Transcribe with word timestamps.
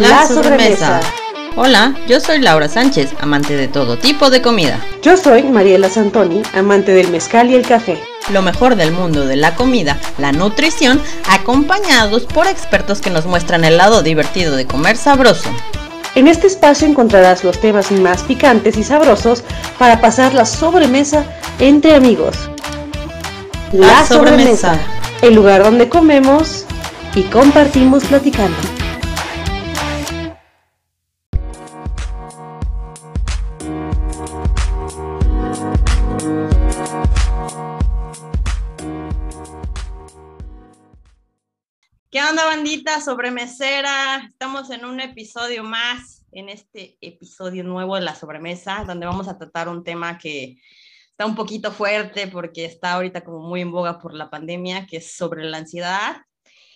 La 0.00 0.26
sobremesa. 0.26 0.98
Hola, 1.56 1.94
yo 2.08 2.20
soy 2.20 2.38
Laura 2.38 2.70
Sánchez, 2.70 3.10
amante 3.20 3.54
de 3.54 3.68
todo 3.68 3.98
tipo 3.98 4.30
de 4.30 4.40
comida. 4.40 4.80
Yo 5.02 5.18
soy 5.18 5.42
Mariela 5.42 5.90
Santoni, 5.90 6.40
amante 6.54 6.94
del 6.94 7.10
mezcal 7.10 7.50
y 7.50 7.54
el 7.54 7.66
café. 7.66 8.02
Lo 8.32 8.40
mejor 8.40 8.76
del 8.76 8.92
mundo 8.92 9.26
de 9.26 9.36
la 9.36 9.54
comida, 9.54 9.98
la 10.16 10.32
nutrición, 10.32 11.02
acompañados 11.28 12.24
por 12.24 12.46
expertos 12.46 13.02
que 13.02 13.10
nos 13.10 13.26
muestran 13.26 13.62
el 13.62 13.76
lado 13.76 14.02
divertido 14.02 14.56
de 14.56 14.66
comer 14.66 14.96
sabroso. 14.96 15.50
En 16.14 16.28
este 16.28 16.46
espacio 16.46 16.88
encontrarás 16.88 17.44
los 17.44 17.60
temas 17.60 17.92
más 17.92 18.22
picantes 18.22 18.78
y 18.78 18.84
sabrosos 18.84 19.44
para 19.78 20.00
pasar 20.00 20.32
la 20.32 20.46
sobremesa 20.46 21.26
entre 21.58 21.94
amigos. 21.94 22.48
La, 23.72 24.06
sobremesa, 24.06 24.78
el 25.20 25.34
lugar 25.34 25.62
donde 25.62 25.90
comemos 25.90 26.64
y 27.14 27.24
compartimos 27.24 28.02
platicando. 28.04 28.79
Bandita 42.70 43.00
sobremesera? 43.00 44.18
Estamos 44.28 44.70
en 44.70 44.84
un 44.84 45.00
episodio 45.00 45.64
más, 45.64 46.24
en 46.30 46.48
este 46.48 46.96
episodio 47.00 47.64
nuevo 47.64 47.96
de 47.96 48.02
la 48.02 48.14
sobremesa, 48.14 48.84
donde 48.86 49.06
vamos 49.06 49.26
a 49.26 49.36
tratar 49.36 49.68
un 49.68 49.82
tema 49.82 50.18
que 50.18 50.56
está 51.10 51.26
un 51.26 51.34
poquito 51.34 51.72
fuerte 51.72 52.28
porque 52.28 52.64
está 52.64 52.92
ahorita 52.92 53.22
como 53.22 53.40
muy 53.40 53.60
en 53.60 53.72
boga 53.72 53.98
por 53.98 54.14
la 54.14 54.30
pandemia, 54.30 54.86
que 54.86 54.98
es 54.98 55.16
sobre 55.16 55.42
la 55.46 55.58
ansiedad. 55.58 56.18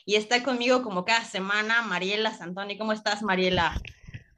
Y 0.04 0.16
está 0.16 0.42
conmigo 0.42 0.82
como 0.82 1.04
cada 1.04 1.22
semana 1.22 1.82
Mariela 1.82 2.32
Santoni. 2.32 2.76
¿Cómo 2.76 2.92
estás, 2.92 3.22
Mariela? 3.22 3.80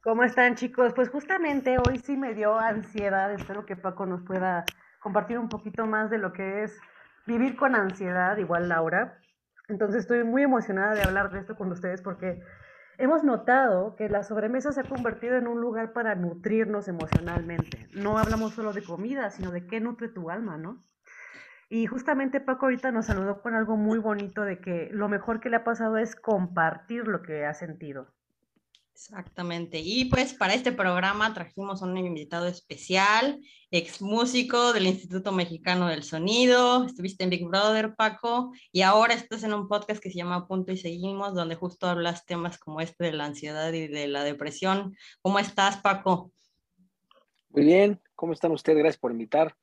¿Cómo 0.03 0.23
están, 0.23 0.53
chicos? 0.57 0.93
Pues 0.95 1.09
justamente 1.09 1.77
hoy 1.79 1.97
sí 1.97 2.17
me 2.17 2.35
dio 2.35 2.55
ansiedad. 2.59 3.33
Espero 3.33 3.65
que 3.65 3.75
Paco 3.75 4.05
nos 4.05 4.21
pueda 4.21 4.63
compartir 4.99 5.39
un 5.39 5.49
poquito 5.49 5.87
más 5.87 6.11
de 6.11 6.19
lo 6.19 6.33
que 6.33 6.65
es 6.65 6.77
vivir 7.25 7.55
con 7.55 7.73
ansiedad, 7.73 8.37
igual 8.37 8.69
Laura. 8.69 9.17
Entonces 9.67 10.01
estoy 10.01 10.23
muy 10.23 10.43
emocionada 10.43 10.93
de 10.93 11.01
hablar 11.01 11.31
de 11.31 11.39
esto 11.39 11.55
con 11.55 11.71
ustedes 11.71 12.01
porque 12.01 12.41
hemos 12.97 13.23
notado 13.23 13.95
que 13.95 14.09
la 14.09 14.23
sobremesa 14.23 14.71
se 14.71 14.81
ha 14.81 14.83
convertido 14.83 15.35
en 15.35 15.47
un 15.47 15.59
lugar 15.59 15.93
para 15.93 16.15
nutrirnos 16.15 16.87
emocionalmente. 16.87 17.87
No 17.93 18.17
hablamos 18.17 18.53
solo 18.53 18.73
de 18.73 18.83
comida, 18.83 19.29
sino 19.29 19.51
de 19.51 19.67
qué 19.67 19.79
nutre 19.79 20.07
tu 20.07 20.29
alma, 20.29 20.57
¿no? 20.57 20.83
Y 21.69 21.85
justamente 21.85 22.39
Paco 22.39 22.67
ahorita 22.67 22.91
nos 22.91 23.07
saludó 23.07 23.41
con 23.41 23.53
algo 23.53 23.75
muy 23.75 23.99
bonito 23.99 24.43
de 24.43 24.59
que 24.59 24.89
lo 24.93 25.09
mejor 25.09 25.41
que 25.41 25.49
le 25.49 25.57
ha 25.57 25.63
pasado 25.65 25.97
es 25.97 26.15
compartir 26.15 27.07
lo 27.07 27.21
que 27.21 27.45
ha 27.45 27.53
sentido. 27.53 28.07
Exactamente. 28.97 29.79
Y 29.79 30.05
pues 30.05 30.33
para 30.33 30.55
este 30.55 30.71
programa 30.71 31.31
trajimos 31.31 31.83
a 31.83 31.85
un 31.85 31.95
invitado 31.99 32.47
especial, 32.47 33.39
ex 33.69 34.01
músico 34.01 34.73
del 34.73 34.87
Instituto 34.87 35.31
Mexicano 35.31 35.87
del 35.87 36.01
Sonido. 36.01 36.83
Estuviste 36.83 37.23
en 37.23 37.29
Big 37.29 37.45
Brother, 37.45 37.93
Paco, 37.93 38.51
y 38.71 38.81
ahora 38.81 39.13
estás 39.13 39.43
en 39.43 39.53
un 39.53 39.67
podcast 39.67 40.01
que 40.01 40.09
se 40.09 40.17
llama 40.17 40.47
Punto 40.47 40.71
y 40.71 40.77
Seguimos, 40.77 41.35
donde 41.35 41.53
justo 41.53 41.85
hablas 41.85 42.25
temas 42.25 42.57
como 42.57 42.81
este 42.81 43.03
de 43.03 43.13
la 43.13 43.25
ansiedad 43.25 43.71
y 43.71 43.87
de 43.87 44.07
la 44.07 44.23
depresión. 44.23 44.97
¿Cómo 45.21 45.37
estás, 45.37 45.77
Paco? 45.77 46.31
Muy 47.49 47.65
bien. 47.65 48.01
¿Cómo 48.15 48.33
están 48.33 48.51
ustedes? 48.51 48.79
Gracias 48.79 48.99
por 48.99 49.11
invitar. 49.11 49.55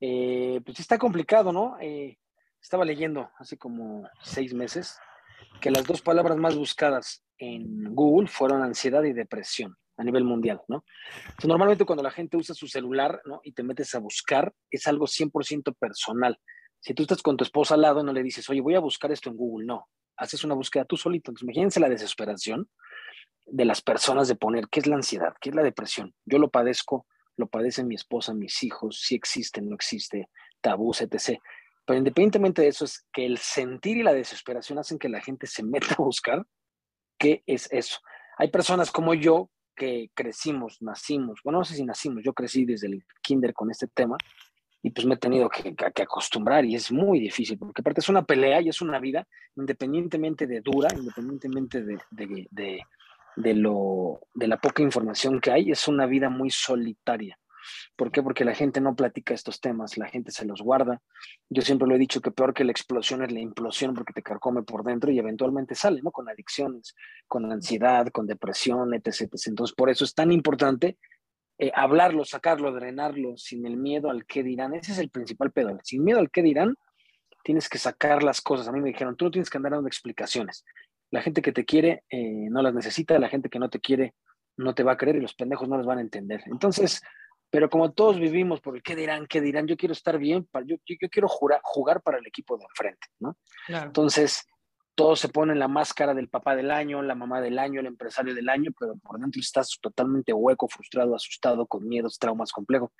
Eh, 0.00 0.60
pues 0.64 0.80
está 0.80 0.98
complicado, 0.98 1.52
¿no? 1.52 1.76
Eh, 1.80 2.18
estaba 2.60 2.84
leyendo 2.84 3.30
hace 3.38 3.56
como 3.56 4.10
seis 4.24 4.52
meses 4.52 4.98
que 5.60 5.70
las 5.70 5.84
dos 5.86 6.02
palabras 6.02 6.36
más 6.36 6.56
buscadas 6.56 7.25
en 7.38 7.94
Google 7.94 8.28
fueron 8.28 8.62
ansiedad 8.62 9.02
y 9.04 9.12
depresión 9.12 9.76
a 9.96 10.04
nivel 10.04 10.24
mundial, 10.24 10.60
¿no? 10.68 10.84
normalmente 11.44 11.84
cuando 11.84 12.02
la 12.02 12.10
gente 12.10 12.36
usa 12.36 12.54
su 12.54 12.66
celular, 12.66 13.22
¿no? 13.24 13.40
Y 13.42 13.52
te 13.52 13.62
metes 13.62 13.94
a 13.94 13.98
buscar, 13.98 14.52
es 14.70 14.86
algo 14.86 15.06
100% 15.06 15.74
personal. 15.78 16.38
Si 16.80 16.92
tú 16.92 17.02
estás 17.02 17.22
con 17.22 17.36
tu 17.36 17.44
esposa 17.44 17.74
al 17.74 17.82
lado, 17.82 18.02
no 18.02 18.12
le 18.12 18.22
dices, 18.22 18.48
oye, 18.50 18.60
voy 18.60 18.74
a 18.74 18.80
buscar 18.80 19.10
esto 19.10 19.30
en 19.30 19.36
Google, 19.36 19.66
no. 19.66 19.88
Haces 20.18 20.44
una 20.44 20.54
búsqueda 20.54 20.84
tú 20.84 20.96
solito. 20.96 21.30
Entonces, 21.30 21.44
imagínense 21.44 21.80
la 21.80 21.88
desesperación 21.88 22.68
de 23.46 23.64
las 23.64 23.80
personas 23.80 24.28
de 24.28 24.34
poner 24.34 24.68
qué 24.68 24.80
es 24.80 24.86
la 24.86 24.96
ansiedad, 24.96 25.34
qué 25.40 25.48
es 25.48 25.54
la 25.54 25.62
depresión. 25.62 26.14
Yo 26.26 26.38
lo 26.38 26.50
padezco, 26.50 27.06
lo 27.36 27.46
padece 27.46 27.82
mi 27.82 27.94
esposa, 27.94 28.34
mis 28.34 28.62
hijos, 28.62 29.00
si 29.00 29.14
existe, 29.14 29.62
no 29.62 29.74
existe, 29.74 30.28
tabús, 30.60 31.00
etc. 31.00 31.40
Pero 31.86 31.98
independientemente 31.98 32.62
de 32.62 32.68
eso, 32.68 32.84
es 32.84 33.06
que 33.12 33.24
el 33.24 33.38
sentir 33.38 33.96
y 33.96 34.02
la 34.02 34.12
desesperación 34.12 34.78
hacen 34.78 34.98
que 34.98 35.08
la 35.08 35.20
gente 35.20 35.46
se 35.46 35.62
meta 35.62 35.94
a 35.98 36.02
buscar 36.02 36.46
qué 37.18 37.42
es 37.46 37.68
eso. 37.72 38.00
Hay 38.38 38.48
personas 38.48 38.90
como 38.90 39.14
yo 39.14 39.50
que 39.74 40.10
crecimos, 40.14 40.80
nacimos, 40.80 41.40
bueno, 41.44 41.58
no 41.58 41.64
sé 41.64 41.74
si 41.74 41.84
nacimos, 41.84 42.22
yo 42.24 42.32
crecí 42.32 42.64
desde 42.64 42.88
el 42.88 43.04
kinder 43.22 43.52
con 43.52 43.70
este 43.70 43.86
tema 43.86 44.16
y 44.82 44.90
pues 44.90 45.06
me 45.06 45.14
he 45.14 45.18
tenido 45.18 45.48
que, 45.48 45.74
acostumbrar 46.02 46.64
y 46.64 46.74
es 46.74 46.90
muy 46.92 47.20
difícil, 47.20 47.58
porque 47.58 47.82
aparte 47.82 48.00
es 48.00 48.08
una 48.08 48.24
pelea 48.24 48.60
y 48.60 48.68
es 48.68 48.80
una 48.80 48.98
vida 48.98 49.26
independientemente 49.56 50.46
de 50.46 50.60
dura, 50.60 50.88
independientemente 50.96 51.82
de, 51.82 51.98
de, 52.10 52.46
de, 52.50 52.80
de, 53.36 53.54
lo, 53.54 54.20
de 54.34 54.48
la 54.48 54.58
poca 54.58 54.82
información 54.82 55.40
que 55.40 55.50
hay, 55.50 55.70
es 55.70 55.88
una 55.88 56.06
vida 56.06 56.30
muy 56.30 56.50
solitaria. 56.50 57.38
¿Por 57.96 58.10
qué? 58.10 58.22
Porque 58.22 58.44
la 58.44 58.54
gente 58.54 58.80
no 58.80 58.94
platica 58.94 59.34
estos 59.34 59.60
temas, 59.60 59.96
la 59.96 60.08
gente 60.08 60.30
se 60.30 60.44
los 60.44 60.62
guarda. 60.62 61.00
Yo 61.48 61.62
siempre 61.62 61.88
lo 61.88 61.94
he 61.94 61.98
dicho 61.98 62.20
que 62.20 62.30
peor 62.30 62.54
que 62.54 62.64
la 62.64 62.72
explosión 62.72 63.22
es 63.22 63.32
la 63.32 63.40
implosión 63.40 63.94
porque 63.94 64.12
te 64.12 64.22
carcome 64.22 64.62
por 64.62 64.84
dentro 64.84 65.10
y 65.10 65.18
eventualmente 65.18 65.74
sale, 65.74 66.00
¿no? 66.02 66.10
Con 66.10 66.28
adicciones, 66.28 66.94
con 67.26 67.50
ansiedad, 67.50 68.08
con 68.08 68.26
depresión, 68.26 68.94
etc. 68.94 69.32
Entonces, 69.46 69.74
por 69.74 69.90
eso 69.90 70.04
es 70.04 70.14
tan 70.14 70.32
importante 70.32 70.98
eh, 71.58 71.72
hablarlo, 71.74 72.24
sacarlo, 72.24 72.72
drenarlo 72.72 73.36
sin 73.36 73.64
el 73.66 73.76
miedo 73.76 74.10
al 74.10 74.26
qué 74.26 74.42
dirán. 74.42 74.74
Ese 74.74 74.92
es 74.92 74.98
el 74.98 75.10
principal 75.10 75.52
pedo. 75.52 75.78
Sin 75.82 76.04
miedo 76.04 76.18
al 76.18 76.30
qué 76.30 76.42
dirán, 76.42 76.74
tienes 77.42 77.68
que 77.68 77.78
sacar 77.78 78.22
las 78.22 78.40
cosas. 78.40 78.68
A 78.68 78.72
mí 78.72 78.80
me 78.80 78.88
dijeron, 78.88 79.16
tú 79.16 79.26
no 79.26 79.30
tienes 79.30 79.48
que 79.48 79.56
andar 79.56 79.72
dando 79.72 79.88
explicaciones. 79.88 80.64
La 81.10 81.22
gente 81.22 81.40
que 81.40 81.52
te 81.52 81.64
quiere 81.64 82.02
eh, 82.10 82.48
no 82.50 82.60
las 82.60 82.74
necesita, 82.74 83.18
la 83.18 83.28
gente 83.28 83.48
que 83.48 83.58
no 83.58 83.70
te 83.70 83.80
quiere 83.80 84.14
no 84.56 84.74
te 84.74 84.82
va 84.82 84.92
a 84.92 84.96
creer 84.96 85.16
y 85.16 85.20
los 85.20 85.34
pendejos 85.34 85.68
no 85.68 85.76
las 85.76 85.86
van 85.86 85.98
a 85.98 86.02
entender. 86.02 86.42
Entonces, 86.46 87.02
pero 87.50 87.70
como 87.70 87.92
todos 87.92 88.18
vivimos 88.18 88.60
por 88.60 88.76
el 88.76 88.82
qué 88.82 88.96
dirán, 88.96 89.26
qué 89.26 89.40
dirán, 89.40 89.66
yo 89.66 89.76
quiero 89.76 89.92
estar 89.92 90.18
bien, 90.18 90.48
yo, 90.64 90.76
yo, 90.84 91.08
quiero 91.10 91.28
jugar, 91.28 91.60
jugar 91.62 92.02
para 92.02 92.18
el 92.18 92.26
equipo 92.26 92.56
de 92.56 92.64
enfrente, 92.64 93.06
¿no? 93.20 93.36
Entonces, 93.68 94.46
todos 94.96 95.20
se 95.20 95.28
ponen 95.28 95.58
la 95.58 95.68
máscara 95.68 96.14
del 96.14 96.28
papá 96.28 96.56
del 96.56 96.70
año, 96.70 97.02
la 97.02 97.14
mamá 97.14 97.40
del 97.40 97.58
año, 97.58 97.80
el 97.80 97.86
empresario 97.86 98.34
del 98.34 98.48
año, 98.48 98.72
pero 98.78 98.96
por 98.96 99.20
dentro 99.20 99.40
estás 99.40 99.78
totalmente 99.80 100.32
hueco, 100.32 100.68
frustrado, 100.68 101.14
asustado, 101.14 101.66
con 101.66 101.86
miedos, 101.86 102.18
traumas 102.18 102.50
complejos. 102.50 102.90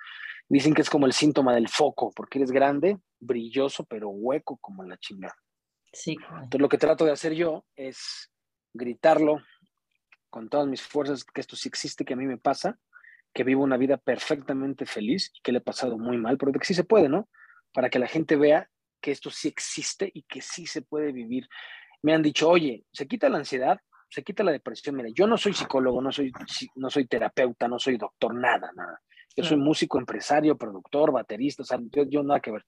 Dicen 0.49 0.75
que 0.75 0.83
es 0.83 0.91
como 0.91 1.07
el 1.07 1.13
síntoma 1.13 1.55
del 1.55 1.69
foco, 1.69 2.13
porque 2.15 2.39
eres 2.39 2.53
grande, 2.53 2.99
brilloso, 3.19 3.85
pero 3.85 4.11
hueco 4.11 4.59
como 4.59 4.85
la 4.85 4.99
chingada. 4.99 5.35
Sí. 5.93 6.17
Entonces, 6.29 6.61
lo 6.61 6.69
que 6.69 6.79
trato 6.79 7.07
de 7.07 7.13
hacer 7.13 7.35
yo 7.35 7.65
es 7.75 8.31
gritarlo 8.75 9.39
con 10.29 10.51
todas 10.51 10.67
mis 10.67 10.83
fuerzas, 10.83 11.25
que 11.25 11.41
esto 11.41 11.57
sí 11.57 11.69
existe, 11.69 12.05
que 12.05 12.13
a 12.13 12.17
mí 12.17 12.27
me 12.27 12.37
pasa, 12.37 12.79
que 13.37 13.45
vivo 13.45 13.63
una 13.63 13.77
vida 13.77 13.99
perfectamente 13.99 14.87
feliz 14.87 15.31
y 15.35 15.43
que 15.43 15.53
le 15.53 15.59
he 15.59 15.61
pasado 15.61 15.99
muy 15.99 16.17
mal, 16.17 16.39
pero 16.39 16.53
que 16.53 16.65
sí 16.65 16.73
se 16.73 16.85
puede, 16.85 17.11
¿no? 17.11 17.29
Para 17.75 17.91
que 17.91 17.99
la 17.99 18.07
gente 18.07 18.35
vea 18.35 18.71
que 19.03 19.11
esto 19.11 19.29
sí 19.29 19.47
existe 19.47 20.11
y 20.15 20.23
que 20.23 20.41
sí 20.41 20.65
se 20.65 20.81
puede 20.81 21.13
vivir. 21.13 21.47
Me 22.01 22.15
han 22.15 22.23
dicho, 22.23 22.49
oye, 22.49 22.87
se 22.95 23.07
quita 23.07 23.29
la 23.29 23.37
ansiedad, 23.37 23.79
se 24.09 24.23
quita 24.23 24.43
la 24.43 24.53
depresión. 24.53 24.97
Mira, 24.97 25.11
yo 25.15 25.27
no 25.27 25.37
soy 25.37 25.53
psicólogo, 25.53 26.01
no 26.01 26.13
soy, 26.13 26.33
no 26.77 26.89
soy 26.89 27.07
terapeuta, 27.07 27.69
no 27.69 27.79
soy 27.79 27.99
doctor, 27.99 28.35
nada, 28.35 28.73
nada. 28.75 29.03
Yo 29.37 29.45
soy 29.45 29.59
músico, 29.59 29.99
empresario, 29.99 30.57
productor, 30.57 31.13
baterista, 31.13 31.63
o 31.63 31.67
sea, 31.67 31.79
yo, 31.93 32.05
yo 32.09 32.23
nada 32.23 32.41
que 32.41 32.53
ver. 32.53 32.65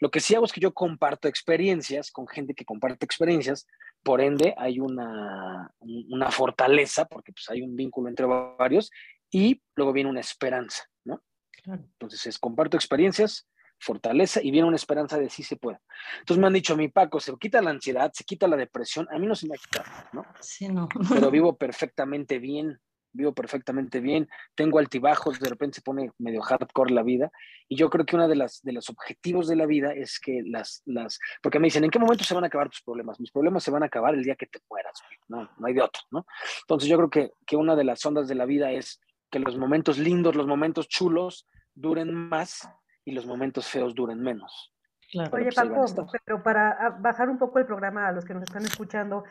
Lo 0.00 0.10
que 0.10 0.20
sí 0.20 0.34
hago 0.34 0.44
es 0.44 0.52
que 0.52 0.60
yo 0.60 0.74
comparto 0.74 1.28
experiencias 1.28 2.10
con 2.10 2.28
gente 2.28 2.52
que 2.52 2.66
comparte 2.66 3.06
experiencias, 3.06 3.66
por 4.02 4.20
ende 4.20 4.54
hay 4.58 4.80
una, 4.80 5.70
una 5.80 6.30
fortaleza, 6.30 7.06
porque 7.06 7.32
pues 7.32 7.48
hay 7.48 7.62
un 7.62 7.74
vínculo 7.74 8.10
entre 8.10 8.26
varios, 8.26 8.90
y 9.30 9.62
luego 9.74 9.92
viene 9.92 10.10
una 10.10 10.20
esperanza, 10.20 10.84
¿no? 11.04 11.22
Entonces 11.64 12.26
es 12.26 12.38
comparto 12.38 12.76
experiencias, 12.76 13.48
fortaleza 13.78 14.40
y 14.42 14.50
viene 14.50 14.68
una 14.68 14.76
esperanza 14.76 15.18
de 15.18 15.30
sí 15.30 15.42
se 15.42 15.56
puede. 15.56 15.78
Entonces 16.20 16.40
me 16.40 16.46
han 16.46 16.52
dicho 16.52 16.76
mi 16.76 16.88
Paco, 16.88 17.20
se 17.20 17.34
quita 17.38 17.62
la 17.62 17.70
ansiedad, 17.70 18.10
se 18.12 18.24
quita 18.24 18.46
la 18.46 18.56
depresión, 18.56 19.08
a 19.10 19.18
mí 19.18 19.26
no 19.26 19.34
se 19.34 19.48
me 19.48 19.54
ha 19.54 19.58
quitado, 19.58 19.88
¿no? 20.12 20.24
Sí, 20.40 20.68
no. 20.68 20.88
Pero 21.08 21.30
vivo 21.30 21.56
perfectamente 21.56 22.38
bien, 22.38 22.78
vivo 23.12 23.32
perfectamente 23.34 24.00
bien, 24.00 24.28
tengo 24.54 24.78
altibajos, 24.78 25.40
de 25.40 25.48
repente 25.48 25.76
se 25.76 25.82
pone 25.82 26.12
medio 26.18 26.42
hardcore 26.42 26.92
la 26.92 27.02
vida 27.02 27.30
y 27.68 27.76
yo 27.76 27.90
creo 27.90 28.04
que 28.04 28.16
uno 28.16 28.28
de, 28.28 28.36
las, 28.36 28.62
de 28.62 28.72
los 28.72 28.88
objetivos 28.88 29.48
de 29.48 29.56
la 29.56 29.66
vida 29.66 29.92
es 29.92 30.20
que 30.20 30.42
las, 30.44 30.82
las, 30.84 31.18
porque 31.42 31.58
me 31.58 31.66
dicen, 31.66 31.84
¿en 31.84 31.90
qué 31.90 31.98
momento 31.98 32.24
se 32.24 32.34
van 32.34 32.44
a 32.44 32.48
acabar 32.48 32.68
tus 32.68 32.82
problemas? 32.82 33.18
Mis 33.18 33.32
problemas 33.32 33.64
se 33.64 33.70
van 33.70 33.82
a 33.82 33.86
acabar 33.86 34.14
el 34.14 34.22
día 34.22 34.36
que 34.36 34.46
te 34.46 34.60
mueras, 34.68 35.00
no, 35.28 35.48
no 35.58 35.66
hay 35.66 35.74
de 35.74 35.82
otro, 35.82 36.02
¿no? 36.10 36.26
Entonces 36.62 36.88
yo 36.88 36.96
creo 36.96 37.10
que, 37.10 37.32
que 37.46 37.56
una 37.56 37.74
de 37.76 37.84
las 37.84 38.04
ondas 38.04 38.28
de 38.28 38.34
la 38.34 38.44
vida 38.44 38.70
es 38.70 39.00
que 39.30 39.38
los 39.38 39.56
momentos 39.56 39.98
lindos, 39.98 40.34
los 40.34 40.46
momentos 40.46 40.88
chulos 40.88 41.46
duren 41.74 42.12
más 42.12 42.68
y 43.04 43.12
los 43.12 43.26
momentos 43.26 43.68
feos 43.68 43.94
duren 43.94 44.20
menos. 44.20 44.74
Oye, 45.12 45.28
pues 45.30 45.54
Paco, 45.56 45.84
pero 46.24 46.42
para 46.42 46.70
ah, 46.70 46.96
bajar 47.00 47.28
un 47.28 47.38
poco 47.38 47.58
el 47.58 47.66
programa 47.66 48.06
a 48.06 48.12
los 48.12 48.24
que 48.24 48.32
nos 48.32 48.44
están 48.44 48.62
escuchando 48.64 49.24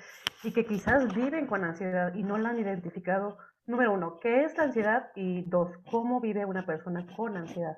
y 0.43 0.51
que 0.51 0.65
quizás 0.65 1.13
viven 1.15 1.47
con 1.47 1.63
ansiedad 1.63 2.13
y 2.15 2.23
no 2.23 2.37
la 2.37 2.49
han 2.49 2.59
identificado, 2.59 3.37
número 3.65 3.93
uno, 3.93 4.19
¿qué 4.19 4.43
es 4.43 4.57
la 4.57 4.63
ansiedad? 4.63 5.11
Y 5.15 5.43
dos, 5.43 5.71
¿cómo 5.89 6.19
vive 6.19 6.43
una 6.45 6.65
persona 6.65 7.05
con 7.15 7.37
ansiedad? 7.37 7.77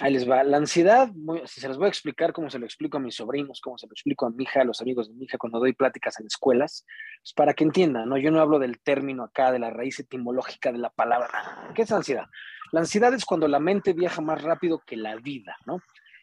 Ahí 0.00 0.12
les 0.12 0.28
va. 0.28 0.42
La 0.42 0.56
ansiedad, 0.56 1.08
si 1.44 1.60
se 1.60 1.68
los 1.68 1.78
voy 1.78 1.86
a 1.86 1.88
explicar 1.88 2.32
como 2.32 2.50
se 2.50 2.58
lo 2.58 2.66
explico 2.66 2.96
a 2.96 3.00
mis 3.00 3.14
sobrinos, 3.14 3.60
como 3.60 3.78
se 3.78 3.86
lo 3.86 3.92
explico 3.92 4.26
a 4.26 4.30
mi 4.30 4.42
hija, 4.42 4.62
a 4.62 4.64
los 4.64 4.80
amigos 4.80 5.08
de 5.08 5.14
mi 5.14 5.24
hija 5.24 5.38
cuando 5.38 5.60
doy 5.60 5.72
pláticas 5.72 6.18
en 6.18 6.26
escuelas, 6.26 6.84
pues 7.22 7.32
para 7.32 7.54
que 7.54 7.62
entiendan, 7.62 8.08
¿no? 8.08 8.16
Yo 8.16 8.32
no 8.32 8.40
hablo 8.40 8.58
del 8.58 8.80
término 8.80 9.22
acá, 9.22 9.52
de 9.52 9.60
la 9.60 9.70
raíz 9.70 10.00
etimológica 10.00 10.72
de 10.72 10.78
la 10.78 10.90
palabra. 10.90 11.70
¿Qué 11.76 11.82
es 11.82 11.92
ansiedad? 11.92 12.26
La 12.72 12.80
ansiedad 12.80 13.14
es 13.14 13.24
cuando 13.24 13.46
la 13.46 13.60
mente 13.60 13.92
viaja 13.92 14.20
más 14.20 14.42
rápido 14.42 14.82
que 14.84 14.96
la 14.96 15.14
vida, 15.14 15.56
¿no? 15.64 15.80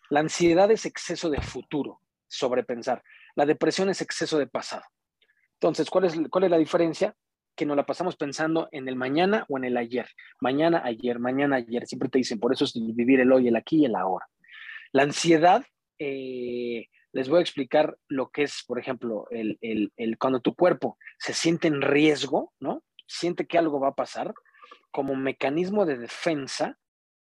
La 0.09 0.19
ansiedad 0.19 0.69
es 0.69 0.85
exceso 0.85 1.29
de 1.29 1.39
futuro, 1.39 2.01
sobrepensar. 2.27 3.01
La 3.35 3.45
depresión 3.45 3.89
es 3.89 4.01
exceso 4.01 4.37
de 4.37 4.47
pasado. 4.47 4.83
Entonces, 5.53 5.89
¿cuál 5.89 6.05
es, 6.05 6.19
cuál 6.29 6.43
es 6.43 6.51
la 6.51 6.57
diferencia? 6.57 7.15
Que 7.55 7.65
nos 7.65 7.75
la 7.75 7.85
pasamos 7.85 8.15
pensando 8.15 8.69
en 8.71 8.87
el 8.87 8.95
mañana 8.95 9.45
o 9.49 9.57
en 9.57 9.65
el 9.65 9.77
ayer. 9.77 10.07
Mañana, 10.39 10.81
ayer, 10.83 11.19
mañana, 11.19 11.57
ayer. 11.57 11.85
Siempre 11.85 12.09
te 12.09 12.17
dicen, 12.17 12.39
por 12.39 12.53
eso 12.53 12.65
es 12.65 12.73
vivir 12.73 13.19
el 13.19 13.31
hoy, 13.31 13.47
el 13.47 13.55
aquí 13.55 13.81
y 13.81 13.85
el 13.85 13.95
ahora. 13.95 14.27
La 14.91 15.03
ansiedad, 15.03 15.63
eh, 15.99 16.87
les 17.13 17.29
voy 17.29 17.39
a 17.39 17.41
explicar 17.41 17.97
lo 18.07 18.29
que 18.29 18.43
es, 18.43 18.63
por 18.65 18.79
ejemplo, 18.79 19.27
el, 19.29 20.17
cuando 20.17 20.39
tu 20.39 20.55
cuerpo 20.55 20.97
se 21.19 21.33
siente 21.33 21.67
en 21.67 21.81
riesgo, 21.81 22.53
¿no? 22.59 22.83
Siente 23.07 23.45
que 23.45 23.57
algo 23.57 23.79
va 23.79 23.89
a 23.89 23.95
pasar, 23.95 24.33
como 24.91 25.15
mecanismo 25.15 25.85
de 25.85 25.97
defensa, 25.97 26.77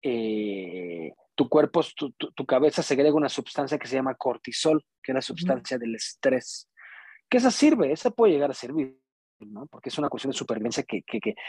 eh, 0.03 1.13
tu 1.35 1.49
cuerpo, 1.49 1.85
tu, 1.95 2.13
tu, 2.13 2.47
cabeza 2.47 2.83
segrega 2.83 3.15
una 3.15 3.29
sustancia 3.29 3.79
que 3.79 3.87
se 3.87 3.97
llama 3.97 4.15
cortisol, 4.15 4.83
que 5.03 5.13
es 5.13 5.15
la 5.15 5.23
sustancia 5.23 5.77
del 5.77 5.95
estrés. 5.95 6.71
¿Qué 7.29 7.37
esa 7.37 7.51
sirve? 7.51 7.93
Esa 7.93 8.11
puede 8.11 8.33
llegar 8.33 8.51
a 8.51 8.55
servir 8.55 8.99
porque 9.71 9.89
es 9.89 9.99
una 9.99 10.09
cuestión 10.09 10.33
de 10.33 10.39
supervivencia 10.39 10.83
que, 10.85 11.05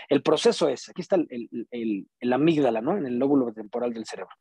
el 0.09 0.21
proceso 0.21 0.67
es, 0.67 0.89
aquí 0.89 1.01
está 1.01 1.15
el, 1.15 2.33
amígdala, 2.33 2.81
¿no? 2.81 2.97
En 2.97 3.05
el 3.05 3.17
lóbulo 3.17 3.53
temporal 3.53 3.93
del 3.93 4.05
cerebro. 4.05 4.33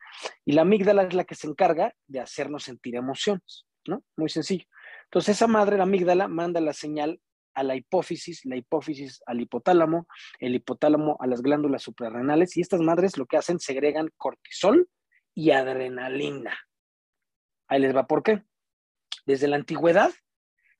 Y 0.44 0.52
la 0.52 0.62
amígdala 0.62 1.04
es 1.04 1.14
la 1.14 1.24
que 1.24 1.34
se 1.34 1.46
encarga 1.46 1.94
de 2.06 2.20
hacernos 2.20 2.64
sentir 2.64 2.96
emociones, 2.96 3.66
¿no? 3.86 4.02
Muy 4.16 4.28
sencillo. 4.28 4.64
Entonces 5.04 5.36
esa 5.36 5.46
madre, 5.46 5.76
la 5.76 5.84
amígdala, 5.84 6.28
manda 6.28 6.60
la 6.60 6.72
señal 6.72 7.20
a 7.54 7.62
la 7.62 7.74
hipófisis, 7.74 8.44
la 8.44 8.56
hipófisis 8.56 9.22
al 9.26 9.40
hipotálamo, 9.40 10.06
el 10.40 10.54
hipotálamo 10.54 11.16
a 11.20 11.26
las 11.26 11.40
glándulas 11.40 11.82
suprarrenales 11.82 12.56
y 12.56 12.60
estas 12.60 12.80
madres 12.80 13.16
lo 13.16 13.26
que 13.26 13.38
hacen 13.38 13.58
segregan 13.58 14.10
cortisol 14.18 14.88
y 15.34 15.52
adrenalina. 15.52 16.56
Ahí 17.68 17.80
les 17.80 17.96
va, 17.96 18.06
¿por 18.06 18.22
qué? 18.22 18.42
Desde 19.24 19.48
la 19.48 19.56
antigüedad, 19.56 20.10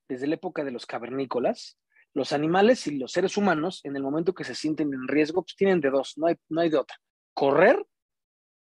desde 0.09 0.27
la 0.27 0.35
época 0.35 0.65
de 0.65 0.71
los 0.71 0.87
cavernícolas, 0.87 1.79
los 2.17 2.33
animales 2.33 2.87
y 2.87 2.97
los 2.97 3.13
seres 3.13 3.37
humanos, 3.37 3.83
en 3.85 3.95
el 3.95 4.03
momento 4.03 4.33
que 4.33 4.43
se 4.43 4.55
sienten 4.55 4.95
en 4.95 5.07
riesgo, 5.07 5.43
pues 5.43 5.55
tienen 5.55 5.83
de 5.83 5.91
dos, 5.91 6.15
no 6.17 6.29
hay, 6.29 6.37
no 6.49 6.63
hay 6.63 6.71
de 6.71 6.79
otra. 6.79 6.97
Correr 7.35 7.87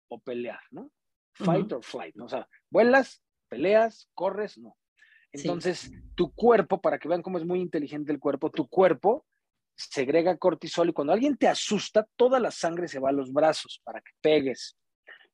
o 0.08 0.20
pelear, 0.20 0.60
¿no? 0.70 0.92
Fight 1.34 1.72
or 1.72 1.84
flight, 1.84 2.16
¿no? 2.16 2.26
O 2.26 2.30
sea, 2.30 2.48
vuelas, 2.70 3.24
peleas, 3.48 4.08
corres, 4.14 4.60
no. 4.60 4.78
Entonces, 5.32 5.92
tu 6.14 6.32
cuerpo, 6.32 6.80
para 6.80 7.00
que 7.00 7.08
vean 7.08 7.24
cómo 7.24 7.40
es 7.40 7.46
muy 7.46 7.60
inteligente 7.60 8.12
el 8.12 8.20
cuerpo, 8.20 8.52
tu 8.52 8.68
cuerpo 8.68 9.26
segrega 9.76 10.38
cortisol 10.38 10.90
y 10.90 10.94
cuando 10.94 11.14
alguien 11.14 11.36
te 11.36 11.48
asusta, 11.48 12.08
toda 12.16 12.40
la 12.40 12.52
sangre 12.52 12.88
se 12.88 13.00
va 13.00 13.10
a 13.10 13.14
los 13.14 13.34
brazos 13.34 13.82
para 13.84 14.00
que 14.02 14.12
pegues 14.22 14.78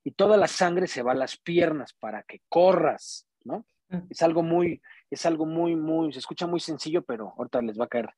y 0.06 0.12
toda 0.12 0.38
la 0.38 0.48
sangre 0.48 0.88
se 0.88 1.02
va 1.02 1.12
a 1.12 1.16
las 1.16 1.38
piernas 1.38 1.94
para 2.00 2.24
que 2.24 2.40
corras, 2.48 3.28
¿no? 3.44 3.66
Es 4.10 4.22
algo 4.22 4.44
muy, 4.44 4.82
es 5.10 5.26
algo 5.26 5.46
muy, 5.46 5.76
muy, 5.76 6.14
se 6.14 6.20
escucha 6.20 6.48
muy 6.48 6.60
sencillo, 6.60 7.04
pero 7.04 7.34
ahorita 7.38 7.62
les 7.62 7.80
va 7.80 7.86
a 7.86 7.90
caer 7.90 8.10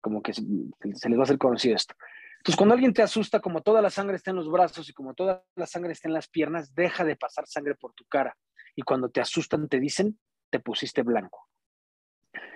como 0.00 0.22
que 0.22 0.32
se, 0.32 0.42
les 0.42 1.18
va 1.18 1.20
a 1.20 1.22
hacer 1.22 1.38
conocido 1.38 1.76
esto. 1.76 1.94
Entonces, 2.38 2.56
cuando 2.56 2.74
alguien 2.74 2.92
te 2.92 3.02
asusta, 3.02 3.40
como 3.40 3.62
toda 3.62 3.80
la 3.80 3.90
sangre 3.90 4.16
está 4.16 4.30
en 4.30 4.36
los 4.36 4.50
brazos 4.50 4.88
y 4.88 4.92
como 4.92 5.14
toda 5.14 5.44
la 5.54 5.66
sangre 5.66 5.92
está 5.92 6.08
en 6.08 6.14
las 6.14 6.28
piernas, 6.28 6.74
deja 6.74 7.04
de 7.04 7.16
pasar 7.16 7.46
sangre 7.46 7.76
por 7.76 7.92
tu 7.94 8.04
cara. 8.06 8.36
Y 8.74 8.82
cuando 8.82 9.10
te 9.10 9.20
asustan, 9.20 9.68
te 9.68 9.78
dicen, 9.78 10.18
te 10.50 10.58
pusiste 10.58 11.02
blanco. 11.02 11.48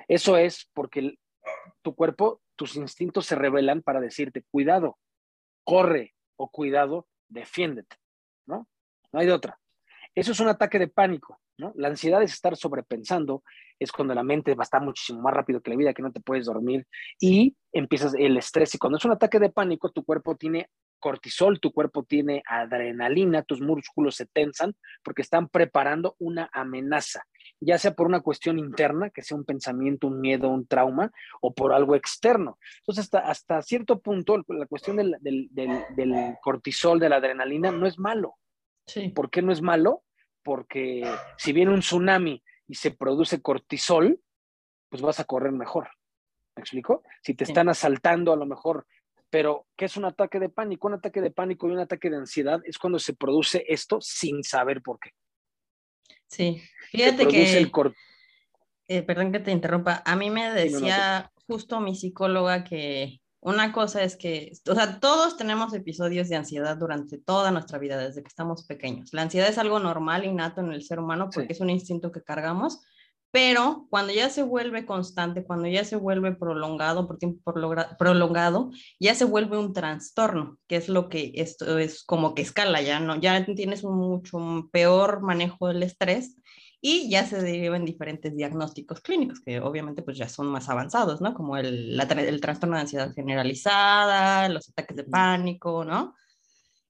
Eso 0.08 0.36
es 0.36 0.68
porque 0.74 1.18
tu 1.82 1.94
cuerpo, 1.94 2.42
tus 2.56 2.76
instintos 2.76 3.26
se 3.26 3.36
revelan 3.36 3.82
para 3.82 4.00
decirte, 4.00 4.44
cuidado, 4.50 4.98
corre 5.64 6.14
o 6.36 6.50
cuidado, 6.50 7.06
defiéndete, 7.28 7.96
¿no? 8.46 8.68
No 9.12 9.20
hay 9.20 9.26
de 9.26 9.32
otra. 9.32 9.60
Eso 10.14 10.32
es 10.32 10.40
un 10.40 10.48
ataque 10.48 10.78
de 10.78 10.88
pánico. 10.88 11.40
La 11.58 11.88
ansiedad 11.88 12.22
es 12.22 12.32
estar 12.32 12.56
sobrepensando, 12.56 13.42
es 13.78 13.90
cuando 13.90 14.14
la 14.14 14.22
mente 14.22 14.54
va 14.54 14.62
a 14.62 14.64
estar 14.64 14.82
muchísimo 14.82 15.22
más 15.22 15.32
rápido 15.32 15.60
que 15.60 15.70
la 15.70 15.76
vida, 15.76 15.94
que 15.94 16.02
no 16.02 16.12
te 16.12 16.20
puedes 16.20 16.46
dormir 16.46 16.86
y 17.18 17.56
empiezas 17.72 18.14
el 18.14 18.36
estrés. 18.36 18.74
Y 18.74 18.78
cuando 18.78 18.98
es 18.98 19.04
un 19.04 19.12
ataque 19.12 19.38
de 19.38 19.50
pánico, 19.50 19.90
tu 19.90 20.04
cuerpo 20.04 20.36
tiene 20.36 20.68
cortisol, 20.98 21.60
tu 21.60 21.72
cuerpo 21.72 22.04
tiene 22.04 22.42
adrenalina, 22.48 23.42
tus 23.42 23.60
músculos 23.60 24.16
se 24.16 24.26
tensan 24.26 24.74
porque 25.02 25.22
están 25.22 25.48
preparando 25.48 26.16
una 26.18 26.48
amenaza, 26.52 27.24
ya 27.60 27.78
sea 27.78 27.94
por 27.94 28.06
una 28.06 28.20
cuestión 28.20 28.58
interna, 28.58 29.10
que 29.10 29.22
sea 29.22 29.36
un 29.36 29.44
pensamiento, 29.44 30.08
un 30.08 30.20
miedo, 30.20 30.48
un 30.48 30.66
trauma, 30.66 31.12
o 31.40 31.54
por 31.54 31.72
algo 31.72 31.94
externo. 31.94 32.58
Entonces, 32.78 33.04
hasta, 33.04 33.18
hasta 33.20 33.62
cierto 33.62 34.00
punto, 34.00 34.42
la 34.48 34.66
cuestión 34.66 34.96
del, 34.96 35.16
del 35.20 36.36
cortisol, 36.42 36.98
de 36.98 37.08
la 37.08 37.16
adrenalina, 37.16 37.70
no 37.70 37.86
es 37.86 37.98
malo. 37.98 38.34
Sí. 38.86 39.08
¿Por 39.08 39.30
qué 39.30 39.42
no 39.42 39.52
es 39.52 39.62
malo? 39.62 40.02
Porque 40.46 41.02
si 41.36 41.52
viene 41.52 41.72
un 41.72 41.80
tsunami 41.80 42.40
y 42.68 42.76
se 42.76 42.92
produce 42.92 43.42
cortisol, 43.42 44.20
pues 44.88 45.02
vas 45.02 45.18
a 45.18 45.24
correr 45.24 45.50
mejor. 45.50 45.88
¿Me 46.54 46.60
explico? 46.60 47.02
Si 47.20 47.34
te 47.34 47.42
están 47.42 47.68
asaltando 47.68 48.32
a 48.32 48.36
lo 48.36 48.46
mejor, 48.46 48.86
pero 49.28 49.66
¿qué 49.76 49.86
es 49.86 49.96
un 49.96 50.04
ataque 50.04 50.38
de 50.38 50.48
pánico? 50.48 50.86
Un 50.86 50.94
ataque 50.94 51.20
de 51.20 51.32
pánico 51.32 51.66
y 51.66 51.72
un 51.72 51.80
ataque 51.80 52.10
de 52.10 52.18
ansiedad 52.18 52.60
es 52.64 52.78
cuando 52.78 53.00
se 53.00 53.14
produce 53.14 53.64
esto 53.66 54.00
sin 54.00 54.44
saber 54.44 54.82
por 54.82 55.00
qué. 55.00 55.10
Sí, 56.28 56.62
fíjate 56.92 57.26
que... 57.26 57.68
Eh, 58.88 59.02
perdón 59.02 59.32
que 59.32 59.40
te 59.40 59.50
interrumpa. 59.50 60.00
A 60.06 60.14
mí 60.14 60.30
me 60.30 60.52
decía 60.52 61.32
justo 61.48 61.80
mi 61.80 61.96
psicóloga 61.96 62.62
que 62.62 63.20
una 63.46 63.72
cosa 63.72 64.02
es 64.02 64.16
que, 64.16 64.50
o 64.68 64.74
sea, 64.74 64.98
todos 64.98 65.36
tenemos 65.36 65.72
episodios 65.72 66.28
de 66.28 66.34
ansiedad 66.34 66.76
durante 66.76 67.16
toda 67.16 67.52
nuestra 67.52 67.78
vida, 67.78 67.96
desde 67.96 68.22
que 68.22 68.28
estamos 68.28 68.66
pequeños. 68.66 69.10
La 69.12 69.22
ansiedad 69.22 69.48
es 69.48 69.56
algo 69.56 69.78
normal, 69.78 70.24
innato 70.24 70.62
en 70.62 70.72
el 70.72 70.82
ser 70.82 70.98
humano, 70.98 71.30
porque 71.32 71.52
es 71.52 71.60
un 71.60 71.70
instinto 71.70 72.10
que 72.10 72.24
cargamos, 72.24 72.80
pero 73.30 73.86
cuando 73.88 74.12
ya 74.12 74.30
se 74.30 74.42
vuelve 74.42 74.84
constante, 74.84 75.44
cuando 75.44 75.68
ya 75.68 75.84
se 75.84 75.94
vuelve 75.94 76.34
prolongado, 76.34 77.06
por 77.06 77.18
tiempo 77.18 77.54
prolongado, 77.96 78.72
ya 78.98 79.14
se 79.14 79.24
vuelve 79.24 79.56
un 79.56 79.72
trastorno, 79.72 80.58
que 80.66 80.74
es 80.74 80.88
lo 80.88 81.08
que 81.08 81.30
esto 81.36 81.78
es 81.78 82.02
como 82.02 82.34
que 82.34 82.42
escala, 82.42 82.82
ya 82.82 82.98
no, 82.98 83.14
ya 83.14 83.44
tienes 83.44 83.84
un 83.84 83.96
mucho 83.96 84.68
peor 84.72 85.22
manejo 85.22 85.68
del 85.68 85.84
estrés 85.84 86.36
y 86.80 87.08
ya 87.10 87.26
se 87.26 87.42
derivan 87.42 87.84
diferentes 87.84 88.34
diagnósticos 88.36 89.00
clínicos 89.00 89.40
que 89.40 89.60
obviamente 89.60 90.02
pues 90.02 90.18
ya 90.18 90.28
son 90.28 90.46
más 90.48 90.68
avanzados, 90.68 91.20
¿no? 91.20 91.34
Como 91.34 91.56
el, 91.56 91.98
el 92.00 92.40
trastorno 92.40 92.76
de 92.76 92.82
ansiedad 92.82 93.12
generalizada, 93.14 94.48
los 94.48 94.68
ataques 94.68 94.96
de 94.96 95.04
pánico, 95.04 95.84
¿no? 95.84 96.14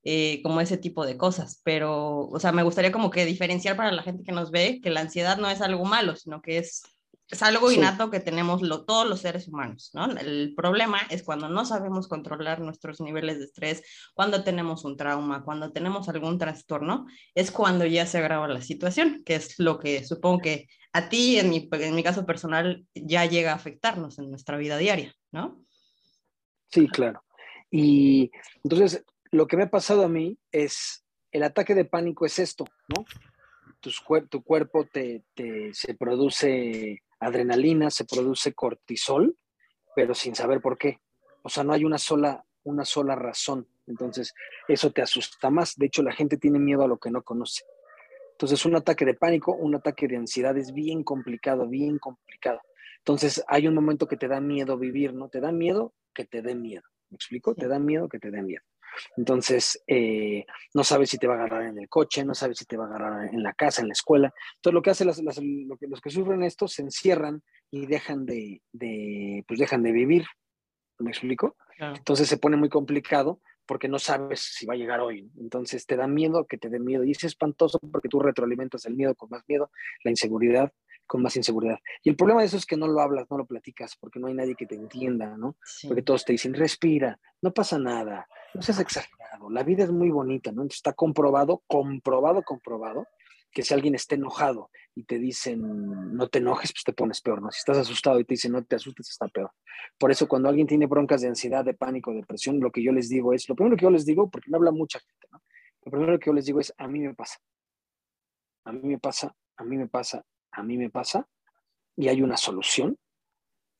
Eh, 0.08 0.40
como 0.42 0.60
ese 0.60 0.76
tipo 0.78 1.04
de 1.04 1.16
cosas, 1.16 1.60
pero, 1.64 2.28
o 2.28 2.38
sea, 2.38 2.52
me 2.52 2.62
gustaría 2.62 2.92
como 2.92 3.10
que 3.10 3.24
diferenciar 3.26 3.76
para 3.76 3.90
la 3.90 4.04
gente 4.04 4.22
que 4.22 4.30
nos 4.30 4.52
ve 4.52 4.80
que 4.80 4.90
la 4.90 5.00
ansiedad 5.00 5.36
no 5.36 5.50
es 5.50 5.60
algo 5.60 5.84
malo, 5.84 6.14
sino 6.14 6.40
que 6.42 6.58
es 6.58 6.84
es 7.28 7.42
algo 7.42 7.72
innato 7.72 8.10
que 8.10 8.20
tenemos 8.20 8.62
lo, 8.62 8.84
todos 8.84 9.08
los 9.08 9.20
seres 9.20 9.48
humanos, 9.48 9.90
¿no? 9.94 10.06
El 10.12 10.54
problema 10.54 11.00
es 11.10 11.24
cuando 11.24 11.48
no 11.48 11.64
sabemos 11.64 12.06
controlar 12.06 12.60
nuestros 12.60 13.00
niveles 13.00 13.38
de 13.38 13.46
estrés, 13.46 13.82
cuando 14.14 14.44
tenemos 14.44 14.84
un 14.84 14.96
trauma, 14.96 15.44
cuando 15.44 15.72
tenemos 15.72 16.08
algún 16.08 16.38
trastorno, 16.38 17.06
es 17.34 17.50
cuando 17.50 17.84
ya 17.84 18.06
se 18.06 18.18
agrava 18.18 18.46
la 18.46 18.60
situación, 18.60 19.22
que 19.24 19.34
es 19.34 19.58
lo 19.58 19.78
que 19.78 20.04
supongo 20.04 20.38
que 20.42 20.68
a 20.92 21.08
ti, 21.08 21.38
en 21.38 21.50
mi, 21.50 21.68
en 21.72 21.94
mi 21.94 22.02
caso 22.02 22.24
personal, 22.24 22.86
ya 22.94 23.26
llega 23.26 23.52
a 23.52 23.56
afectarnos 23.56 24.18
en 24.18 24.30
nuestra 24.30 24.56
vida 24.56 24.78
diaria, 24.78 25.12
¿no? 25.32 25.60
Sí, 26.70 26.86
claro. 26.88 27.24
Y 27.70 28.30
entonces, 28.62 29.04
lo 29.32 29.48
que 29.48 29.56
me 29.56 29.64
ha 29.64 29.70
pasado 29.70 30.04
a 30.04 30.08
mí 30.08 30.38
es, 30.52 31.04
el 31.32 31.42
ataque 31.42 31.74
de 31.74 31.84
pánico 31.84 32.24
es 32.24 32.38
esto, 32.38 32.64
¿no? 32.88 33.04
tu 34.28 34.42
cuerpo 34.42 34.84
te, 34.86 35.22
te, 35.34 35.72
se 35.72 35.94
produce 35.94 37.02
adrenalina, 37.20 37.90
se 37.90 38.04
produce 38.04 38.52
cortisol, 38.52 39.36
pero 39.94 40.14
sin 40.14 40.34
saber 40.34 40.60
por 40.60 40.78
qué. 40.78 41.00
O 41.42 41.48
sea, 41.48 41.64
no 41.64 41.72
hay 41.72 41.84
una 41.84 41.98
sola, 41.98 42.44
una 42.64 42.84
sola 42.84 43.14
razón. 43.14 43.68
Entonces, 43.86 44.34
eso 44.68 44.90
te 44.90 45.02
asusta 45.02 45.50
más. 45.50 45.76
De 45.76 45.86
hecho, 45.86 46.02
la 46.02 46.12
gente 46.12 46.36
tiene 46.36 46.58
miedo 46.58 46.82
a 46.82 46.88
lo 46.88 46.98
que 46.98 47.10
no 47.10 47.22
conoce. 47.22 47.64
Entonces, 48.32 48.66
un 48.66 48.76
ataque 48.76 49.04
de 49.04 49.14
pánico, 49.14 49.54
un 49.54 49.74
ataque 49.74 50.08
de 50.08 50.16
ansiedad 50.16 50.56
es 50.58 50.72
bien 50.72 51.02
complicado, 51.02 51.66
bien 51.68 51.98
complicado. 51.98 52.60
Entonces, 52.98 53.42
hay 53.48 53.66
un 53.66 53.74
momento 53.74 54.06
que 54.06 54.16
te 54.16 54.28
da 54.28 54.40
miedo 54.40 54.76
vivir, 54.76 55.14
¿no? 55.14 55.28
Te 55.28 55.40
da 55.40 55.52
miedo 55.52 55.94
que 56.12 56.24
te 56.24 56.42
dé 56.42 56.54
miedo. 56.54 56.82
¿Me 57.08 57.14
explico? 57.14 57.54
Te 57.54 57.68
da 57.68 57.78
miedo 57.78 58.08
que 58.08 58.18
te 58.18 58.30
dé 58.30 58.42
miedo. 58.42 58.62
Entonces, 59.16 59.82
eh, 59.86 60.44
no 60.74 60.84
sabes 60.84 61.10
si 61.10 61.18
te 61.18 61.26
va 61.26 61.34
a 61.34 61.38
agarrar 61.38 61.64
en 61.64 61.78
el 61.78 61.88
coche, 61.88 62.24
no 62.24 62.34
sabes 62.34 62.58
si 62.58 62.64
te 62.64 62.76
va 62.76 62.84
a 62.84 62.88
agarrar 62.88 63.34
en 63.34 63.42
la 63.42 63.52
casa, 63.54 63.82
en 63.82 63.88
la 63.88 63.92
escuela. 63.92 64.32
Entonces, 64.56 64.74
lo 64.74 64.82
que 64.82 64.90
hacen 64.90 65.06
los 65.88 66.00
que 66.00 66.10
sufren 66.10 66.42
esto 66.42 66.68
se 66.68 66.82
encierran 66.82 67.42
y 67.70 67.86
dejan 67.86 68.26
de, 68.26 68.62
pues 69.46 69.58
dejan 69.58 69.82
de 69.82 69.92
vivir. 69.92 70.26
¿Me 70.98 71.10
explico? 71.10 71.56
Entonces 71.78 72.26
se 72.28 72.38
pone 72.38 72.56
muy 72.56 72.70
complicado 72.70 73.40
porque 73.66 73.88
no 73.88 73.98
sabes 73.98 74.40
si 74.40 74.64
va 74.64 74.74
a 74.74 74.78
llegar 74.78 75.00
hoy. 75.00 75.30
Entonces 75.38 75.84
te 75.84 75.96
da 75.96 76.06
miedo 76.06 76.46
que 76.46 76.56
te 76.56 76.70
dé 76.70 76.78
miedo 76.78 77.04
y 77.04 77.10
es 77.10 77.24
espantoso 77.24 77.78
porque 77.92 78.08
tú 78.08 78.20
retroalimentas 78.20 78.86
el 78.86 78.94
miedo 78.94 79.14
con 79.14 79.28
más 79.28 79.42
miedo, 79.46 79.70
la 80.04 80.10
inseguridad 80.10 80.72
con 81.06 81.22
más 81.22 81.36
inseguridad. 81.36 81.78
Y 82.02 82.10
el 82.10 82.16
problema 82.16 82.40
de 82.40 82.46
eso 82.46 82.56
es 82.56 82.66
que 82.66 82.76
no 82.76 82.88
lo 82.88 83.00
hablas, 83.00 83.26
no 83.30 83.38
lo 83.38 83.46
platicas, 83.46 83.96
porque 83.96 84.18
no 84.18 84.26
hay 84.26 84.34
nadie 84.34 84.54
que 84.54 84.66
te 84.66 84.74
entienda, 84.74 85.36
¿no? 85.36 85.56
Porque 85.86 86.02
todos 86.02 86.24
te 86.24 86.32
dicen, 86.32 86.54
respira, 86.54 87.18
no 87.42 87.52
pasa 87.52 87.78
nada, 87.78 88.28
no 88.54 88.62
seas 88.62 88.80
exagerado, 88.80 89.50
la 89.50 89.62
vida 89.62 89.84
es 89.84 89.90
muy 89.90 90.10
bonita, 90.10 90.50
¿no? 90.50 90.62
Entonces 90.62 90.78
está 90.78 90.92
comprobado, 90.92 91.62
comprobado, 91.66 92.42
comprobado, 92.42 93.06
que 93.52 93.62
si 93.62 93.72
alguien 93.72 93.94
está 93.94 94.16
enojado 94.16 94.70
y 94.94 95.04
te 95.04 95.18
dicen, 95.18 96.14
no 96.14 96.28
te 96.28 96.38
enojes, 96.38 96.72
pues 96.72 96.84
te 96.84 96.92
pones 96.92 97.22
peor, 97.22 97.40
¿no? 97.40 97.50
Si 97.50 97.58
estás 97.58 97.78
asustado 97.78 98.20
y 98.20 98.24
te 98.24 98.34
dicen, 98.34 98.52
no 98.52 98.62
te 98.64 98.76
asustes, 98.76 99.08
está 99.08 99.28
peor. 99.28 99.50
Por 99.98 100.10
eso 100.10 100.28
cuando 100.28 100.48
alguien 100.48 100.66
tiene 100.66 100.86
broncas 100.86 101.22
de 101.22 101.28
ansiedad, 101.28 101.64
de 101.64 101.72
pánico, 101.72 102.12
depresión, 102.12 102.60
lo 102.60 102.70
que 102.70 102.82
yo 102.82 102.92
les 102.92 103.08
digo 103.08 103.32
es, 103.32 103.48
lo 103.48 103.54
primero 103.54 103.76
que 103.76 103.84
yo 103.84 103.90
les 103.90 104.04
digo, 104.04 104.28
porque 104.28 104.50
no 104.50 104.58
habla 104.58 104.72
mucha 104.72 104.98
gente, 104.98 105.26
¿no? 105.32 105.42
Lo 105.84 105.90
primero 105.90 106.18
que 106.18 106.26
yo 106.26 106.34
les 106.34 106.44
digo 106.44 106.60
es, 106.60 106.74
a 106.76 106.88
mí 106.88 107.00
me 107.00 107.14
pasa. 107.14 107.38
A 108.64 108.72
mí 108.72 108.80
me 108.82 108.98
pasa, 108.98 109.34
a 109.56 109.64
mí 109.64 109.76
me 109.76 109.86
pasa, 109.86 110.24
a 110.56 110.62
mí 110.62 110.76
me 110.76 110.90
pasa, 110.90 111.28
y 111.96 112.08
hay 112.08 112.22
una 112.22 112.36
solución. 112.36 112.98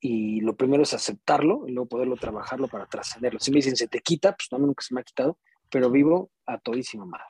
Y 0.01 0.41
lo 0.41 0.57
primero 0.57 0.83
es 0.83 0.93
aceptarlo 0.95 1.67
y 1.67 1.73
luego 1.73 1.89
poderlo 1.89 2.17
trabajarlo 2.17 2.69
para 2.69 2.87
trascenderlo. 2.87 3.41
Si 3.41 3.51
me 3.51 3.57
dicen, 3.57 3.77
se 3.77 3.89
te 3.89 4.01
quita, 4.01 4.37
pues 4.37 4.49
no, 4.53 4.59
nunca 4.59 4.83
se 4.83 4.95
me 4.95 5.01
ha 5.01 5.05
quitado, 5.05 5.39
pero 5.71 5.91
vivo 5.91 6.31
a 6.45 6.59
todísima 6.59 7.07
madre. 7.07 7.25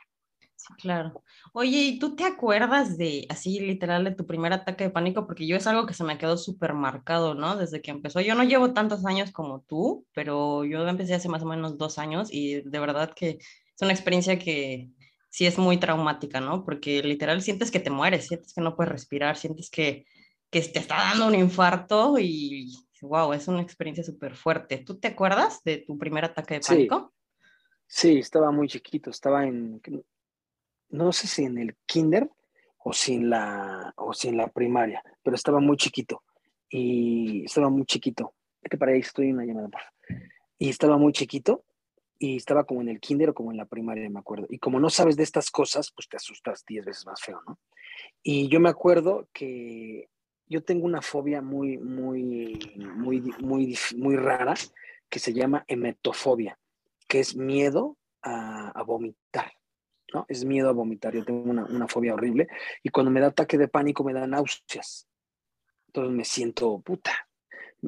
Sí, 0.57 0.75
claro. 0.79 1.23
Oye, 1.53 1.79
¿y 1.79 1.99
tú 1.99 2.17
te 2.17 2.25
acuerdas 2.25 2.99
de, 2.99 3.27
así 3.31 3.61
literal, 3.61 4.05
de 4.05 4.15
tu 4.15 4.27
primer 4.27 4.53
ataque 4.53 4.85
de 4.85 4.91
pánico? 4.91 5.27
Porque 5.27 5.47
yo 5.47 5.57
es 5.57 5.67
algo 5.67 5.87
que 5.87 5.95
se 5.95 6.03
me 6.03 6.19
quedó 6.19 6.37
súper 6.37 6.75
marcado, 6.75 7.35
¿no? 7.35 7.57
Desde 7.57 7.81
que 7.81 7.93
empezó. 7.93 8.21
Yo 8.21 8.35
no 8.35 8.43
llevo 8.43 8.73
tantos 8.73 9.07
años 9.07 9.31
como 9.31 9.61
tú, 9.61 10.07
pero 10.13 10.65
yo 10.65 10.87
empecé 10.89 11.15
hace 11.15 11.29
más 11.29 11.43
o 11.43 11.47
menos 11.47 11.79
dos 11.79 11.99
años 11.99 12.29
y 12.33 12.63
de 12.63 12.79
verdad 12.81 13.13
que 13.15 13.39
es 13.39 13.83
una 13.83 13.93
experiencia 13.93 14.39
que 14.39 14.91
sí 15.37 15.45
es 15.45 15.59
muy 15.59 15.77
traumática, 15.77 16.41
¿no? 16.41 16.65
Porque 16.65 17.03
literal 17.03 17.43
sientes 17.43 17.71
que 17.71 17.79
te 17.79 17.91
mueres, 17.91 18.27
sientes 18.27 18.55
que 18.55 18.63
no 18.63 18.75
puedes 18.75 18.91
respirar, 18.91 19.37
sientes 19.37 19.69
que, 19.69 20.07
que 20.49 20.63
te 20.63 20.79
está 20.79 20.97
dando 20.97 21.27
un 21.27 21.35
infarto 21.35 22.15
y, 22.19 22.75
wow, 23.03 23.35
es 23.35 23.47
una 23.47 23.61
experiencia 23.61 24.03
súper 24.03 24.35
fuerte. 24.35 24.79
¿Tú 24.79 24.99
te 24.99 25.09
acuerdas 25.09 25.63
de 25.63 25.85
tu 25.87 25.99
primer 25.99 26.25
ataque 26.25 26.55
de 26.55 26.61
pánico? 26.61 27.13
Sí. 27.87 28.13
sí, 28.15 28.19
estaba 28.21 28.51
muy 28.51 28.67
chiquito, 28.67 29.11
estaba 29.11 29.45
en, 29.45 29.83
no 30.89 31.13
sé 31.13 31.27
si 31.27 31.45
en 31.45 31.59
el 31.59 31.77
kinder 31.85 32.31
o 32.79 32.95
si 32.95 33.17
en 33.17 33.29
la, 33.29 33.93
o 33.99 34.15
si 34.15 34.29
en 34.29 34.39
la 34.39 34.49
primaria, 34.49 35.03
pero 35.23 35.37
estaba 35.37 35.61
muy 35.61 35.77
chiquito 35.77 36.23
y 36.71 37.45
estaba 37.45 37.69
muy 37.69 37.85
chiquito. 37.85 38.33
Vete 38.63 38.79
para 38.79 38.93
ahí, 38.93 39.01
estoy 39.01 39.29
en 39.29 39.35
una 39.35 39.45
llamada, 39.45 39.69
Y 40.57 40.71
estaba 40.71 40.97
muy 40.97 41.13
chiquito 41.13 41.63
y 42.19 42.37
estaba 42.37 42.65
como 42.65 42.81
en 42.81 42.89
el 42.89 43.01
kinder 43.01 43.31
o 43.31 43.35
como 43.35 43.51
en 43.51 43.57
la 43.57 43.67
primaria, 43.67 44.09
me 44.09 44.21
acuerdo. 44.21 44.47
Y 44.49 44.59
como 44.59 44.81
no 44.81 44.91
sabes 44.91 45.17
de 45.17 45.23
estas 45.23 45.51
cosas, 45.51 45.93
pues 45.95 46.09
te 46.09 46.17
asustas 46.17 46.65
diez 46.67 46.85
veces 46.85 47.07
más 47.07 47.21
feo, 47.21 47.41
¿no? 47.47 47.59
Y 48.23 48.49
yo 48.49 48.61
me 48.61 48.69
acuerdo 48.69 49.29
que 49.33 50.09
yo 50.47 50.63
tengo 50.63 50.87
una 50.87 51.03
fobia 51.03 51.43
muy, 51.43 51.79
muy, 51.79 52.77
muy, 52.77 53.21
muy, 53.41 53.79
muy 53.97 54.17
rara 54.17 54.55
que 55.09 55.19
se 55.19 55.33
llama 55.33 55.65
emetofobia, 55.69 56.59
que 57.09 57.21
es 57.21 57.37
miedo 57.37 57.97
a, 58.23 58.69
a 58.71 58.83
vomitar. 58.83 59.53
¿no? 60.13 60.25
Es 60.29 60.45
miedo 60.45 60.69
a 60.69 60.73
vomitar, 60.73 61.15
yo 61.15 61.25
tengo 61.25 61.51
una, 61.51 61.89
fobia 61.89 62.15
horrible 62.15 62.49
y 62.83 62.91
cuando 62.91 63.11
me 63.11 63.21
da 63.21 63.29
ataque 63.29 63.59
de 63.59 63.69
pánico 63.69 64.05
me 64.05 64.13
da 64.13 64.27
náuseas. 64.27 65.09
Entonces 65.89 66.15
me 66.15 66.25
siento 66.25 66.79
puta. 66.81 67.26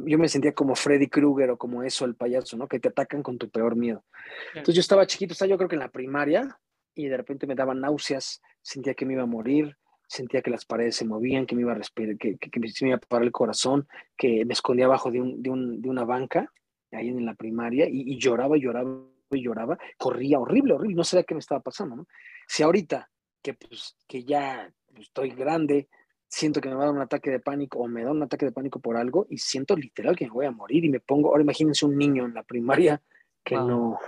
Yo 0.07 0.19
me 0.19 0.29
sentía 0.29 0.53
como 0.53 0.75
Freddy 0.75 1.09
Krueger 1.09 1.51
o 1.51 1.57
como 1.57 1.83
eso, 1.83 2.05
el 2.05 2.15
payaso, 2.15 2.57
¿no? 2.57 2.69
Que 2.69 2.81
te 2.81 2.89
atacan 2.89 3.23
con 3.23 3.39
tu 3.39 3.49
peor 3.51 3.77
miedo. 3.77 4.05
Entonces 4.51 4.75
yo 4.75 4.81
estaba 4.81 5.07
chiquito, 5.07 5.33
estaba 5.33 5.49
yo 5.49 5.57
creo 5.57 5.69
que 5.69 5.77
en 5.77 5.81
la 5.81 5.91
primaria 5.91 6.59
y 6.95 7.07
de 7.07 7.17
repente 7.17 7.47
me 7.47 7.55
daban 7.55 7.81
náuseas, 7.81 8.43
sentía 8.61 8.95
que 8.95 9.07
me 9.07 9.15
iba 9.15 9.23
a 9.23 9.27
morir, 9.27 9.77
sentía 10.07 10.43
que 10.43 10.51
las 10.51 10.65
paredes 10.65 10.97
se 10.97 11.05
movían, 11.05 11.47
que 11.47 11.55
me 11.55 11.63
iba 11.63 11.73
a 11.73 11.77
respirar, 11.77 12.17
que, 12.17 12.37
que, 12.37 12.61
me 12.61 12.69
iba 12.81 12.97
a 12.97 13.01
parar 13.01 13.25
el 13.25 13.33
corazón, 13.33 13.87
que 14.17 14.45
me 14.45 14.55
escondía 14.55 14.87
abajo 14.87 15.11
de, 15.11 15.21
un, 15.21 15.43
de, 15.43 15.51
un, 15.51 15.81
de 15.81 15.89
una 15.89 16.05
banca 16.05 16.53
ahí 16.93 17.09
en 17.09 17.25
la 17.25 17.35
primaria 17.35 17.87
y, 17.89 18.13
y 18.13 18.19
lloraba 18.19 18.57
y 18.57 18.63
lloraba 18.63 18.91
y 19.31 19.43
lloraba, 19.43 19.79
corría 19.99 20.39
horrible, 20.39 20.73
horrible, 20.73 20.97
no 20.97 21.05
sabía 21.05 21.25
qué 21.25 21.35
me 21.35 21.41
estaba 21.41 21.61
pasando, 21.61 21.97
¿no? 21.97 22.07
Si 22.47 22.63
ahorita 22.63 23.11
que, 23.43 23.55
pues, 23.55 23.97
que 24.07 24.25
ya 24.25 24.73
estoy 24.97 25.31
grande, 25.31 25.89
siento 26.29 26.61
que 26.61 26.69
me 26.69 26.75
va 26.75 26.83
a 26.83 26.87
dar 26.87 26.95
un 26.95 27.01
ataque 27.01 27.31
de 27.31 27.41
pánico 27.41 27.79
o 27.79 27.89
me 27.89 28.05
da 28.05 28.11
un 28.11 28.23
ataque 28.23 28.47
de 28.47 28.53
pánico 28.53 28.81
por 28.81 28.97
algo 28.97 29.27
y 29.31 29.39
siento 29.39 29.77
literal 29.77 30.17
que 30.17 30.27
me 30.27 30.31
voy 30.31 30.47
a 30.47 30.51
morir 30.51 30.85
y 30.85 30.91
me 30.91 31.01
pongo, 31.01 31.31
ahora 31.31 31.43
imagínense 31.43 31.87
un 31.87 31.97
niño 31.97 32.27
en 32.27 32.35
la 32.35 32.43
primaria 32.43 33.03
que 33.43 33.57
no, 33.57 33.99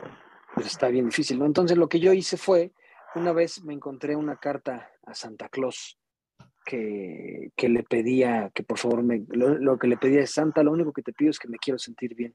pues 0.55 0.67
está 0.67 0.89
bien 0.89 1.07
difícil, 1.07 1.39
¿no? 1.39 1.47
Entonces 1.47 1.79
lo 1.79 1.89
que 1.89 2.01
yo 2.01 2.13
hice 2.13 2.37
fue, 2.37 2.73
una 3.15 3.33
vez 3.33 3.65
me 3.65 3.73
encontré 3.73 4.15
una 4.17 4.37
carta 4.37 4.91
a 5.07 5.15
Santa 5.15 5.49
Claus 5.49 5.99
que, 6.65 7.51
que 7.57 7.69
le 7.69 7.83
pedía, 7.83 8.51
que 8.55 8.63
por 8.63 8.79
favor, 8.79 9.03
me, 9.03 9.25
lo, 9.29 9.57
lo, 9.57 9.79
que 9.79 9.89
le 9.89 9.97
pedía 9.97 10.21
es, 10.21 10.33
Santa, 10.33 10.63
lo 10.63 10.73
único 10.73 10.93
que 10.93 11.03
te 11.03 11.15
pido 11.15 11.31
es 11.31 11.39
que 11.39 11.49
me 11.49 11.59
quiero 11.59 11.79
sentir 11.79 12.15
bien 12.15 12.35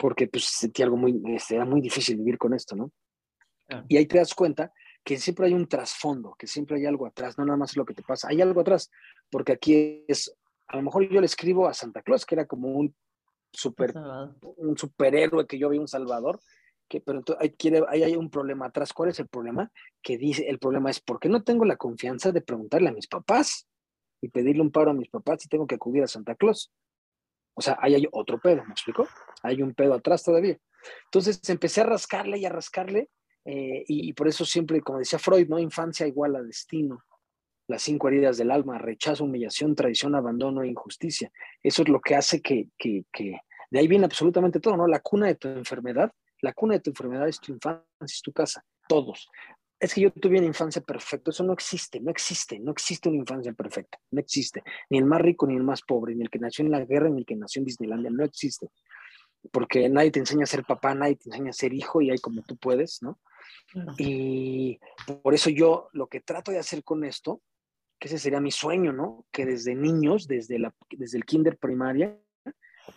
porque 0.00 0.26
pues 0.26 0.44
sentí 0.44 0.82
algo 0.82 0.96
muy, 0.96 1.20
este, 1.26 1.56
era 1.56 1.66
muy 1.66 1.82
difícil 1.82 2.16
vivir 2.16 2.38
con 2.38 2.54
esto, 2.54 2.74
¿no? 2.74 2.90
Y 3.88 3.98
ahí 3.98 4.06
te 4.06 4.18
das 4.18 4.34
cuenta 4.34 4.72
que 5.04 5.18
siempre 5.18 5.46
hay 5.46 5.54
un 5.54 5.66
trasfondo, 5.66 6.34
que 6.38 6.46
siempre 6.46 6.76
hay 6.76 6.86
algo 6.86 7.06
atrás, 7.06 7.38
no 7.38 7.44
nada 7.44 7.56
más 7.56 7.70
es 7.70 7.76
lo 7.76 7.84
que 7.84 7.94
te 7.94 8.02
pasa, 8.02 8.28
hay 8.28 8.40
algo 8.40 8.60
atrás, 8.60 8.90
porque 9.30 9.52
aquí 9.52 10.04
es, 10.08 10.34
a 10.68 10.76
lo 10.76 10.82
mejor 10.82 11.08
yo 11.08 11.20
le 11.20 11.26
escribo 11.26 11.66
a 11.66 11.74
Santa 11.74 12.02
Claus, 12.02 12.26
que 12.26 12.34
era 12.34 12.46
como 12.46 12.68
un 12.68 12.94
super, 13.52 13.94
un 14.56 14.76
superhéroe 14.76 15.46
que 15.46 15.58
yo 15.58 15.68
vi 15.68 15.78
un 15.78 15.88
salvador, 15.88 16.40
que, 16.88 17.00
pero 17.00 17.22
quiere, 17.56 17.82
ahí 17.88 18.02
hay 18.02 18.16
un 18.16 18.30
problema 18.30 18.66
atrás. 18.66 18.92
¿Cuál 18.92 19.10
es 19.10 19.20
el 19.20 19.28
problema? 19.28 19.70
Que 20.02 20.18
dice, 20.18 20.48
el 20.48 20.58
problema 20.58 20.90
es, 20.90 21.00
¿por 21.00 21.20
qué 21.20 21.28
no 21.28 21.44
tengo 21.44 21.64
la 21.64 21.76
confianza 21.76 22.32
de 22.32 22.40
preguntarle 22.40 22.88
a 22.88 22.92
mis 22.92 23.06
papás 23.06 23.68
y 24.20 24.28
pedirle 24.28 24.62
un 24.62 24.72
paro 24.72 24.90
a 24.90 24.94
mis 24.94 25.08
papás 25.08 25.42
si 25.42 25.48
tengo 25.48 25.68
que 25.68 25.76
acudir 25.76 26.02
a 26.02 26.08
Santa 26.08 26.34
Claus? 26.34 26.72
O 27.54 27.62
sea, 27.62 27.78
ahí 27.80 27.94
hay 27.94 28.08
otro 28.10 28.40
pedo, 28.40 28.64
¿me 28.64 28.72
explico? 28.72 29.06
Hay 29.42 29.62
un 29.62 29.72
pedo 29.74 29.94
atrás 29.94 30.24
todavía. 30.24 30.58
Entonces 31.04 31.40
empecé 31.48 31.82
a 31.82 31.84
rascarle 31.84 32.38
y 32.38 32.44
a 32.44 32.48
rascarle, 32.48 33.08
eh, 33.44 33.84
y, 33.86 34.12
por 34.12 34.28
eso 34.28 34.44
siempre, 34.44 34.80
como 34.80 34.98
decía 34.98 35.18
Freud, 35.18 35.48
¿no? 35.48 35.58
Infancia 35.58 36.06
igual 36.06 36.36
a 36.36 36.42
destino. 36.42 37.04
Las 37.68 37.82
cinco 37.82 38.08
heridas 38.08 38.36
del 38.36 38.50
alma, 38.50 38.78
rechazo, 38.78 39.24
humillación, 39.24 39.74
traición, 39.74 40.14
abandono 40.14 40.62
e 40.62 40.68
injusticia. 40.68 41.30
Eso 41.62 41.82
es 41.82 41.88
lo 41.88 42.00
que 42.00 42.16
hace 42.16 42.42
que, 42.42 42.68
que, 42.76 43.04
que, 43.12 43.38
de 43.70 43.78
ahí 43.78 43.86
viene 43.86 44.06
absolutamente 44.06 44.60
todo, 44.60 44.76
¿no? 44.76 44.86
La 44.86 45.00
cuna 45.00 45.28
de 45.28 45.36
tu 45.36 45.48
enfermedad, 45.48 46.12
la 46.42 46.52
cuna 46.52 46.74
de 46.74 46.80
tu 46.80 46.90
enfermedad 46.90 47.28
es 47.28 47.40
tu 47.40 47.52
infancia, 47.52 47.86
es 48.00 48.22
tu 48.22 48.32
casa, 48.32 48.64
todos 48.88 49.28
es 49.80 49.94
que 49.94 50.02
yo 50.02 50.12
tuve 50.12 50.36
una 50.36 50.46
infancia 50.46 50.82
perfecta. 50.82 51.30
Eso 51.30 51.42
no 51.42 51.54
existe, 51.54 52.00
no 52.00 52.10
existe, 52.10 52.58
no 52.58 52.70
existe 52.70 53.08
una 53.08 53.18
infancia 53.18 53.52
perfecta, 53.54 53.98
no 54.10 54.20
existe. 54.20 54.62
Ni 54.90 54.98
el 54.98 55.06
más 55.06 55.22
rico, 55.22 55.46
ni 55.46 55.56
el 55.56 55.64
más 55.64 55.80
pobre, 55.80 56.14
ni 56.14 56.22
el 56.22 56.28
que 56.28 56.38
nació 56.38 56.66
en 56.66 56.70
la 56.70 56.84
guerra, 56.84 57.08
ni 57.08 57.20
el 57.20 57.26
que 57.26 57.34
nació 57.34 57.60
en 57.60 57.64
Disneylandia, 57.64 58.10
no 58.10 58.22
existe. 58.22 58.68
Porque 59.50 59.88
nadie 59.88 60.10
te 60.10 60.18
enseña 60.18 60.42
a 60.42 60.46
ser 60.46 60.64
papá, 60.64 60.94
nadie 60.94 61.16
te 61.16 61.30
enseña 61.30 61.48
a 61.48 61.54
ser 61.54 61.72
hijo 61.72 62.02
y 62.02 62.10
hay 62.10 62.18
como 62.18 62.42
tú 62.42 62.58
puedes, 62.58 63.02
¿no? 63.02 63.18
Y 63.98 64.78
por 65.22 65.34
eso 65.34 65.50
yo 65.50 65.88
lo 65.92 66.08
que 66.08 66.20
trato 66.20 66.50
de 66.50 66.58
hacer 66.58 66.82
con 66.82 67.04
esto, 67.04 67.40
que 67.98 68.08
ese 68.08 68.18
sería 68.18 68.40
mi 68.40 68.50
sueño, 68.50 68.92
¿no? 68.92 69.26
Que 69.30 69.46
desde 69.46 69.74
niños, 69.74 70.26
desde, 70.26 70.58
la, 70.58 70.74
desde 70.90 71.18
el 71.18 71.24
kinder 71.24 71.58
primaria, 71.58 72.18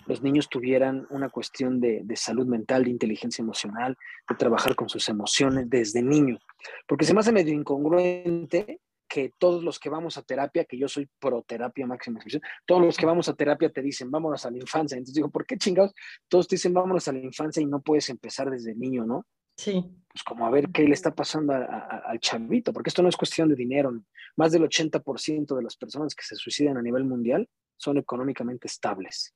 los 0.05 0.21
niños 0.21 0.49
tuvieran 0.49 1.07
una 1.09 1.29
cuestión 1.29 1.79
de, 1.79 2.03
salud 2.15 2.45
mental, 2.45 2.83
de 2.83 2.91
inteligencia 2.91 3.41
emocional, 3.41 3.97
de 4.27 4.35
trabajar 4.35 4.75
con 4.75 4.89
sus 4.89 5.07
emociones 5.09 5.69
desde 5.69 6.01
niño. 6.01 6.39
Porque 6.87 7.05
se 7.05 7.13
me 7.13 7.19
hace 7.19 7.31
medio 7.31 7.53
incongruente 7.53 8.81
que 9.07 9.31
todos 9.37 9.63
los 9.63 9.79
que 9.79 9.89
vamos 9.89 10.17
a 10.17 10.23
terapia, 10.23 10.65
que 10.65 10.77
yo 10.77 10.87
soy 10.87 11.07
pro 11.19 11.43
terapia 11.43 11.85
máxima 11.85 12.19
todos 12.65 12.81
los 12.81 12.97
que 12.97 13.05
vamos 13.05 13.29
a 13.29 13.35
terapia 13.35 13.69
te 13.69 13.81
dicen, 13.81 14.09
vámonos 14.09 14.45
a 14.45 14.51
la 14.51 14.57
infancia. 14.57 14.95
Entonces 14.95 15.15
digo, 15.15 15.29
¿por 15.29 15.45
qué 15.45 15.57
chingados? 15.57 15.93
Todos 16.27 16.47
te 16.47 16.55
dicen, 16.55 16.73
vámonos 16.73 17.07
a 17.07 17.11
la 17.11 17.19
infancia 17.19 17.61
y 17.61 17.65
no 17.65 17.81
puedes 17.81 18.09
empezar 18.09 18.49
desde 18.49 18.73
niño, 18.75 19.05
¿no? 19.05 19.25
Sí. 19.55 19.83
Pues 20.07 20.23
como 20.23 20.45
a 20.45 20.51
ver 20.51 20.69
qué 20.69 20.83
le 20.83 20.93
está 20.93 21.13
pasando 21.13 21.53
al 21.53 22.19
chavito, 22.19 22.71
porque 22.71 22.89
esto 22.89 23.01
no 23.01 23.09
es 23.09 23.17
cuestión 23.17 23.49
de 23.49 23.55
dinero. 23.55 23.91
Más 24.35 24.51
del 24.51 24.63
80% 24.63 25.55
de 25.55 25.63
las 25.63 25.75
personas 25.75 26.13
que 26.13 26.23
se 26.23 26.35
suicidan 26.35 26.77
a 26.77 26.81
nivel 26.81 27.03
mundial 27.03 27.49
son 27.77 27.97
económicamente 27.97 28.67
estables. 28.67 29.33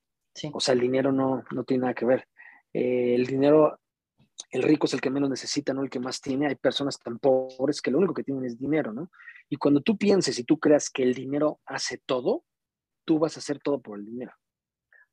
O 0.53 0.59
sea, 0.59 0.73
el 0.73 0.79
dinero 0.79 1.11
no, 1.11 1.43
no 1.51 1.63
tiene 1.63 1.81
nada 1.81 1.93
que 1.95 2.05
ver. 2.05 2.27
Eh, 2.73 3.15
el 3.15 3.25
dinero, 3.25 3.79
el 4.51 4.61
rico 4.61 4.85
es 4.85 4.93
el 4.93 5.01
que 5.01 5.09
menos 5.09 5.29
necesita, 5.29 5.73
no 5.73 5.83
el 5.83 5.89
que 5.89 5.99
más 5.99 6.21
tiene. 6.21 6.47
Hay 6.47 6.55
personas 6.55 6.99
tan 6.99 7.17
pobres 7.17 7.81
que 7.81 7.89
lo 7.89 7.97
único 7.97 8.13
que 8.13 8.23
tienen 8.23 8.45
es 8.45 8.59
dinero, 8.59 8.93
¿no? 8.93 9.09
Y 9.49 9.55
cuando 9.55 9.81
tú 9.81 9.97
pienses 9.97 10.37
y 10.37 10.43
tú 10.43 10.59
creas 10.59 10.89
que 10.89 11.03
el 11.03 11.13
dinero 11.13 11.59
hace 11.65 11.99
todo, 12.05 12.43
tú 13.05 13.17
vas 13.17 13.35
a 13.37 13.39
hacer 13.39 13.59
todo 13.59 13.81
por 13.81 13.97
el 13.97 14.05
dinero. 14.05 14.33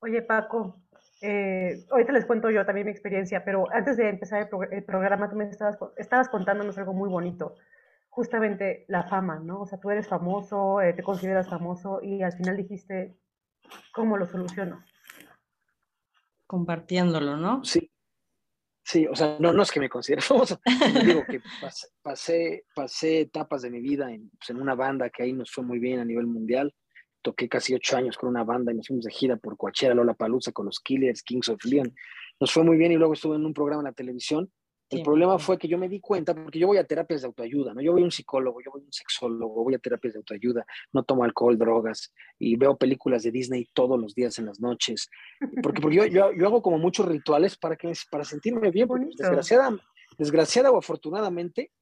Oye, 0.00 0.20
Paco, 0.20 0.82
eh, 1.26 1.86
ahorita 1.90 2.12
les 2.12 2.26
cuento 2.26 2.50
yo 2.50 2.66
también 2.66 2.86
mi 2.86 2.92
experiencia, 2.92 3.42
pero 3.46 3.64
antes 3.72 3.96
de 3.96 4.10
empezar 4.10 4.46
el, 4.70 4.84
programa, 4.84 5.30
tú 5.30 5.36
me 5.36 5.48
estabas, 5.48 5.78
estabas, 5.96 6.28
contándonos 6.28 6.76
algo 6.76 6.92
muy 6.92 7.08
bonito, 7.08 7.54
justamente 8.10 8.84
la 8.88 9.04
fama, 9.04 9.40
¿no? 9.40 9.62
O 9.62 9.66
sea, 9.66 9.80
tú 9.80 9.90
eres 9.90 10.06
famoso, 10.06 10.82
eh, 10.82 10.92
te 10.92 11.02
consideras 11.02 11.48
famoso 11.48 12.00
y 12.02 12.22
al 12.22 12.34
final 12.34 12.58
dijiste, 12.58 13.16
¿cómo 13.94 14.18
lo 14.18 14.26
soluciono? 14.26 14.84
Compartiéndolo, 16.46 17.38
¿no? 17.38 17.64
Sí. 17.64 17.90
Sí, 18.82 19.06
o 19.06 19.16
sea, 19.16 19.38
no, 19.40 19.54
no 19.54 19.62
es 19.62 19.72
que 19.72 19.80
me 19.80 19.88
considere 19.88 20.20
famoso, 20.20 20.60
digo 21.06 21.24
que 21.24 21.40
pasé, 22.02 22.66
pasé, 22.74 23.20
etapas 23.20 23.62
de 23.62 23.70
mi 23.70 23.80
vida 23.80 24.12
en, 24.12 24.28
pues, 24.28 24.50
en 24.50 24.60
una 24.60 24.74
banda 24.74 25.08
que 25.08 25.22
ahí 25.22 25.32
nos 25.32 25.50
fue 25.50 25.64
muy 25.64 25.78
bien 25.78 26.00
a 26.00 26.04
nivel 26.04 26.26
mundial 26.26 26.74
toqué 27.24 27.48
casi 27.48 27.74
ocho 27.74 27.96
años 27.96 28.16
con 28.18 28.28
una 28.28 28.44
banda 28.44 28.70
y 28.70 28.76
nos 28.76 28.86
fuimos 28.86 29.06
de 29.06 29.10
gira 29.10 29.36
por 29.36 29.56
Coachella, 29.56 29.94
Lola 29.94 30.14
Palusa 30.14 30.52
con 30.52 30.66
los 30.66 30.78
Killers, 30.78 31.22
Kings 31.22 31.48
of 31.48 31.64
Leon. 31.64 31.92
Nos 32.38 32.52
fue 32.52 32.62
muy 32.62 32.76
bien 32.76 32.92
y 32.92 32.96
luego 32.96 33.14
estuve 33.14 33.36
en 33.36 33.46
un 33.46 33.54
programa 33.54 33.80
en 33.80 33.86
la 33.86 33.92
televisión. 33.92 34.52
El 34.90 35.02
problema 35.02 35.38
fue 35.38 35.58
que 35.58 35.66
yo 35.66 35.78
me 35.78 35.88
di 35.88 35.98
cuenta, 35.98 36.34
porque 36.34 36.58
yo 36.58 36.66
voy 36.68 36.76
a 36.76 36.84
terapias 36.84 37.22
de 37.22 37.26
autoayuda, 37.26 37.72
¿no? 37.72 37.80
Yo 37.80 37.92
voy 37.92 38.02
a 38.02 38.04
un 38.04 38.12
psicólogo, 38.12 38.60
yo 38.60 38.70
voy 38.70 38.82
a 38.82 38.84
un 38.84 38.92
sexólogo, 38.92 39.64
voy 39.64 39.74
a 39.74 39.78
terapias 39.78 40.12
de 40.12 40.18
autoayuda, 40.18 40.64
no 40.92 41.02
tomo 41.02 41.24
alcohol, 41.24 41.58
drogas 41.58 42.12
y 42.38 42.54
veo 42.56 42.76
películas 42.76 43.22
de 43.22 43.32
Disney 43.32 43.66
todos 43.72 43.98
los 43.98 44.14
días 44.14 44.38
en 44.38 44.46
las 44.46 44.60
noches. 44.60 45.08
Porque, 45.62 45.80
porque 45.80 45.96
yo, 45.96 46.04
yo, 46.04 46.32
yo 46.32 46.46
hago 46.46 46.62
como 46.62 46.78
muchos 46.78 47.06
rituales 47.06 47.56
para, 47.56 47.76
que, 47.76 47.90
para 48.10 48.24
sentirme 48.24 48.70
bien, 48.70 48.86
porque 48.86 49.06
desgraciada, 49.16 49.76
desgraciada 50.18 50.70
o 50.70 50.78
afortunadamente 50.78 51.72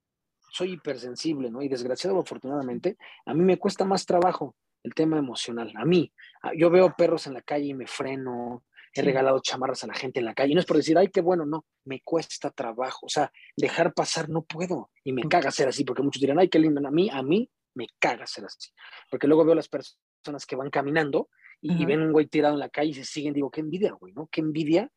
soy 0.52 0.74
hipersensible, 0.74 1.50
¿no? 1.50 1.60
Y 1.60 1.68
desgraciado 1.68 2.16
o 2.16 2.20
afortunadamente, 2.20 2.96
a 3.26 3.34
mí 3.34 3.42
me 3.42 3.58
cuesta 3.58 3.84
más 3.84 4.06
trabajo 4.06 4.54
el 4.82 4.94
tema 4.94 5.18
emocional. 5.18 5.72
A 5.76 5.84
mí, 5.84 6.12
yo 6.56 6.70
veo 6.70 6.94
perros 6.96 7.26
en 7.26 7.34
la 7.34 7.42
calle 7.42 7.66
y 7.66 7.74
me 7.74 7.86
freno, 7.86 8.64
he 8.94 9.02
regalado 9.02 9.40
chamarras 9.40 9.84
a 9.84 9.86
la 9.86 9.94
gente 9.94 10.20
en 10.20 10.26
la 10.26 10.34
calle. 10.34 10.52
Y 10.52 10.54
no 10.54 10.60
es 10.60 10.66
por 10.66 10.76
decir, 10.76 10.98
ay, 10.98 11.08
qué 11.08 11.20
bueno, 11.20 11.46
no, 11.46 11.64
me 11.84 12.00
cuesta 12.00 12.50
trabajo. 12.50 13.06
O 13.06 13.08
sea, 13.08 13.32
dejar 13.56 13.94
pasar 13.94 14.28
no 14.28 14.42
puedo. 14.42 14.90
Y 15.04 15.12
me 15.12 15.22
caga 15.22 15.50
ser 15.50 15.68
así, 15.68 15.84
porque 15.84 16.02
muchos 16.02 16.20
dirán, 16.20 16.38
ay, 16.38 16.48
qué 16.48 16.58
lindo. 16.58 16.86
A 16.86 16.90
mí, 16.90 17.08
a 17.10 17.22
mí 17.22 17.50
me 17.74 17.86
caga 17.98 18.26
ser 18.26 18.44
así. 18.44 18.70
Porque 19.10 19.26
luego 19.26 19.44
veo 19.44 19.54
las 19.54 19.68
personas 19.68 20.46
que 20.46 20.56
van 20.56 20.70
caminando 20.70 21.28
y, 21.60 21.84
ven 21.86 22.02
un 22.02 22.12
güey 22.12 22.26
tirado 22.26 22.54
en 22.54 22.60
la 22.60 22.68
calle 22.68 22.90
y 22.90 22.94
se 22.94 23.04
siguen. 23.04 23.34
Digo, 23.34 23.50
qué 23.50 23.60
envidia, 23.60 23.92
güey, 23.92 24.12
¿no? 24.12 24.28
Qué 24.30 24.40
envidia 24.40 24.90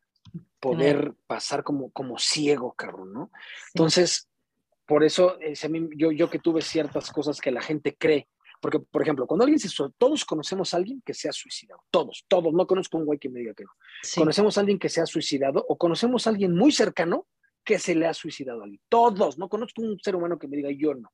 poder 0.60 1.14
pasar 1.26 1.62
como, 1.62 1.90
como 1.90 2.18
ciego, 2.18 2.74
cabrón, 2.74 3.12
¿no? 3.12 3.30
Entonces, 3.72 4.28
por 4.84 5.04
eso, 5.04 5.38
eh, 5.40 5.54
yo, 5.96 6.10
yo 6.12 6.28
que 6.28 6.38
tuve 6.38 6.60
ciertas 6.62 7.10
cosas 7.12 7.40
que 7.40 7.52
la 7.52 7.62
gente 7.62 7.96
cree 7.96 8.28
porque, 8.66 8.80
por 8.80 9.00
ejemplo, 9.00 9.28
cuando 9.28 9.44
alguien 9.44 9.60
se 9.60 9.68
todos 9.96 10.24
conocemos 10.24 10.74
a 10.74 10.78
alguien 10.78 11.00
que 11.06 11.14
se 11.14 11.28
ha 11.28 11.32
suicidado, 11.32 11.84
todos, 11.88 12.24
todos, 12.26 12.52
no 12.52 12.66
conozco 12.66 12.96
a 12.96 13.00
un 13.00 13.06
güey 13.06 13.16
que 13.16 13.28
me 13.28 13.38
diga 13.38 13.54
que 13.54 13.62
no. 13.62 13.70
Conocemos 14.16 14.58
a 14.58 14.60
alguien 14.60 14.76
que 14.76 14.88
se 14.88 15.00
ha 15.00 15.06
suicidado 15.06 15.64
o 15.68 15.78
conocemos 15.78 16.26
a 16.26 16.30
alguien 16.30 16.52
muy 16.52 16.72
cercano 16.72 17.28
que 17.62 17.78
se 17.78 17.94
le 17.94 18.08
ha 18.08 18.12
suicidado 18.12 18.62
a 18.62 18.64
alguien. 18.64 18.82
Todos, 18.88 19.38
no 19.38 19.48
conozco 19.48 19.82
un 19.82 20.00
ser 20.00 20.16
humano 20.16 20.36
que 20.36 20.48
me 20.48 20.56
diga 20.56 20.72
yo 20.72 20.94
no. 20.94 21.12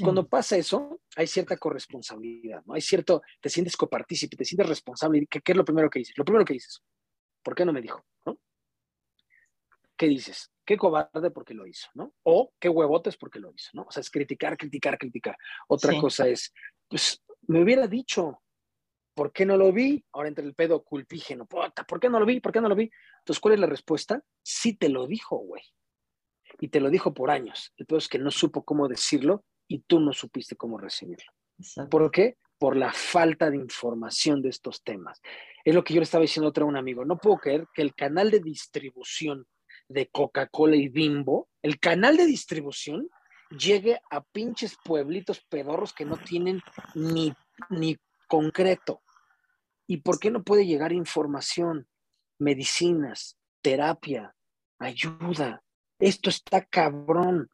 Cuando 0.00 0.28
pasa 0.28 0.56
eso, 0.56 1.00
hay 1.16 1.26
cierta 1.26 1.56
corresponsabilidad, 1.56 2.62
¿no? 2.64 2.74
Hay 2.74 2.82
cierto, 2.82 3.20
te 3.40 3.50
sientes 3.50 3.76
copartícipe, 3.76 4.36
te 4.36 4.44
sientes 4.44 4.68
responsable. 4.68 5.26
¿Qué, 5.28 5.40
¿Qué, 5.40 5.50
es 5.50 5.58
lo 5.58 5.64
primero 5.64 5.90
que 5.90 5.98
dices? 5.98 6.16
Lo 6.16 6.24
primero 6.24 6.44
que 6.44 6.52
dices, 6.52 6.84
¿por 7.42 7.56
qué 7.56 7.64
no 7.64 7.72
me 7.72 7.82
dijo? 7.82 8.06
¿no? 8.24 8.38
¿Qué 9.96 10.06
dices? 10.06 10.52
qué 10.66 10.76
cobarde 10.76 11.30
porque 11.30 11.54
lo 11.54 11.66
hizo, 11.66 11.88
¿no? 11.94 12.12
O 12.24 12.52
qué 12.58 12.68
huevotes 12.68 13.16
porque 13.16 13.38
lo 13.38 13.52
hizo, 13.54 13.70
¿no? 13.72 13.82
O 13.82 13.90
sea, 13.90 14.00
es 14.00 14.10
criticar, 14.10 14.56
criticar, 14.58 14.98
criticar. 14.98 15.38
Otra 15.68 15.98
cosa 15.98 16.26
es, 16.26 16.52
pues 16.88 17.22
me 17.48 17.62
hubiera 17.62 17.86
dicho, 17.86 18.42
¿por 19.14 19.32
qué 19.32 19.46
no 19.46 19.56
lo 19.56 19.72
vi? 19.72 20.04
Ahora 20.12 20.28
entre 20.28 20.44
el 20.44 20.54
pedo 20.54 20.82
culpígeno, 20.82 21.46
¿por 21.46 22.00
qué 22.00 22.08
no 22.08 22.20
lo 22.20 22.26
vi? 22.26 22.40
¿Por 22.40 22.52
qué 22.52 22.60
no 22.60 22.68
lo 22.68 22.74
vi? 22.74 22.90
Entonces, 23.20 23.40
¿cuál 23.40 23.54
es 23.54 23.60
la 23.60 23.66
respuesta? 23.66 24.22
Sí 24.42 24.74
te 24.74 24.88
lo 24.88 25.06
dijo, 25.06 25.38
güey. 25.38 25.62
Y 26.60 26.68
te 26.68 26.80
lo 26.80 26.90
dijo 26.90 27.12
por 27.12 27.30
años. 27.30 27.72
El 27.76 27.86
pedo 27.86 27.98
es 27.98 28.08
que 28.08 28.18
no 28.18 28.30
supo 28.30 28.64
cómo 28.64 28.88
decirlo 28.88 29.44
y 29.68 29.80
tú 29.80 30.00
no 30.00 30.12
supiste 30.12 30.56
cómo 30.56 30.78
recibirlo. 30.78 31.32
¿Por 31.90 32.10
qué? 32.10 32.36
Por 32.58 32.76
la 32.76 32.92
falta 32.92 33.50
de 33.50 33.56
información 33.56 34.42
de 34.42 34.50
estos 34.50 34.82
temas. 34.82 35.20
Es 35.64 35.74
lo 35.74 35.82
que 35.82 35.94
yo 35.94 36.00
le 36.00 36.04
estaba 36.04 36.22
diciendo 36.22 36.46
a 36.46 36.50
otro 36.50 36.66
un 36.66 36.76
amigo. 36.76 37.04
No 37.04 37.18
puedo 37.18 37.38
creer 37.38 37.66
que 37.74 37.82
el 37.82 37.94
canal 37.94 38.30
de 38.30 38.40
distribución 38.40 39.46
de 39.88 40.08
Coca-Cola 40.08 40.76
y 40.76 40.88
Bimbo, 40.88 41.48
el 41.62 41.78
canal 41.78 42.16
de 42.16 42.26
distribución 42.26 43.08
llegue 43.50 44.00
a 44.10 44.22
pinches 44.22 44.76
pueblitos 44.84 45.40
pedorros 45.48 45.92
que 45.92 46.04
no 46.04 46.16
tienen 46.16 46.62
ni, 46.94 47.34
ni 47.70 47.96
concreto. 48.28 49.02
¿Y 49.86 49.98
por 49.98 50.18
qué 50.18 50.30
no 50.30 50.42
puede 50.42 50.66
llegar 50.66 50.92
información, 50.92 51.86
medicinas, 52.38 53.36
terapia, 53.62 54.34
ayuda? 54.78 55.62
Esto 55.98 56.30
está 56.30 56.64
cabrón. 56.64 57.48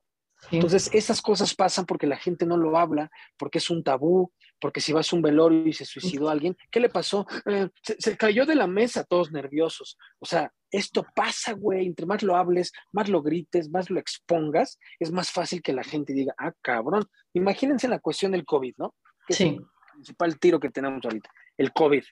Entonces, 0.51 0.91
esas 0.93 1.23
cosas 1.23 1.55
pasan 1.55 1.87
porque 1.87 2.07
la 2.07 2.17
gente 2.17 2.47
no 2.47 2.57
lo 2.57 2.77
habla, 2.77 3.11
porque 3.37 3.59
es 3.59 3.71
un 3.71 3.85
tabú, 3.85 4.33
porque 4.61 4.81
si 4.81 4.93
vas 4.93 5.13
a 5.13 5.17
un 5.17 5.23
velorio 5.23 5.67
y 5.67 5.73
se 5.73 5.85
suicidó 5.85 6.29
alguien, 6.29 6.57
¿qué 6.71 6.81
le 6.81 6.89
pasó? 6.89 7.27
Eh, 7.47 7.69
se, 7.83 8.17
cayó 8.17 8.45
de 8.45 8.57
la 8.57 8.67
mesa, 8.67 9.05
todos 9.05 9.31
nerviosos. 9.31 9.99
O 10.19 10.27
sea, 10.27 10.53
esto 10.73 11.07
pasa, 11.15 11.53
güey. 11.53 11.87
Entre 11.87 12.07
más 12.07 12.23
lo 12.23 12.35
hables, 12.37 12.73
más 12.93 13.09
lo 13.09 13.23
grites, 13.23 13.71
más 13.71 13.91
lo 13.91 14.01
expongas, 14.01 14.79
es 14.99 15.13
más 15.13 15.31
fácil 15.31 15.63
que 15.63 15.73
la 15.73 15.85
gente 15.85 16.13
diga, 16.13 16.35
ah, 16.39 16.53
cabrón. 16.61 17.05
Imagínense 17.35 17.87
la 17.87 18.01
cuestión 18.01 18.33
del 18.33 18.45
COVID, 18.45 18.75
¿no? 18.79 18.95
Que 19.27 19.35
sí. 19.35 19.45
es 19.45 19.51
el 19.53 19.67
principal 19.93 20.39
tiro 20.39 20.59
que 20.59 20.71
tenemos 20.71 21.05
ahorita. 21.05 21.31
El 21.57 21.73
COVID. 21.73 22.03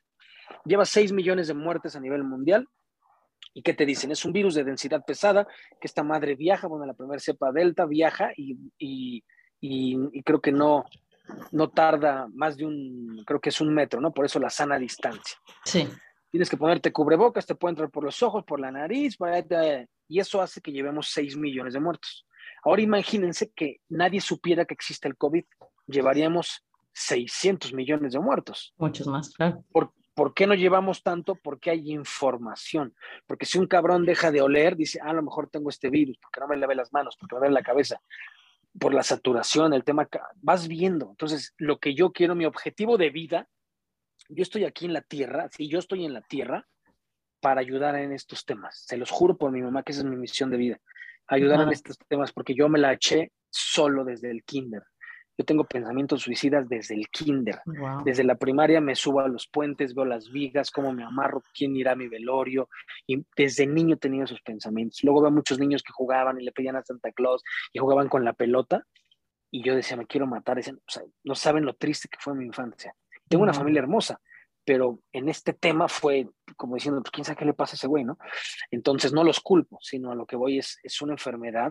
Lleva 0.65 0.85
6 0.85 1.13
millones 1.13 1.49
de 1.49 1.55
muertes 1.55 1.97
a 1.97 2.01
nivel 2.01 2.23
mundial 2.23 2.69
¿Y 3.53 3.63
qué 3.63 3.75
te 3.75 3.87
dicen? 3.87 4.11
Es 4.11 4.25
un 4.25 4.33
virus 4.33 4.55
de 4.55 4.65
densidad 4.65 5.05
pesada, 5.05 5.47
que 5.81 5.87
esta 5.87 6.05
madre 6.05 6.37
viaja, 6.37 6.69
bueno, 6.69 6.87
la 6.87 6.95
primera 6.95 7.19
cepa 7.19 7.51
delta 7.53 7.85
viaja 7.85 8.31
y, 8.37 8.57
y, 8.79 9.25
y, 9.61 10.23
creo 10.23 10.41
que 10.41 10.53
no, 10.53 10.85
no 11.51 11.71
tarda 11.71 12.29
más 12.33 12.57
de 12.57 12.67
un, 12.67 13.25
creo 13.27 13.41
que 13.41 13.49
es 13.49 13.61
un 13.61 13.75
metro, 13.75 14.01
¿no? 14.01 14.13
Por 14.13 14.25
eso 14.25 14.39
la 14.39 14.51
sana 14.51 14.79
distancia. 14.79 15.37
Sí. 15.65 15.89
Tienes 16.31 16.49
que 16.49 16.57
ponerte 16.57 16.93
cubrebocas, 16.93 17.47
te 17.47 17.55
puede 17.55 17.73
entrar 17.73 17.91
por 17.91 18.05
los 18.05 18.23
ojos, 18.23 18.45
por 18.45 18.61
la 18.61 18.71
nariz, 18.71 19.17
y 20.09 20.21
eso 20.21 20.41
hace 20.41 20.61
que 20.61 20.73
llevemos 20.73 21.09
6 21.11 21.37
millones 21.37 21.75
de 21.75 21.81
muertos. 21.81 22.27
Ahora 22.63 22.83
imagínense 22.83 23.51
que 23.51 23.81
nadie 23.89 24.21
supiera 24.21 24.65
que 24.65 24.75
existe 24.75 25.09
el 25.09 25.17
COVID. 25.17 25.45
Llevaríamos 25.87 26.65
600 26.93 27.73
millones 27.73 28.13
de 28.13 28.21
muertos. 28.21 28.75
Muchos 28.77 29.07
más, 29.07 29.33
claro. 29.35 29.65
Por, 29.73 29.93
¿Por 30.15 30.35
qué 30.35 30.47
no 30.47 30.55
llevamos 30.55 31.03
tanto? 31.03 31.37
Porque 31.37 31.71
hay 31.71 31.93
información. 31.93 32.95
Porque 33.27 33.47
si 33.47 33.59
un 33.59 33.67
cabrón 33.67 34.05
deja 34.05 34.31
de 34.31 34.43
oler, 34.43 34.77
dice, 34.77 35.01
ah, 35.03 35.11
a 35.11 35.15
lo 35.15 35.23
mejor 35.23 35.49
tengo 35.49 35.71
este 35.71 35.89
virus, 35.89 36.19
porque 36.21 36.41
no 36.41 36.49
me 36.49 36.57
lave 36.57 36.75
las 36.75 36.93
manos, 36.93 37.17
porque 37.19 37.37
me 37.37 37.39
duele 37.41 37.55
la 37.55 37.63
cabeza, 37.63 38.01
por 38.79 38.93
la 38.93 39.03
saturación, 39.03 39.73
el 39.73 39.83
tema, 39.85 40.09
vas 40.37 40.69
viendo. 40.69 41.11
Entonces, 41.11 41.55
lo 41.57 41.79
que 41.79 41.95
yo 41.95 42.13
quiero, 42.13 42.35
mi 42.35 42.45
objetivo 42.45 42.99
de 42.99 43.11
vida, 43.11 43.49
yo 44.31 44.43
estoy 44.43 44.65
aquí 44.65 44.87
en 44.87 44.93
la 44.93 45.03
tierra, 45.03 45.49
sí, 45.51 45.69
yo 45.69 45.79
estoy 45.79 46.05
en 46.05 46.15
la 46.15 46.23
tierra 46.23 46.67
para 47.41 47.61
ayudar 47.61 47.97
en 47.97 48.13
estos 48.13 48.45
temas. 48.45 48.85
Se 48.87 48.97
los 48.97 49.11
juro 49.11 49.37
por 49.37 49.51
mi 49.51 49.63
mamá 49.63 49.83
que 49.83 49.93
esa 49.93 50.03
es 50.03 50.07
mi 50.07 50.17
misión 50.17 50.51
de 50.51 50.57
vida, 50.57 50.81
ayudar 51.27 51.61
en 51.61 51.71
estos 51.71 51.99
temas, 52.09 52.33
porque 52.33 52.55
yo 52.55 52.69
me 52.69 52.79
la 52.79 52.93
eché 52.93 53.33
solo 53.51 54.05
desde 54.05 54.31
el 54.31 54.45
kinder. 54.45 54.83
Yo 55.39 55.45
tengo 55.45 55.65
pensamientos 55.65 56.21
suicidas 56.21 56.69
desde 56.69 56.95
el 56.95 57.09
kinder. 57.09 57.63
Desde 58.05 58.25
la 58.25 58.35
primaria 58.35 58.79
me 58.83 58.95
subo 58.95 59.21
a 59.21 59.29
los 59.29 59.49
puentes, 59.49 59.95
veo 59.95 60.05
las 60.05 60.31
vigas, 60.31 60.71
cómo 60.71 60.93
me 60.93 61.03
amarro, 61.03 61.43
quién 61.55 61.75
irá 61.77 61.93
a 61.93 61.97
mi 61.97 62.09
velorio. 62.09 62.69
Y 63.07 63.25
desde 63.35 63.67
niño 63.67 63.97
tenía 63.97 64.25
esos 64.25 64.43
pensamientos. 64.43 65.03
Luego 65.03 65.23
veo 65.23 65.31
muchos 65.31 65.59
niños 65.59 65.83
que 65.83 65.95
jugaban 65.95 66.39
y 66.39 66.45
le 66.45 66.53
pedían 66.53 66.77
a 66.77 66.83
Santa 66.83 67.11
Claus 67.13 67.43
y 67.73 67.79
jugaban 67.79 68.11
con 68.11 68.23
la 68.23 68.35
pelota. 68.35 68.87
Y 69.51 69.65
yo 69.65 69.75
decía, 69.75 69.97
me 69.97 70.07
quiero 70.07 70.27
matar. 70.27 70.59
O 70.59 70.63
sea, 70.63 71.05
no 71.25 71.35
saben 71.35 71.65
lo 71.65 71.73
triste 71.73 72.09
que 72.09 72.19
fue 72.21 72.35
mi 72.35 72.45
infancia. 72.45 72.95
Tengo 73.31 73.45
una 73.45 73.55
familia 73.55 73.79
hermosa, 73.79 74.21
pero 74.65 74.99
en 75.13 75.29
este 75.29 75.53
tema 75.53 75.87
fue 75.87 76.29
como 76.57 76.75
diciendo, 76.75 77.01
pues 77.01 77.13
quién 77.13 77.25
sabe 77.25 77.39
qué 77.39 77.45
le 77.45 77.55
pasa 77.55 77.75
a 77.75 77.77
ese 77.77 77.87
güey, 77.87 78.03
¿no? 78.03 78.19
Entonces 78.73 79.13
no 79.13 79.23
los 79.23 79.39
culpo, 79.39 79.79
sino 79.81 80.11
a 80.11 80.17
lo 80.17 80.27
que 80.27 80.35
voy 80.35 80.59
es, 80.59 80.81
es 80.83 81.01
una 81.01 81.13
enfermedad 81.13 81.71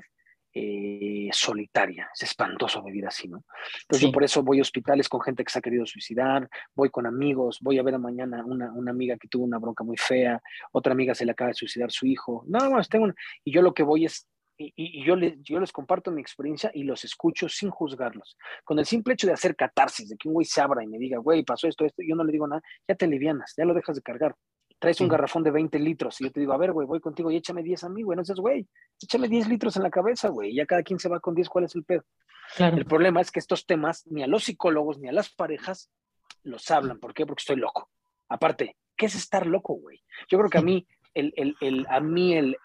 eh, 0.54 1.28
solitaria. 1.34 2.10
Es 2.14 2.24
espantoso 2.24 2.82
vivir 2.82 3.06
así, 3.06 3.28
¿no? 3.28 3.44
Entonces 3.82 4.08
yo 4.08 4.12
por 4.14 4.24
eso 4.24 4.42
voy 4.42 4.60
a 4.60 4.62
hospitales 4.62 5.10
con 5.10 5.20
gente 5.20 5.44
que 5.44 5.52
se 5.52 5.60
ha 5.60 5.62
querido 5.62 5.86
suicidar, 5.86 6.50
voy 6.74 6.90
con 6.90 7.06
amigos, 7.06 7.60
voy 7.60 7.78
a 7.78 7.84
ver 7.84 8.00
mañana 8.00 8.46
una, 8.46 8.72
una 8.72 8.92
amiga 8.92 9.18
que 9.18 9.28
tuvo 9.28 9.44
una 9.44 9.60
bronca 9.60 9.84
muy 9.84 9.98
fea, 9.98 10.42
otra 10.72 10.94
amiga 10.94 11.14
se 11.14 11.26
le 11.26 11.34
acaba 11.34 11.50
de 11.50 11.56
suicidar 11.56 11.92
su 11.92 12.06
hijo. 12.06 12.46
No, 12.48 12.70
no, 12.70 12.82
tengo 12.84 13.08
y 13.44 13.52
yo 13.52 13.62
lo 13.62 13.74
que 13.74 13.84
voy 13.84 14.06
es 14.06 14.30
y, 14.60 14.74
y, 14.76 15.06
yo, 15.06 15.16
les, 15.16 15.42
yo 15.42 15.60
les 15.60 15.72
comparto 15.72 16.12
mi 16.12 16.22
experiencia 16.22 16.70
y 16.74 16.84
los 16.84 17.04
escucho 17.06 17.48
sin 17.48 17.70
juzgarlos. 17.70 18.38
Con 18.64 18.78
el 18.78 18.86
simple 18.86 19.14
hecho 19.14 19.28
de 19.28 19.34
hacer 19.34 19.56
catarsis, 19.56 20.10
de 20.10 20.18
que 20.18 20.28
un 20.28 20.34
güey 20.34 20.46
se 20.46 20.62
abra 20.62 20.84
y 20.84 20.88
me 20.88 21.00
diga, 21.00 21.18
güey, 21.18 21.44
pasó 21.44 21.68
esto, 21.68 21.86
esto, 21.86 22.04
yo 22.06 22.16
no 22.16 22.24
le 22.24 22.32
digo 22.32 22.48
nada, 22.48 22.62
ya 22.88 22.96
te 22.96 23.08
livianas, 23.08 23.54
ya 23.58 23.66
lo 23.66 23.74
dejas 23.74 23.96
de 23.96 24.02
cargar 24.02 24.36
traes 24.80 25.02
un 25.02 25.10
garrafón 25.10 25.44
de 25.44 25.52
20 25.52 25.78
litros 25.78 26.20
y 26.22 26.24
yo 26.24 26.32
te 26.32 26.40
digo, 26.40 26.54
a 26.54 26.58
ver, 26.58 26.72
güey, 26.72 26.88
voy 26.88 27.02
contigo 27.02 27.30
y 27.30 27.36
échame 27.36 27.62
10 27.62 27.84
a 27.84 27.90
mí, 27.90 28.02
güey. 28.02 28.16
No 28.16 28.24
seas, 28.24 28.40
güey, 28.40 28.68
échame 29.02 29.28
10 29.28 29.50
litros 29.50 29.76
en 29.76 29.84
la 29.84 29.92
cabeza, 29.92 30.30
güey. 30.30 30.56
Ya 30.56 30.66
cada 30.66 30.84
quien 30.84 31.00
se 31.00 31.10
va 31.10 31.20
con 31.20 31.36
10, 31.36 31.50
¿cuál 31.50 31.66
es 31.66 31.76
el 31.76 31.84
pedo? 31.84 32.04
El 32.58 32.86
problema 32.86 33.22
es 33.22 33.30
que 33.30 33.40
estos 33.40 33.66
temas 33.66 34.08
ni 34.08 34.24
a 34.24 34.28
los 34.28 34.46
psicólogos 34.46 34.98
ni 34.98 35.08
a 35.08 35.12
las 35.12 35.30
parejas 35.30 35.92
los 36.44 36.72
hablan. 36.72 37.00
¿Por 37.00 37.14
qué? 37.14 37.26
Porque 37.26 37.42
estoy 37.42 37.58
loco. 37.58 37.92
Aparte, 38.30 38.78
¿qué 38.96 39.06
es 39.06 39.16
estar 39.16 39.46
loco, 39.46 39.74
güey? 39.74 40.02
Yo 40.30 40.40
creo 40.40 40.50
que 40.50 40.58
a 40.58 40.64
mí 40.64 40.88
el, 41.14 41.34
el, 41.36 41.56
el, 41.62 41.88
a 41.90 42.00
mí 42.00 42.36
el, 42.36 42.56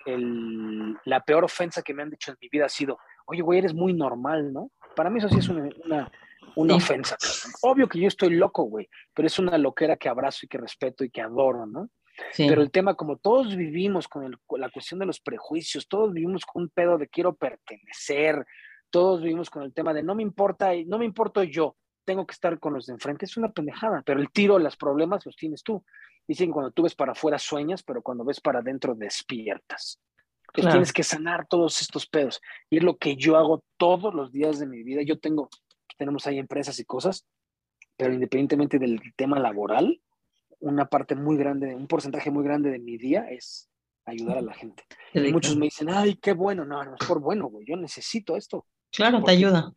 la 1.04 1.20
peor 1.20 1.44
ofensa 1.44 1.82
que 1.82 1.94
me 1.94 2.02
han 2.02 2.10
dicho 2.10 2.30
en 2.30 2.38
mi 2.40 2.48
vida 2.48 2.66
ha 2.66 2.68
sido, 2.68 2.98
oye, 3.26 3.42
güey, 3.42 3.58
eres 3.58 3.74
muy 3.74 3.92
normal, 3.92 4.52
¿no? 4.52 4.70
Para 4.94 5.10
mí 5.10 5.18
eso 5.18 5.28
sí 5.28 5.38
es 5.38 5.48
una, 5.48 5.68
una, 5.84 6.12
una 6.56 6.74
ofensa. 6.76 7.16
Obvio 7.62 7.88
que 7.88 7.98
yo 7.98 8.08
estoy 8.08 8.30
loco, 8.30 8.64
güey, 8.64 8.88
pero 9.12 9.26
es 9.26 9.38
una 9.38 9.58
loquera 9.58 9.96
que 9.96 10.08
abrazo 10.08 10.40
y 10.42 10.48
que 10.48 10.58
respeto 10.58 11.04
y 11.04 11.10
que 11.10 11.20
adoro, 11.20 11.66
¿no? 11.66 11.88
Pero 12.36 12.62
el 12.62 12.70
tema, 12.70 12.94
como 12.94 13.16
todos 13.16 13.56
vivimos 13.56 14.06
con, 14.06 14.24
el, 14.24 14.38
con 14.46 14.60
la 14.60 14.70
cuestión 14.70 15.00
de 15.00 15.06
los 15.06 15.20
prejuicios, 15.20 15.88
todos 15.88 16.12
vivimos 16.12 16.44
con 16.44 16.62
un 16.62 16.68
pedo 16.68 16.96
de 16.96 17.08
quiero 17.08 17.34
pertenecer, 17.34 18.46
todos 18.90 19.20
vivimos 19.20 19.50
con 19.50 19.64
el 19.64 19.74
tema 19.74 19.92
de 19.92 20.04
no 20.04 20.14
me 20.14 20.22
importa, 20.22 20.70
no 20.86 20.98
me 20.98 21.04
importo 21.04 21.42
yo, 21.42 21.76
tengo 22.04 22.26
que 22.26 22.32
estar 22.32 22.58
con 22.58 22.74
los 22.74 22.86
de 22.86 22.92
enfrente, 22.92 23.24
es 23.24 23.36
una 23.36 23.50
pendejada, 23.50 24.02
pero 24.04 24.20
el 24.20 24.30
tiro, 24.30 24.58
los 24.58 24.76
problemas 24.76 25.24
los 25.26 25.36
tienes 25.36 25.62
tú. 25.62 25.84
Dicen 26.26 26.52
cuando 26.52 26.70
tú 26.70 26.82
ves 26.82 26.94
para 26.94 27.12
afuera 27.12 27.38
sueñas, 27.38 27.82
pero 27.82 28.02
cuando 28.02 28.24
ves 28.24 28.40
para 28.40 28.60
adentro 28.60 28.94
despiertas. 28.94 30.00
Entonces 30.48 30.72
tienes 30.72 30.92
que 30.92 31.02
sanar 31.02 31.46
todos 31.48 31.82
estos 31.82 32.06
pedos. 32.06 32.40
Y 32.70 32.78
es 32.78 32.84
lo 32.84 32.96
que 32.96 33.16
yo 33.16 33.36
hago 33.36 33.64
todos 33.76 34.14
los 34.14 34.30
días 34.30 34.58
de 34.60 34.66
mi 34.66 34.82
vida. 34.84 35.02
Yo 35.02 35.18
tengo, 35.18 35.48
tenemos 35.98 36.26
ahí 36.26 36.38
empresas 36.38 36.78
y 36.78 36.84
cosas, 36.84 37.26
pero 37.96 38.14
independientemente 38.14 38.78
del 38.78 39.00
tema 39.16 39.40
laboral, 39.40 40.00
una 40.60 40.86
parte 40.86 41.16
muy 41.16 41.36
grande, 41.36 41.74
un 41.74 41.88
porcentaje 41.88 42.30
muy 42.30 42.44
grande 42.44 42.70
de 42.70 42.78
mi 42.78 42.96
día 42.96 43.26
es 43.30 43.68
ayudar 44.06 44.38
a 44.38 44.42
la 44.42 44.54
gente. 44.54 44.84
Y 45.12 45.32
muchos 45.32 45.56
me 45.56 45.66
dicen, 45.66 45.88
ay, 45.90 46.16
qué 46.16 46.32
bueno, 46.32 46.64
no, 46.64 46.84
no 46.84 46.94
es 46.98 47.06
por 47.06 47.20
bueno, 47.20 47.48
güey, 47.48 47.66
yo 47.66 47.76
necesito 47.76 48.36
esto. 48.36 48.66
Claro, 48.94 49.22
te 49.24 49.32
ayuda. 49.32 49.72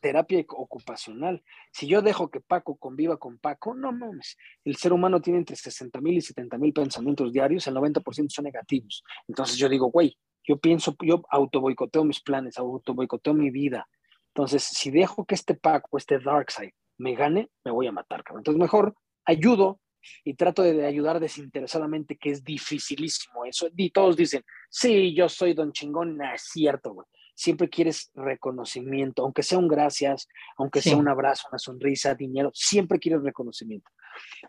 Terapia, 0.00 0.44
ocupacional. 0.48 1.42
Si 1.72 1.88
yo 1.88 2.00
dejo 2.00 2.30
que 2.30 2.40
Paco 2.40 2.76
conviva 2.76 3.16
con 3.16 3.38
Paco, 3.38 3.74
no 3.74 3.90
mames. 3.90 4.36
El 4.64 4.76
ser 4.76 4.92
humano 4.92 5.20
tiene 5.20 5.40
entre 5.40 5.56
60 5.56 6.00
mil 6.00 6.16
y 6.16 6.20
70 6.20 6.58
mil 6.58 6.72
pensamientos 6.72 7.32
diarios, 7.32 7.66
el 7.66 7.74
90% 7.74 8.30
son 8.30 8.44
negativos. 8.44 9.02
Entonces 9.26 9.56
yo 9.56 9.68
digo, 9.68 9.90
güey, 9.90 10.16
yo 10.44 10.58
pienso, 10.58 10.94
yo 11.02 11.22
auto 11.30 11.60
boicoteo 11.60 12.04
mis 12.04 12.20
planes, 12.20 12.56
auto 12.56 12.94
boicoteo 12.94 13.34
mi 13.34 13.50
vida. 13.50 13.88
Entonces, 14.28 14.62
si 14.62 14.90
dejo 14.90 15.24
que 15.24 15.34
este 15.34 15.54
Paco, 15.54 15.98
este 15.98 16.18
Dark 16.20 16.50
Side, 16.50 16.74
me 16.98 17.14
gane, 17.14 17.50
me 17.64 17.72
voy 17.72 17.88
a 17.88 17.92
matar, 17.92 18.22
cabrón. 18.22 18.40
Entonces, 18.40 18.60
mejor 18.60 18.94
ayudo 19.24 19.80
y 20.24 20.34
trato 20.34 20.62
de 20.62 20.86
ayudar 20.86 21.18
desinteresadamente, 21.20 22.16
que 22.16 22.30
es 22.30 22.44
dificilísimo 22.44 23.44
eso. 23.44 23.68
Y 23.76 23.90
todos 23.90 24.16
dicen, 24.16 24.44
sí, 24.70 25.14
yo 25.14 25.28
soy 25.28 25.52
don 25.52 25.72
chingón, 25.72 26.16
no, 26.16 26.32
es 26.32 26.42
cierto, 26.42 26.94
güey 26.94 27.06
siempre 27.34 27.68
quieres 27.68 28.10
reconocimiento, 28.14 29.22
aunque 29.22 29.42
sea 29.42 29.58
un 29.58 29.68
gracias, 29.68 30.28
aunque 30.56 30.82
sea 30.82 30.96
un 30.96 31.08
abrazo, 31.08 31.48
una 31.50 31.58
sonrisa, 31.58 32.14
dinero, 32.14 32.50
siempre 32.54 32.98
quieres 32.98 33.22
reconocimiento. 33.22 33.90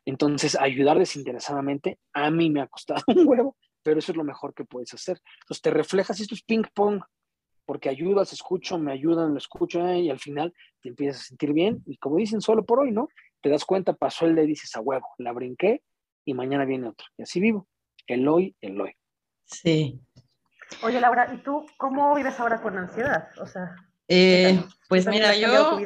Entonces, 0.06 0.58
ayudar 0.60 1.00
desinteresadamente 1.00 2.00
a 2.13 2.30
mí 2.30 2.50
me 2.50 2.62
ha 2.62 2.67
costado 2.67 3.04
un 3.08 3.28
huevo, 3.28 3.58
pero 3.82 4.00
eso 4.00 4.12
es 4.12 4.17
lo 4.17 4.24
mejor 4.24 4.54
que 4.54 4.65
puedes 4.65 4.93
hacer. 4.93 5.19
Entonces, 5.41 5.62
te 5.62 5.72
reflejas, 5.72 6.19
esto 6.19 6.36
es 6.36 6.43
ping 6.43 6.63
pong, 6.74 7.02
porque 7.65 7.89
ayudas, 7.89 8.34
escucho, 8.34 8.78
me 8.78 8.91
ayudan, 8.91 9.32
lo 9.32 9.38
escucho, 9.38 9.88
eh, 9.88 10.02
y 10.02 10.10
al 10.10 10.19
final 10.19 10.54
te 10.82 10.89
empiezas 10.89 11.22
a 11.22 11.26
sentir 11.26 11.54
bien. 11.54 11.82
Y 11.86 11.98
como 11.98 12.17
dicen, 12.17 12.41
solo 12.41 12.65
por 12.65 12.80
hoy, 12.82 12.91
¿no? 12.91 13.08
Te 13.41 13.50
das 13.50 13.65
cuenta, 13.65 13.93
pasó 13.93 14.26
el 14.26 14.36
de 14.36 14.46
dices 14.46 14.76
a 14.76 14.82
huevo, 14.82 15.08
la 15.17 15.32
brinqué 15.32 15.82
y 16.26 16.34
mañana 16.34 16.65
viene 16.65 16.89
otro. 16.89 17.08
Y 17.17 17.24
así 17.24 17.39
vivo. 17.39 17.67
El 18.08 18.28
hoy, 18.28 18.56
el 18.62 18.80
hoy. 18.80 18.91
Sí, 19.46 20.00
Oye, 20.82 21.00
Laura, 21.00 21.34
¿y 21.34 21.38
tú 21.38 21.66
cómo 21.78 22.16
vives 22.16 22.40
ahora 22.40 22.62
con 22.62 22.78
ansiedad? 22.78 23.30
O 23.40 23.48
sea, 23.48 23.76
eh, 24.08 24.64
pues 24.90 25.08
mira, 25.08 25.36
yo, 25.36 25.78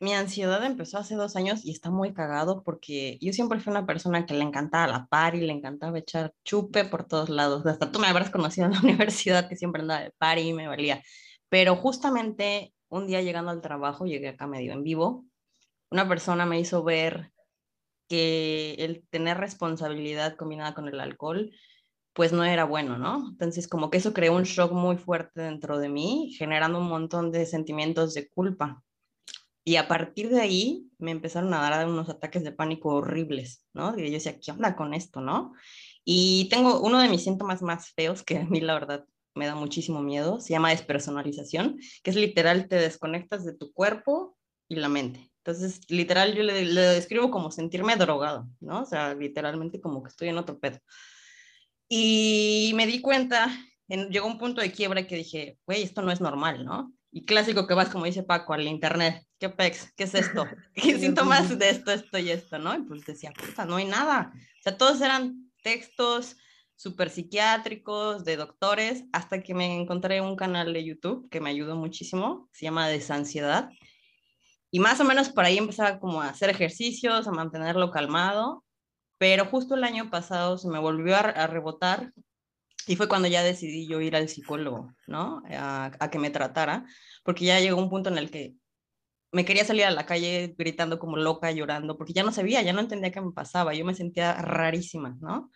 mi 0.00 0.14
ansiedad 0.14 0.64
empezó 0.64 0.98
hace 0.98 1.14
dos 1.14 1.36
años 1.36 1.64
y 1.64 1.70
está 1.70 1.90
muy 1.90 2.12
cagado 2.12 2.62
porque 2.62 3.18
yo 3.20 3.32
siempre 3.32 3.60
fui 3.60 3.70
una 3.70 3.86
persona 3.86 4.26
que 4.26 4.34
le 4.34 4.42
encantaba 4.42 4.86
la 4.86 5.06
par 5.06 5.34
y 5.34 5.40
le 5.40 5.52
encantaba 5.52 5.98
echar 5.98 6.32
chupe 6.44 6.84
por 6.84 7.06
todos 7.06 7.28
lados. 7.28 7.64
Hasta 7.66 7.90
tú 7.90 7.98
me 7.98 8.06
habrás 8.06 8.30
conocido 8.30 8.66
en 8.66 8.72
la 8.72 8.80
universidad 8.82 9.48
que 9.48 9.56
siempre 9.56 9.82
andaba 9.82 10.02
de 10.02 10.10
par 10.12 10.38
y 10.38 10.52
me 10.52 10.68
valía. 10.68 11.02
Pero 11.48 11.76
justamente 11.76 12.74
un 12.88 13.06
día 13.06 13.22
llegando 13.22 13.50
al 13.50 13.60
trabajo, 13.60 14.06
llegué 14.06 14.28
acá 14.28 14.46
medio 14.46 14.72
en 14.72 14.82
vivo, 14.82 15.24
una 15.90 16.08
persona 16.08 16.46
me 16.46 16.58
hizo 16.58 16.82
ver 16.82 17.32
que 18.08 18.74
el 18.78 19.06
tener 19.08 19.38
responsabilidad 19.38 20.36
combinada 20.36 20.74
con 20.74 20.88
el 20.88 21.00
alcohol 21.00 21.52
pues 22.14 22.32
no 22.32 22.44
era 22.44 22.64
bueno, 22.64 22.96
¿no? 22.96 23.28
Entonces 23.28 23.68
como 23.68 23.90
que 23.90 23.98
eso 23.98 24.14
creó 24.14 24.34
un 24.34 24.44
shock 24.44 24.72
muy 24.72 24.96
fuerte 24.96 25.42
dentro 25.42 25.78
de 25.78 25.88
mí, 25.88 26.34
generando 26.38 26.78
un 26.78 26.88
montón 26.88 27.32
de 27.32 27.44
sentimientos 27.44 28.14
de 28.14 28.28
culpa. 28.28 28.82
Y 29.64 29.76
a 29.76 29.88
partir 29.88 30.28
de 30.28 30.40
ahí 30.40 30.90
me 30.98 31.10
empezaron 31.10 31.52
a 31.54 31.60
dar 31.60 31.88
unos 31.88 32.08
ataques 32.08 32.44
de 32.44 32.52
pánico 32.52 32.90
horribles, 32.90 33.66
¿no? 33.72 33.98
Y 33.98 34.06
yo 34.06 34.12
decía, 34.12 34.38
¿qué 34.38 34.52
onda 34.52 34.76
con 34.76 34.94
esto, 34.94 35.20
no? 35.20 35.54
Y 36.04 36.48
tengo 36.50 36.80
uno 36.80 37.00
de 37.00 37.08
mis 37.08 37.24
síntomas 37.24 37.62
más 37.62 37.92
feos, 37.92 38.22
que 38.22 38.38
a 38.38 38.44
mí 38.44 38.60
la 38.60 38.74
verdad 38.74 39.06
me 39.34 39.46
da 39.46 39.56
muchísimo 39.56 40.00
miedo, 40.00 40.38
se 40.38 40.52
llama 40.52 40.70
despersonalización, 40.70 41.78
que 42.02 42.10
es 42.10 42.16
literal, 42.16 42.68
te 42.68 42.76
desconectas 42.76 43.44
de 43.44 43.56
tu 43.56 43.72
cuerpo 43.72 44.36
y 44.68 44.76
la 44.76 44.88
mente. 44.88 45.32
Entonces, 45.38 45.80
literal, 45.90 46.34
yo 46.34 46.42
le, 46.44 46.64
le 46.64 46.80
describo 46.80 47.30
como 47.30 47.50
sentirme 47.50 47.96
drogado, 47.96 48.46
¿no? 48.60 48.82
O 48.82 48.86
sea, 48.86 49.14
literalmente 49.14 49.80
como 49.80 50.02
que 50.02 50.10
estoy 50.10 50.28
en 50.28 50.38
otro 50.38 50.58
pedo. 50.60 50.78
Y 51.88 52.72
me 52.74 52.86
di 52.86 53.00
cuenta, 53.00 53.50
en, 53.88 54.08
llegó 54.08 54.26
un 54.26 54.38
punto 54.38 54.60
de 54.60 54.72
quiebra 54.72 55.06
que 55.06 55.16
dije, 55.16 55.58
güey, 55.66 55.82
esto 55.82 56.02
no 56.02 56.10
es 56.12 56.20
normal, 56.20 56.64
¿no? 56.64 56.92
Y 57.10 57.26
clásico 57.26 57.66
que 57.66 57.74
vas, 57.74 57.90
como 57.90 58.06
dice 58.06 58.22
Paco, 58.22 58.54
al 58.54 58.66
internet, 58.66 59.22
¿qué 59.38 59.48
pex? 59.48 59.92
¿Qué 59.96 60.04
es 60.04 60.14
esto? 60.14 60.46
¿Qué 60.74 60.98
síntomas 60.98 61.58
de 61.58 61.70
esto, 61.70 61.92
esto 61.92 62.18
y 62.18 62.30
esto, 62.30 62.58
no? 62.58 62.74
Y 62.74 62.82
pues 62.82 63.04
decía, 63.04 63.32
puta, 63.32 63.64
no 63.64 63.76
hay 63.76 63.84
nada. 63.84 64.32
O 64.34 64.62
sea, 64.62 64.76
todos 64.76 65.00
eran 65.00 65.52
textos 65.62 66.36
súper 66.76 67.10
psiquiátricos, 67.10 68.24
de 68.24 68.36
doctores, 68.36 69.04
hasta 69.12 69.42
que 69.42 69.54
me 69.54 69.80
encontré 69.80 70.20
un 70.20 70.36
canal 70.36 70.72
de 70.72 70.84
YouTube 70.84 71.28
que 71.30 71.40
me 71.40 71.50
ayudó 71.50 71.76
muchísimo, 71.76 72.48
se 72.52 72.64
llama 72.64 72.88
Desansiedad. 72.88 73.70
Y 74.72 74.80
más 74.80 74.98
o 74.98 75.04
menos 75.04 75.28
por 75.28 75.44
ahí 75.44 75.56
empezaba 75.56 76.00
como 76.00 76.20
a 76.20 76.30
hacer 76.30 76.50
ejercicios, 76.50 77.28
a 77.28 77.30
mantenerlo 77.30 77.92
calmado 77.92 78.63
pero 79.24 79.46
justo 79.46 79.74
el 79.74 79.84
año 79.84 80.10
pasado 80.10 80.58
se 80.58 80.68
me 80.68 80.78
volvió 80.78 81.16
a, 81.16 81.46
rebotar 81.46 82.12
y 82.86 82.94
fue 82.96 83.08
cuando 83.08 83.26
ya 83.26 83.42
decidí 83.42 83.88
yo 83.88 84.02
ir 84.02 84.16
al 84.16 84.28
psicólogo, 84.28 84.92
¿no? 85.06 85.42
A, 85.48 86.10
que 86.12 86.18
me 86.18 86.28
tratara, 86.28 86.84
porque 87.22 87.46
ya 87.46 87.58
llegó 87.58 87.80
un 87.80 87.88
punto 87.88 88.10
en 88.10 88.18
el 88.18 88.30
que 88.30 88.54
me 89.32 89.46
quería 89.46 89.64
salir 89.64 89.84
a 89.84 89.90
la 89.90 90.04
calle 90.04 90.54
gritando 90.58 90.98
como 90.98 91.16
loca, 91.16 91.50
llorando, 91.52 91.96
porque 91.96 92.12
ya 92.12 92.22
no 92.22 92.32
sabía, 92.32 92.60
ya 92.60 92.74
no 92.74 92.80
entendía 92.80 93.12
qué 93.12 93.22
me 93.22 93.32
pasaba, 93.32 93.72
yo 93.72 93.86
me 93.86 93.94
sentía 93.94 94.34
rarísima, 94.34 95.16
¿no? 95.22 95.50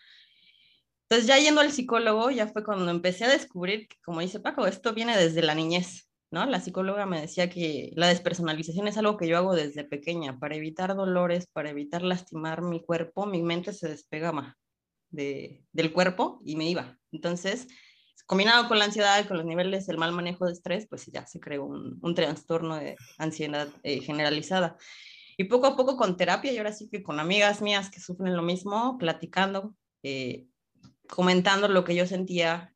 Entonces 1.02 1.28
ya 1.28 1.36
yendo 1.38 1.60
al 1.60 1.70
psicólogo, 1.70 2.30
ya 2.30 2.46
fue 2.46 2.64
cuando 2.64 2.90
empecé 2.90 3.26
a 3.26 3.28
descubrir 3.28 3.86
como 4.02 4.22
dice 4.22 4.40
Paco, 4.40 4.66
esto 4.66 4.94
viene 4.94 5.14
desde 5.14 5.42
la 5.42 5.54
niñez, 5.54 6.07
¿no? 6.30 6.46
La 6.46 6.60
psicóloga 6.60 7.06
me 7.06 7.20
decía 7.20 7.48
que 7.50 7.92
la 7.96 8.08
despersonalización 8.08 8.88
es 8.88 8.98
algo 8.98 9.16
que 9.16 9.28
yo 9.28 9.36
hago 9.38 9.54
desde 9.54 9.84
pequeña, 9.84 10.38
para 10.38 10.56
evitar 10.56 10.94
dolores, 10.94 11.46
para 11.52 11.70
evitar 11.70 12.02
lastimar 12.02 12.62
mi 12.62 12.82
cuerpo, 12.82 13.26
mi 13.26 13.42
mente 13.42 13.72
se 13.72 13.88
despegaba 13.88 14.56
de, 15.10 15.64
del 15.72 15.92
cuerpo 15.92 16.40
y 16.44 16.56
me 16.56 16.68
iba. 16.68 16.98
Entonces, 17.12 17.68
combinado 18.26 18.68
con 18.68 18.78
la 18.78 18.84
ansiedad 18.84 19.26
con 19.26 19.38
los 19.38 19.46
niveles 19.46 19.86
del 19.86 19.98
mal 19.98 20.12
manejo 20.12 20.46
de 20.46 20.52
estrés, 20.52 20.86
pues 20.88 21.06
ya 21.06 21.26
se 21.26 21.40
creó 21.40 21.64
un, 21.64 21.98
un 22.02 22.14
trastorno 22.14 22.76
de 22.76 22.96
ansiedad 23.16 23.68
eh, 23.82 24.00
generalizada. 24.00 24.76
Y 25.38 25.44
poco 25.44 25.66
a 25.66 25.76
poco 25.76 25.96
con 25.96 26.16
terapia, 26.16 26.52
y 26.52 26.58
ahora 26.58 26.72
sí 26.72 26.88
que 26.90 27.02
con 27.02 27.20
amigas 27.20 27.62
mías 27.62 27.90
que 27.90 28.00
sufren 28.00 28.36
lo 28.36 28.42
mismo, 28.42 28.98
platicando, 28.98 29.74
eh, 30.02 30.46
comentando 31.08 31.68
lo 31.68 31.84
que 31.84 31.94
yo 31.94 32.06
sentía 32.06 32.74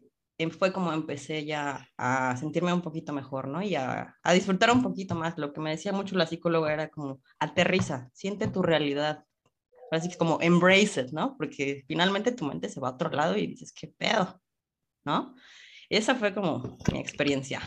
fue 0.51 0.73
como 0.73 0.93
empecé 0.93 1.45
ya 1.45 1.89
a 1.97 2.37
sentirme 2.37 2.73
un 2.73 2.83
poquito 2.83 3.13
mejor, 3.13 3.49
¿no? 3.49 3.63
Y 3.63 3.75
a, 3.75 4.17
a, 4.23 4.33
disfrutar 4.33 4.71
un 4.71 4.83
poquito 4.83 5.15
más. 5.15 5.39
Lo 5.39 5.53
que 5.53 5.61
me 5.61 5.71
decía 5.71 5.93
mucho 5.93 6.17
la 6.17 6.27
psicóloga 6.27 6.73
era 6.73 6.89
como, 6.89 7.21
aterriza, 7.39 8.11
siente 8.13 8.49
tu 8.49 8.63
realidad. 8.63 9.25
Así 9.91 10.09
que 10.09 10.17
como 10.17 10.39
embrace 10.41 11.03
it, 11.03 11.13
¿no? 11.13 11.37
Porque 11.37 11.85
finalmente 11.87 12.33
tu 12.33 12.47
mente 12.47 12.69
se 12.69 12.81
va 12.81 12.89
a 12.89 12.93
otro 12.93 13.11
lado 13.11 13.37
y 13.37 13.47
dices, 13.47 13.73
¿qué 13.73 13.89
pedo? 13.89 14.41
¿No? 15.05 15.35
Esa 15.91 16.15
fue 16.15 16.33
como 16.33 16.79
mi 16.91 16.99
experiencia. 17.01 17.61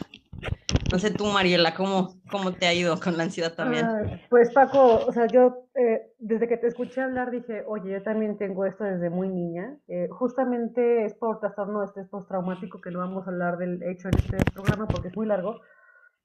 No 0.92 1.00
sé 1.00 1.12
tú, 1.12 1.26
Mariela, 1.26 1.74
¿cómo, 1.74 2.14
cómo 2.30 2.54
te 2.54 2.68
ha 2.68 2.74
ido 2.74 3.00
con 3.00 3.18
la 3.18 3.24
ansiedad 3.24 3.54
también? 3.54 3.88
pues 4.30 4.54
Paco, 4.54 5.04
o 5.08 5.12
sea, 5.12 5.26
yo 5.26 5.68
eh, 5.74 6.14
desde 6.20 6.48
que 6.48 6.58
te 6.58 6.68
escuché 6.68 7.02
hablar 7.02 7.32
dije, 7.32 7.64
oye, 7.68 7.92
yo 7.92 8.04
también 8.04 8.38
tengo 8.38 8.66
esto 8.66 8.84
desde 8.84 9.10
muy 9.10 9.28
niña. 9.28 9.78
Eh, 9.88 10.08
justamente 10.12 11.06
es 11.06 11.16
por 11.16 11.40
trastorno 11.40 11.80
de 11.80 11.88
estrés 11.88 12.08
postraumático 12.08 12.82
que 12.82 12.92
no 12.92 13.00
vamos 13.00 13.26
a 13.26 13.32
hablar 13.32 13.58
del 13.58 13.82
hecho 13.84 14.10
en 14.10 14.18
este 14.20 14.38
programa 14.54 14.88
porque 14.88 15.08
es 15.08 15.18
muy 15.18 15.26
largo, 15.26 15.60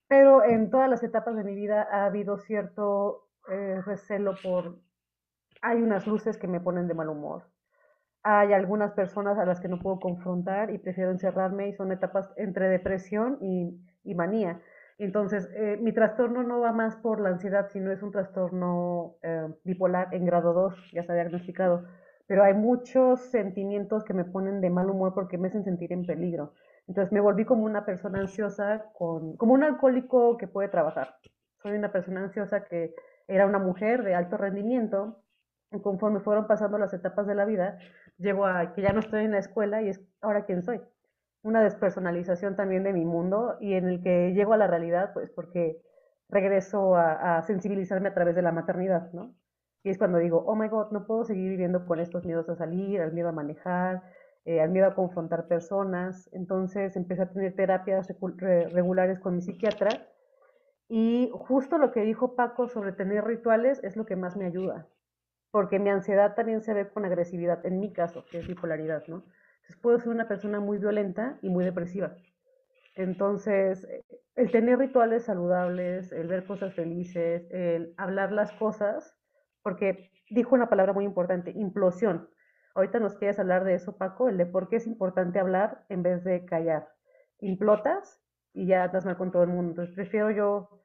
pero 0.09 0.45
en 0.45 0.71
todas 0.71 0.91
las 0.91 1.03
etapas 1.03 1.37
de 1.37 1.45
mi 1.45 1.55
vida 1.55 1.89
ha 1.91 2.05
habido 2.05 2.39
cierto 2.39 3.29
eh, 3.51 3.81
recelo 3.85 4.35
por... 4.43 4.79
Hay 5.63 5.81
unas 5.81 6.07
luces 6.07 6.37
que 6.37 6.49
me 6.49 6.61
ponen 6.61 6.87
de 6.87 6.95
mal 6.95 7.09
humor. 7.09 7.45
Hay 8.23 8.53
algunas 8.53 8.93
personas 8.93 9.39
a 9.39 9.47
las 9.47 9.61
que 9.61 9.69
no 9.69 9.79
puedo 9.79 9.99
confrontar 9.99 10.71
y 10.71 10.79
prefiero 10.79 11.11
encerrarme 11.11 11.69
y 11.69 11.73
son 11.73 11.91
etapas 11.93 12.31
entre 12.37 12.69
depresión 12.69 13.39
y 13.41 13.81
y 14.05 14.15
manía. 14.15 14.61
Entonces, 14.99 15.49
eh, 15.55 15.79
mi 15.81 15.93
trastorno 15.93 16.43
no 16.43 16.61
va 16.61 16.73
más 16.73 16.97
por 16.97 17.21
la 17.21 17.31
ansiedad, 17.31 17.69
sino 17.71 17.91
es 17.91 18.03
un 18.03 18.13
trastorno 18.13 19.17
eh, 19.23 19.49
bipolar 19.65 20.15
en 20.15 20.27
grado 20.27 20.53
2, 20.53 20.91
ya 20.93 21.01
está 21.01 21.15
diagnosticado. 21.15 21.87
pero 22.27 22.45
hay 22.45 22.55
muchos 22.55 23.21
sentimientos 23.31 24.05
que 24.05 24.15
me 24.15 24.25
ponen 24.25 24.61
de 24.61 24.71
mal 24.71 24.89
humor 24.89 25.15
porque 25.15 25.37
me 25.39 25.49
hacen 25.49 25.65
sentir 25.65 25.93
en 25.93 26.07
peligro. 26.07 26.53
Entonces 26.87 27.13
me 27.13 27.21
volví 27.21 27.45
como 27.45 27.65
una 27.65 27.85
persona 27.85 28.21
ansiosa, 28.21 28.85
con, 28.93 29.37
como 29.37 29.55
un 29.55 29.65
alcohólico 29.65 30.37
que 30.37 30.47
puede 30.47 30.69
trabajar. 30.69 31.17
Soy 31.63 31.73
una 31.73 31.93
persona 31.93 32.23
ansiosa 32.23 32.65
que 32.65 32.95
era 33.27 33.47
una 33.47 33.59
mujer 33.59 34.05
de 34.05 34.15
alto 34.15 34.37
rendimiento 34.37 35.23
y 35.73 35.81
conforme 35.81 36.21
fueron 36.21 36.47
pasando 36.47 36.79
las 36.79 36.93
etapas 36.93 37.27
de 37.27 37.35
la 37.35 37.45
vida, 37.45 37.79
llego 38.19 38.45
a 38.45 38.73
que 38.75 38.83
ya 38.83 38.93
no 38.93 39.01
estoy 39.01 39.25
en 39.25 39.33
la 39.33 39.39
escuela 39.39 39.83
y 39.83 39.89
es 39.89 40.01
ahora 40.21 40.45
quién 40.45 40.63
soy. 40.63 40.81
Una 41.43 41.63
despersonalización 41.63 42.57
también 42.57 42.83
de 42.83 42.93
mi 42.93 43.05
mundo 43.05 43.57
y 43.61 43.75
en 43.75 43.89
el 43.89 44.03
que 44.03 44.33
llego 44.35 44.53
a 44.53 44.59
la 44.59 44.67
realidad, 44.67 45.13
pues 45.15 45.31
porque 45.31 45.81
regreso 46.29 46.97
a, 46.97 47.43
sensibilizarme 47.43 48.09
a 48.09 48.15
través 48.15 48.35
de 48.35 48.43
la 48.43 48.53
maternidad, 48.53 49.13
¿no? 49.13 49.35
Y 49.83 49.91
es 49.91 49.99
cuando 49.99 50.19
digo, 50.19 50.45
oh 50.47 50.55
my 50.55 50.69
God, 50.69 50.91
no 50.91 51.07
puedo 51.07 51.25
seguir 51.25 51.49
viviendo 51.49 51.87
con 51.87 52.01
estos 52.01 52.27
miedos 52.27 52.49
a 52.51 52.57
salir, 52.57 53.01
al 53.01 53.13
miedo 53.13 53.31
a 53.31 53.33
manejar, 53.33 54.03
eh, 54.45 54.61
al 54.61 54.71
miedo 54.71 54.87
a 54.87 54.95
confrontar 54.95 55.49
personas. 55.49 56.29
Entonces 56.33 56.95
empecé 56.97 57.23
a 57.23 57.31
tener 57.31 57.57
terapias 57.57 58.09
regulares 58.73 59.19
con 59.19 59.37
mi 59.37 59.43
psiquiatra. 59.43 59.89
Y 60.89 61.31
justo 61.33 61.79
lo 61.79 61.93
que 61.93 62.03
dijo 62.03 62.35
Paco 62.35 62.69
sobre 62.69 62.93
tener 62.93 63.25
rituales 63.25 63.83
es 63.83 63.97
lo 63.97 64.05
que 64.05 64.17
más 64.17 64.37
me 64.37 64.45
ayuda. 64.45 64.87
Porque 65.51 65.79
mi 65.79 65.89
ansiedad 65.89 66.35
también 66.35 66.63
se 66.63 66.75
ve 66.75 66.89
con 66.89 67.05
agresividad, 67.07 67.65
en 67.65 67.81
mi 67.81 67.93
caso, 67.93 68.25
que 68.31 68.39
es 68.39 68.47
bipolaridad, 68.47 69.07
¿no? 69.07 69.25
Puedo 69.77 69.99
ser 69.99 70.09
una 70.09 70.29
persona 70.29 70.61
muy 70.61 70.79
violenta 70.79 71.39
y 71.43 71.51
muy 71.51 71.65
depresiva. 71.65 72.15
Entonces, 72.95 73.87
el 74.35 74.51
tener 74.51 74.79
rituales 74.79 75.25
saludables, 75.25 76.13
el 76.13 76.29
ver 76.29 76.45
cosas 76.45 76.75
felices, 76.75 77.47
el 77.51 77.95
hablar 77.97 78.33
las 78.33 78.53
cosas, 78.53 79.17
porque 79.63 80.11
dijo 80.31 80.55
una 80.55 80.69
palabra 80.69 80.93
muy 80.93 81.05
importante, 81.05 81.53
implosión. 81.55 82.29
Ahorita 82.75 83.01
nos 83.01 83.15
quieres 83.15 83.39
hablar 83.39 83.65
de 83.65 83.75
eso, 83.75 83.97
Paco, 83.97 84.29
el 84.29 84.39
de 84.39 84.47
por 84.47 84.69
qué 84.69 84.77
es 84.77 84.87
importante 84.87 85.39
hablar 85.39 85.85
en 85.89 86.03
vez 86.03 86.25
de 86.25 86.45
callar. 86.45 86.89
Implotas 87.41 88.21
y 88.53 88.67
ya 88.67 88.85
andas 88.85 89.05
mal 89.05 89.17
con 89.17 89.33
todo 89.33 89.43
el 89.43 89.49
mundo. 89.49 89.71
Entonces 89.71 89.95
prefiero 89.95 90.31
yo 90.31 90.83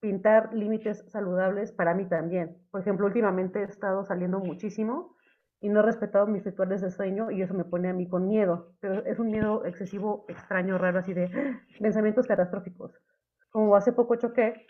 pintar 0.00 0.52
límites 0.54 1.04
saludables 1.10 1.72
para 1.72 1.94
mí 1.94 2.06
también. 2.08 2.58
Por 2.70 2.80
ejemplo, 2.80 3.06
últimamente 3.06 3.60
he 3.60 3.64
estado 3.64 4.04
saliendo 4.04 4.38
muchísimo 4.38 5.15
y 5.60 5.68
no 5.68 5.80
he 5.80 5.82
respetado 5.82 6.26
mis 6.26 6.44
rituales 6.44 6.80
de 6.80 6.90
sueño 6.90 7.30
y 7.30 7.42
eso 7.42 7.54
me 7.54 7.64
pone 7.64 7.88
a 7.88 7.94
mí 7.94 8.08
con 8.08 8.28
miedo. 8.28 8.74
Pero 8.80 9.04
es 9.04 9.18
un 9.18 9.28
miedo 9.28 9.64
excesivo, 9.64 10.24
extraño, 10.28 10.78
raro, 10.78 10.98
así 10.98 11.14
de 11.14 11.30
pensamientos 11.80 12.26
catastróficos. 12.26 12.92
Como 13.50 13.74
hace 13.76 13.92
poco 13.92 14.16
choqué 14.16 14.66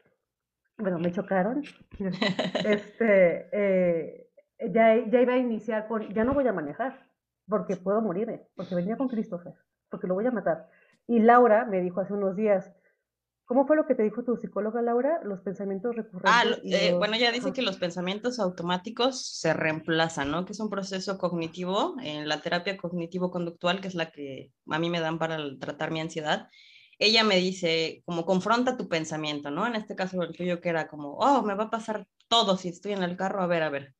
bueno, 0.79 0.99
me 0.99 1.12
chocaron. 1.12 1.62
este, 2.64 3.49
eh, 3.53 4.29
ya, 4.72 4.96
ya 5.07 5.20
iba 5.20 5.35
a 5.35 5.38
iniciar 5.38 5.88
con, 5.88 6.12
ya 6.12 6.25
no 6.25 6.35
voy 6.35 6.46
a 6.46 6.53
manejar, 6.53 7.09
porque 7.49 7.77
puedo 7.77 8.01
morir, 8.03 8.42
porque 8.55 8.75
venía 8.75 8.96
con 8.96 9.09
Christopher, 9.09 9.55
porque 9.90 10.07
lo 10.07 10.14
voy 10.14 10.27
a 10.27 10.31
matar. 10.31 10.68
Y 11.07 11.20
Laura 11.20 11.64
me 11.64 11.81
dijo 11.81 12.01
hace 12.01 12.12
unos 12.12 12.37
días, 12.37 12.75
¿Cómo 13.46 13.66
fue 13.66 13.76
lo 13.76 13.87
que 13.87 13.94
te 13.94 14.02
dijo 14.02 14.24
tu 14.24 14.37
psicóloga, 14.37 14.82
Laura? 14.82 15.20
Los 15.24 15.40
pensamientos 15.40 15.94
recurrentes. 15.94 16.32
Ah, 16.32 16.44
eh, 16.64 16.94
bueno, 16.94 17.16
ya 17.16 17.32
dice 17.32 17.52
que 17.52 17.62
los 17.62 17.78
pensamientos 17.78 18.38
automáticos 18.38 19.24
se 19.38 19.54
reemplazan, 19.54 20.30
¿no? 20.30 20.44
Que 20.44 20.52
es 20.52 20.61
un 20.61 20.68
proceso 20.68 21.16
cognitivo 21.16 21.94
en 22.02 22.28
la 22.28 22.40
terapia 22.40 22.76
cognitivo-conductual, 22.76 23.80
que 23.80 23.88
es 23.88 23.94
la 23.94 24.11
que 24.11 24.52
a 24.68 24.78
mí 24.78 24.90
me 24.90 25.00
dan 25.00 25.18
para 25.18 25.38
tratar 25.59 25.92
mi 25.92 26.00
ansiedad 26.00 26.48
ella 26.98 27.24
me 27.24 27.37
dice, 27.37 28.02
como 28.06 28.24
confronta 28.24 28.76
tu 28.76 28.88
pensamiento, 28.88 29.50
¿no? 29.50 29.66
En 29.66 29.76
este 29.76 29.94
caso 29.94 30.22
el 30.22 30.35
tuyo 30.35 30.61
que 30.61 30.70
era 30.70 30.88
como, 30.88 31.14
oh, 31.14 31.42
me 31.42 31.54
va 31.54 31.64
a 31.64 31.70
pasar 31.70 32.06
todo 32.28 32.56
si 32.56 32.68
estoy 32.68 32.92
en 32.92 33.02
el 33.02 33.16
carro, 33.16 33.42
a 33.42 33.46
ver, 33.46 33.62
a 33.62 33.70
ver. 33.70 33.94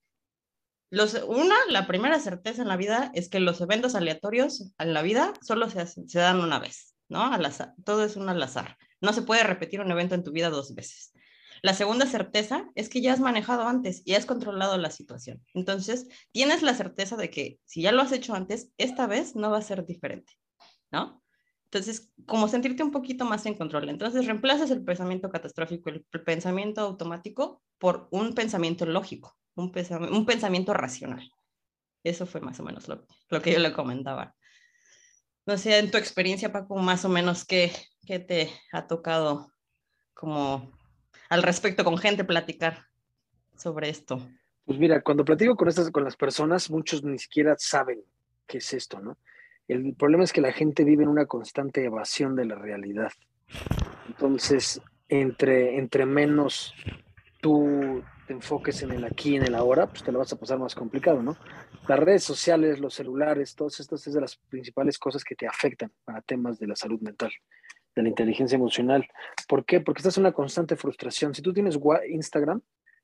Los, 0.91 1.15
una, 1.25 1.57
la 1.69 1.87
primera 1.87 2.19
certeza 2.21 2.63
en 2.63 2.69
la 2.69 2.77
vida 2.77 3.11
es 3.15 3.29
que 3.29 3.41
los 3.41 3.61
eventos 3.61 3.95
aleatorios 3.95 4.73
en 4.79 4.95
la 4.95 5.03
vida 5.03 5.35
solo 5.43 5.69
se, 5.69 5.87
se 5.87 6.19
dan 6.19 6.41
una 6.41 6.59
vez, 6.59 6.95
¿no? 7.09 7.23
Al 7.33 7.45
azar, 7.45 7.75
todo 7.85 8.05
es 8.05 8.17
un 8.17 8.29
al 8.29 8.43
azar. 8.43 8.79
No 9.01 9.13
se 9.13 9.23
puede 9.23 9.43
repetir 9.43 9.81
un 9.81 9.91
evento 9.91 10.15
en 10.15 10.25
tu 10.25 10.33
vida 10.33 10.51
dos 10.51 10.75
veces. 10.75 11.13
La 11.63 11.75
segunda 11.75 12.07
certeza 12.07 12.71
es 12.75 12.89
que 12.89 13.01
ya 13.01 13.13
has 13.13 13.21
manejado 13.21 13.67
antes 13.67 14.03
y 14.05 14.15
has 14.15 14.27
controlado 14.27 14.77
la 14.79 14.91
situación. 14.91 15.43
Entonces, 15.55 16.07
tienes 16.33 16.63
la 16.63 16.75
certeza 16.75 17.17
de 17.17 17.31
que 17.31 17.59
si 17.65 17.83
ya 17.83 17.93
lo 17.93 18.03
has 18.03 18.13
hecho 18.13 18.35
antes, 18.35 18.71
esta 18.79 19.07
vez 19.07 19.35
no 19.35 19.51
va 19.51 19.59
a 19.59 19.63
ser 19.63 19.85
diferente, 19.87 20.33
¿no? 20.91 21.23
Entonces, 21.65 22.13
como 22.27 22.49
sentirte 22.49 22.83
un 22.83 22.93
poquito 22.93 23.25
más 23.25 23.45
en 23.47 23.55
control. 23.55 23.89
Entonces, 23.89 24.25
reemplazas 24.27 24.71
el 24.71 24.85
pensamiento 24.85 25.29
catastrófico, 25.29 25.91
el, 25.91 26.05
pensamiento 26.25 26.81
automático, 26.81 27.63
por 27.79 28.09
un 28.13 28.35
pensamiento 28.35 28.87
lógico, 28.87 29.37
un, 29.57 29.73
un, 30.13 30.27
pensamiento 30.27 30.73
racional. 30.73 31.29
Eso 32.05 32.25
fue 32.27 32.41
más 32.41 32.61
o 32.61 32.63
menos 32.63 32.87
lo, 32.87 33.05
lo, 33.29 33.43
que 33.43 33.53
yo 33.53 33.59
le 33.59 33.73
comentaba. 33.73 34.37
No 35.47 35.57
sé, 35.57 35.79
en 35.79 35.93
tu 35.93 35.97
experiencia, 35.97 36.51
Paco, 36.51 36.77
más 36.77 37.05
o 37.05 37.09
menos, 37.09 37.45
¿qué, 37.45 37.71
qué 38.05 38.19
te 38.19 38.51
ha 38.73 38.89
tocado 38.89 39.53
como 40.13 40.73
al 41.29 41.43
respecto 41.45 41.85
con 41.85 41.99
gente 41.99 42.25
platicar 42.25 42.87
sobre 43.57 43.89
esto? 43.89 44.21
Pues 44.65 44.79
mira, 44.81 45.01
cuando 45.03 45.25
platico 45.25 45.55
con, 45.55 45.69
estas, 45.69 45.91
con 45.93 46.03
las 46.03 46.17
personas, 46.17 46.69
muchos 46.69 47.05
ni 47.05 47.19
siquiera 47.19 47.55
saben 47.59 48.03
qué 48.47 48.59
es 48.59 48.73
esto, 48.73 49.01
¿no? 49.01 49.19
El 49.69 49.95
problema 49.95 50.25
es 50.25 50.33
que 50.33 50.41
la 50.41 50.53
gente 50.53 50.83
vive 50.83 51.05
en 51.05 51.09
una 51.09 51.27
constante 51.27 51.85
evasión 51.85 52.35
de 52.35 52.45
la 52.45 52.57
realidad. 52.57 53.13
Entonces, 54.09 54.81
entre, 55.09 55.79
entre 55.79 56.07
menos 56.07 56.75
tú 57.41 58.03
te 58.27 58.33
enfoques 58.33 58.83
en 58.83 58.93
el 58.93 59.05
aquí 59.05 59.37
en 59.37 59.45
el 59.45 59.55
ahora, 59.55 59.87
pues 59.87 60.03
te 60.03 60.13
lo 60.13 60.19
vas 60.19 60.33
a 60.33 60.39
pasar 60.39 60.59
más 60.59 60.75
complicado, 60.75 61.23
¿no? 61.23 61.37
Las 61.89 61.99
redes 61.99 62.25
sociales, 62.25 62.81
los 62.81 62.95
celulares, 62.95 63.55
todas 63.55 63.79
estas 63.81 64.07
es 64.07 64.15
de 64.15 64.21
las 64.21 64.37
principales 64.37 64.99
cosas 64.99 65.23
que 65.23 65.37
te 65.37 65.47
afectan 65.47 65.93
para 66.05 66.21
temas 66.23 66.59
de 66.59 66.67
la 66.67 66.77
salud 66.77 67.01
mental, 67.01 67.31
de 67.95 68.03
la 68.03 68.09
inteligencia 68.09 68.57
emocional. 68.57 69.07
¿Por 69.49 69.65
qué? 69.65 69.81
Porque 69.81 70.01
estás 70.01 70.17
en 70.17 70.23
una 70.23 70.33
constante 70.33 70.77
frustración. 70.77 71.35
Si 71.35 71.43
tú 71.43 71.53
tienes 71.53 71.79
Instagram, 72.09 72.61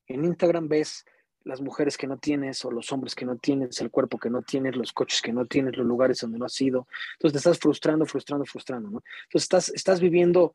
en 0.08 0.24
Instagram 0.24 0.68
ves 0.68 1.04
las 1.44 1.60
mujeres 1.60 1.96
que 1.96 2.06
no 2.06 2.18
tienes 2.18 2.64
o 2.64 2.70
los 2.70 2.92
hombres 2.92 3.14
que 3.14 3.24
no 3.24 3.36
tienes, 3.36 3.80
el 3.80 3.90
cuerpo 3.90 4.18
que 4.18 4.30
no 4.30 4.42
tienes, 4.42 4.76
los 4.76 4.92
coches 4.92 5.22
que 5.22 5.32
no 5.32 5.46
tienes, 5.46 5.76
los 5.76 5.86
lugares 5.86 6.20
donde 6.20 6.38
no 6.38 6.46
has 6.46 6.60
ido. 6.60 6.86
Entonces 7.14 7.32
te 7.32 7.38
estás 7.38 7.58
frustrando, 7.58 8.06
frustrando, 8.06 8.44
frustrando, 8.44 8.90
¿no? 8.90 9.02
Entonces 9.24 9.44
estás, 9.44 9.68
estás 9.70 10.00
viviendo 10.00 10.54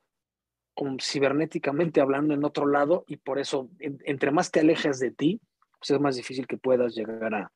como 0.78 0.98
cibernéticamente 1.02 2.02
hablando 2.02 2.36
en 2.36 2.46
otro 2.46 2.68
lado 2.68 3.04
y 3.08 3.18
por 3.18 3.40
eso 3.40 3.68
entre 3.80 4.30
más 4.30 4.52
te 4.52 4.60
alejas 4.60 5.00
de 5.00 5.10
ti, 5.10 5.42
pues 5.80 5.90
es 5.90 6.00
más 6.00 6.16
difícil 6.16 6.46
que 6.46 6.58
puedas 6.58 6.94
llegar 6.94 7.34
a, 7.34 7.52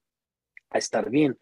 a 0.71 0.77
estar 0.79 1.12
bien. 1.12 1.38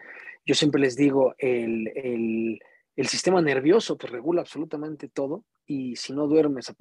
Yo 0.46 0.56
siempre 0.56 0.82
les 0.82 0.98
digo, 0.98 1.36
el, 1.38 1.88
el, 1.96 2.60
el 2.98 3.08
sistema 3.08 3.42
nervioso 3.42 3.98
pues 3.98 4.12
regula 4.12 4.42
absolutamente 4.42 5.08
todo 5.08 5.46
y 5.66 5.96
si 5.96 6.12
no 6.12 6.28
duermes 6.28 6.70
a 6.70 6.76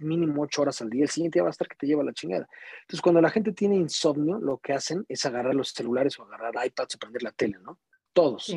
mínimo 0.00 0.42
ocho 0.42 0.60
horas 0.60 0.82
al 0.82 0.90
día, 0.90 1.04
el 1.04 1.08
siguiente 1.08 1.38
día 1.38 1.44
va 1.44 1.48
a 1.48 1.52
estar 1.52 1.66
que 1.66 1.76
te 1.76 1.86
lleva 1.86 2.04
la 2.04 2.12
chingada. 2.12 2.46
Entonces, 2.82 3.00
cuando 3.00 3.22
la 3.22 3.30
gente 3.30 3.52
tiene 3.52 3.76
insomnio, 3.76 4.38
lo 4.38 4.58
que 4.58 4.74
hacen 4.74 5.02
es 5.08 5.24
agarrar 5.24 5.54
los 5.54 5.70
celulares 5.70 6.18
o 6.18 6.24
agarrar 6.24 6.66
iPads 6.66 6.96
o 6.96 6.98
prender 6.98 7.22
la 7.22 7.32
tele, 7.32 7.56
¿no? 7.62 7.78
Todos. 8.12 8.54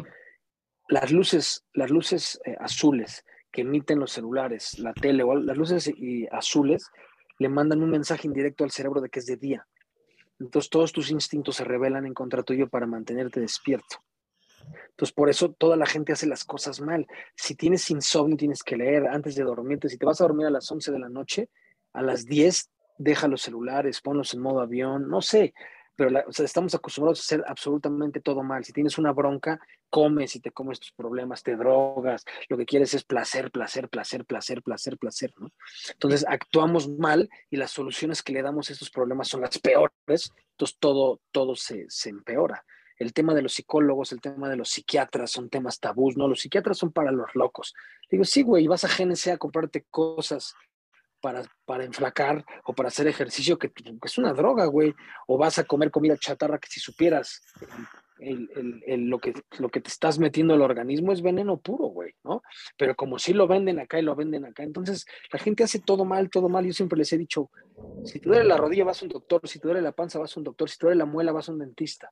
Las 0.89 1.09
luces, 1.13 1.63
las 1.73 1.89
luces 1.89 2.41
eh, 2.43 2.57
azules 2.59 3.23
que 3.53 3.61
emiten 3.61 3.99
los 3.99 4.11
celulares, 4.11 4.79
la 4.79 4.93
tele 4.93 5.23
o 5.23 5.35
las 5.35 5.55
luces 5.55 5.93
azules 6.31 6.89
le 7.37 7.49
mandan 7.49 7.81
un 7.81 7.91
mensaje 7.91 8.27
indirecto 8.27 8.63
al 8.63 8.71
cerebro 8.71 8.99
de 8.99 9.09
que 9.09 9.19
es 9.19 9.27
de 9.27 9.37
día. 9.37 9.65
Entonces 10.39 10.69
todos 10.69 10.91
tus 10.91 11.11
instintos 11.11 11.55
se 11.55 11.63
rebelan 11.63 12.05
en 12.05 12.13
contra 12.13 12.43
tuyo 12.43 12.67
para 12.67 12.87
mantenerte 12.87 13.39
despierto. 13.39 13.97
Entonces, 14.89 15.13
por 15.13 15.29
eso 15.29 15.51
toda 15.51 15.75
la 15.75 15.85
gente 15.85 16.13
hace 16.13 16.25
las 16.25 16.43
cosas 16.43 16.79
mal. 16.81 17.05
Si 17.35 17.55
tienes 17.55 17.89
insomnio, 17.91 18.37
tienes 18.37 18.63
que 18.63 18.77
leer 18.77 19.07
antes 19.07 19.35
de 19.35 19.43
dormirte. 19.43 19.89
Si 19.89 19.97
te 19.97 20.05
vas 20.05 20.21
a 20.21 20.23
dormir 20.25 20.47
a 20.47 20.51
las 20.51 20.71
11 20.71 20.91
de 20.91 20.99
la 20.99 21.09
noche, 21.09 21.49
a 21.93 22.01
las 22.01 22.25
10 22.25 22.69
deja 22.97 23.27
los 23.27 23.41
celulares, 23.41 24.01
ponlos 24.01 24.33
en 24.33 24.41
modo 24.41 24.61
avión, 24.61 25.09
no 25.09 25.21
sé, 25.21 25.53
pero 25.95 26.09
estamos 26.27 26.73
acostumbrados 26.75 27.19
a 27.19 27.23
hacer 27.23 27.43
absolutamente 27.47 28.19
todo 28.19 28.43
mal. 28.43 28.63
Si 28.63 28.73
tienes 28.73 28.97
una 28.97 29.11
bronca, 29.11 29.59
comes 29.89 30.35
y 30.35 30.39
te 30.39 30.51
comes 30.51 30.79
tus 30.79 30.91
problemas, 30.91 31.43
te 31.43 31.55
drogas, 31.55 32.25
lo 32.49 32.57
que 32.57 32.65
quieres 32.65 32.93
es 32.93 33.03
placer, 33.03 33.51
placer, 33.51 33.89
placer, 33.89 34.25
placer, 34.25 34.61
placer, 34.63 34.97
placer, 34.97 35.33
¿no? 35.37 35.51
Entonces 35.91 36.25
actuamos 36.27 36.89
mal 36.89 37.29
y 37.49 37.57
las 37.57 37.71
soluciones 37.71 38.23
que 38.23 38.33
le 38.33 38.41
damos 38.41 38.69
a 38.69 38.73
estos 38.73 38.89
problemas 38.89 39.27
son 39.27 39.41
las 39.41 39.59
peores, 39.59 40.33
entonces 40.51 40.77
todo, 40.79 41.19
todo 41.31 41.55
se, 41.55 41.85
se 41.89 42.09
empeora 42.09 42.63
el 42.97 43.13
tema 43.13 43.33
de 43.33 43.41
los 43.41 43.53
psicólogos, 43.53 44.11
el 44.11 44.21
tema 44.21 44.49
de 44.49 44.55
los 44.55 44.69
psiquiatras 44.69 45.31
son 45.31 45.49
temas 45.49 45.79
tabús, 45.79 46.17
¿no? 46.17 46.27
Los 46.27 46.41
psiquiatras 46.41 46.77
son 46.77 46.91
para 46.91 47.11
los 47.11 47.33
locos. 47.35 47.73
Digo, 48.09 48.23
sí, 48.23 48.43
güey, 48.43 48.67
vas 48.67 48.83
a 48.83 48.87
GNC 48.87 49.33
a 49.33 49.37
comprarte 49.37 49.85
cosas 49.89 50.55
para, 51.23 51.41
para 51.63 51.85
enflacar 51.85 52.43
o 52.65 52.73
para 52.73 52.89
hacer 52.89 53.07
ejercicio, 53.07 53.57
que, 53.57 53.71
es 54.03 54.17
una 54.17 54.33
droga, 54.33 54.65
güey. 54.65 54.93
O 55.25 55.37
vas 55.37 55.57
a 55.57 55.63
comer 55.63 55.89
comida 55.89 56.17
chatarra 56.17 56.59
que 56.59 56.67
si 56.67 56.81
supieras 56.81 57.41
lo, 58.19 59.19
que, 59.19 59.33
lo 59.57 59.69
que 59.69 59.79
te 59.79 59.87
estás 59.87 60.19
metiendo 60.19 60.53
al 60.53 60.61
organismo 60.61 61.13
es 61.13 61.21
veneno 61.21 61.57
puro, 61.57 61.85
güey, 61.85 62.13
¿no? 62.25 62.43
Pero 62.77 62.93
como 62.95 63.19
sí 63.19 63.33
lo 63.33 63.47
venden 63.47 63.79
acá 63.79 63.99
y 63.99 64.01
lo 64.01 64.15
venden 64.15 64.43
acá, 64.43 64.63
entonces 64.63 65.05
la 65.31 65.39
gente 65.39 65.63
hace 65.63 65.79
todo 65.79 66.03
mal, 66.03 66.29
todo 66.29 66.49
mal. 66.49 66.65
Yo 66.65 66.73
siempre 66.73 66.97
les 66.97 67.13
he 67.13 67.17
dicho, 67.17 67.49
si 68.03 68.19
te 68.19 68.27
duele 68.27 68.43
la 68.43 68.57
rodilla 68.57 68.83
vas 68.83 69.01
a 69.01 69.05
un 69.05 69.09
doctor, 69.09 69.47
si 69.47 69.59
te 69.59 69.67
duele 69.69 69.81
la 69.81 69.93
panza 69.93 70.19
vas 70.19 70.35
a 70.35 70.39
un 70.41 70.43
doctor, 70.43 70.69
si 70.69 70.77
te 70.77 70.87
duele 70.87 70.99
la 70.99 71.05
muela 71.05 71.31
vas 71.31 71.47
a 71.47 71.53
un 71.53 71.59
dentista 71.59 72.11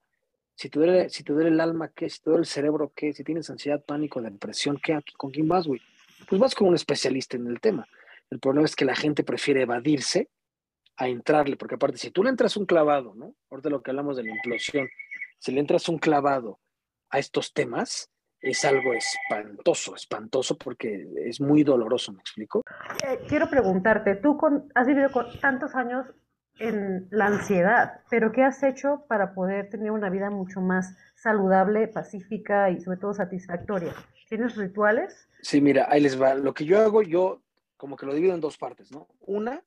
Si 0.55 0.69
te 0.69 0.79
duele, 0.79 1.09
si 1.09 1.25
te 1.25 1.33
duele 1.33 1.49
el 1.49 1.59
alma, 1.59 1.91
¿qué? 1.93 2.09
Si 2.09 2.21
te 2.21 2.29
duele 2.29 2.43
el 2.43 2.47
cerebro, 2.47 2.93
¿qué? 2.95 3.11
Si 3.11 3.25
tienes 3.25 3.49
ansiedad, 3.49 3.83
pánico, 3.83 4.21
depresión, 4.21 4.79
¿qué? 4.81 4.97
¿Con 5.17 5.31
quién 5.31 5.49
vas, 5.49 5.67
güey? 5.67 5.81
Pues 6.29 6.39
vas 6.39 6.55
con 6.55 6.69
un 6.69 6.75
especialista 6.75 7.35
en 7.35 7.47
el 7.47 7.59
tema. 7.59 7.85
El 8.31 8.39
problema 8.39 8.65
es 8.65 8.75
que 8.75 8.85
la 8.85 8.95
gente 8.95 9.23
prefiere 9.23 9.63
evadirse 9.63 10.29
a 10.97 11.07
entrarle, 11.07 11.57
porque 11.57 11.75
aparte, 11.75 11.97
si 11.97 12.11
tú 12.11 12.23
le 12.23 12.29
entras 12.29 12.55
un 12.55 12.65
clavado, 12.65 13.13
¿no? 13.13 13.35
Ahorita 13.49 13.69
lo 13.69 13.83
que 13.83 13.91
hablamos 13.91 14.17
de 14.17 14.23
la 14.23 14.31
implosión, 14.31 14.87
si 15.37 15.51
le 15.51 15.59
entras 15.59 15.89
un 15.89 15.99
clavado 15.99 16.59
a 17.09 17.19
estos 17.19 17.53
temas, 17.53 18.09
es 18.39 18.63
algo 18.65 18.93
espantoso, 18.93 19.95
espantoso 19.95 20.57
porque 20.57 21.07
es 21.25 21.41
muy 21.41 21.63
doloroso, 21.63 22.11
¿me 22.13 22.19
explico? 22.19 22.63
Eh, 23.05 23.19
quiero 23.27 23.49
preguntarte, 23.49 24.15
tú 24.15 24.37
con, 24.37 24.71
has 24.73 24.87
vivido 24.87 25.11
con 25.11 25.39
tantos 25.39 25.75
años 25.75 26.07
en 26.59 27.07
la 27.11 27.27
ansiedad, 27.27 28.01
pero 28.09 28.31
¿qué 28.31 28.43
has 28.43 28.63
hecho 28.63 29.05
para 29.07 29.33
poder 29.33 29.69
tener 29.69 29.91
una 29.91 30.09
vida 30.09 30.29
mucho 30.29 30.61
más 30.61 30.95
saludable, 31.15 31.87
pacífica 31.87 32.69
y 32.69 32.79
sobre 32.79 32.97
todo 32.97 33.13
satisfactoria? 33.13 33.93
¿Tienes 34.27 34.55
rituales? 34.55 35.27
Sí, 35.41 35.59
mira, 35.61 35.87
ahí 35.89 36.01
les 36.01 36.19
va. 36.19 36.33
Lo 36.35 36.53
que 36.53 36.65
yo 36.65 36.79
hago, 36.79 37.01
yo 37.01 37.41
como 37.81 37.97
que 37.97 38.05
lo 38.05 38.13
divido 38.13 38.35
en 38.35 38.41
dos 38.41 38.59
partes, 38.59 38.91
¿no? 38.91 39.07
Una, 39.21 39.63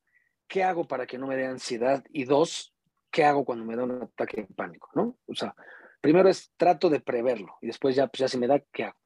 ¿qué 0.46 0.62
hago 0.62 0.86
para 0.86 1.04
que 1.04 1.18
no 1.18 1.26
me 1.26 1.34
dé 1.34 1.46
ansiedad? 1.46 2.04
Y 2.10 2.22
dos, 2.22 2.72
¿qué 3.10 3.24
hago 3.24 3.44
cuando 3.44 3.64
me 3.64 3.74
da 3.74 3.82
un 3.82 4.02
ataque 4.04 4.42
de 4.42 4.54
pánico, 4.54 4.88
¿no? 4.94 5.18
O 5.26 5.34
sea, 5.34 5.52
primero 6.00 6.28
es 6.28 6.52
trato 6.56 6.88
de 6.90 7.00
preverlo 7.00 7.56
y 7.60 7.66
después 7.66 7.96
ya, 7.96 8.06
pues 8.06 8.20
ya 8.20 8.28
si 8.28 8.38
me 8.38 8.46
da, 8.46 8.60
¿qué 8.72 8.84
hago? 8.84 8.96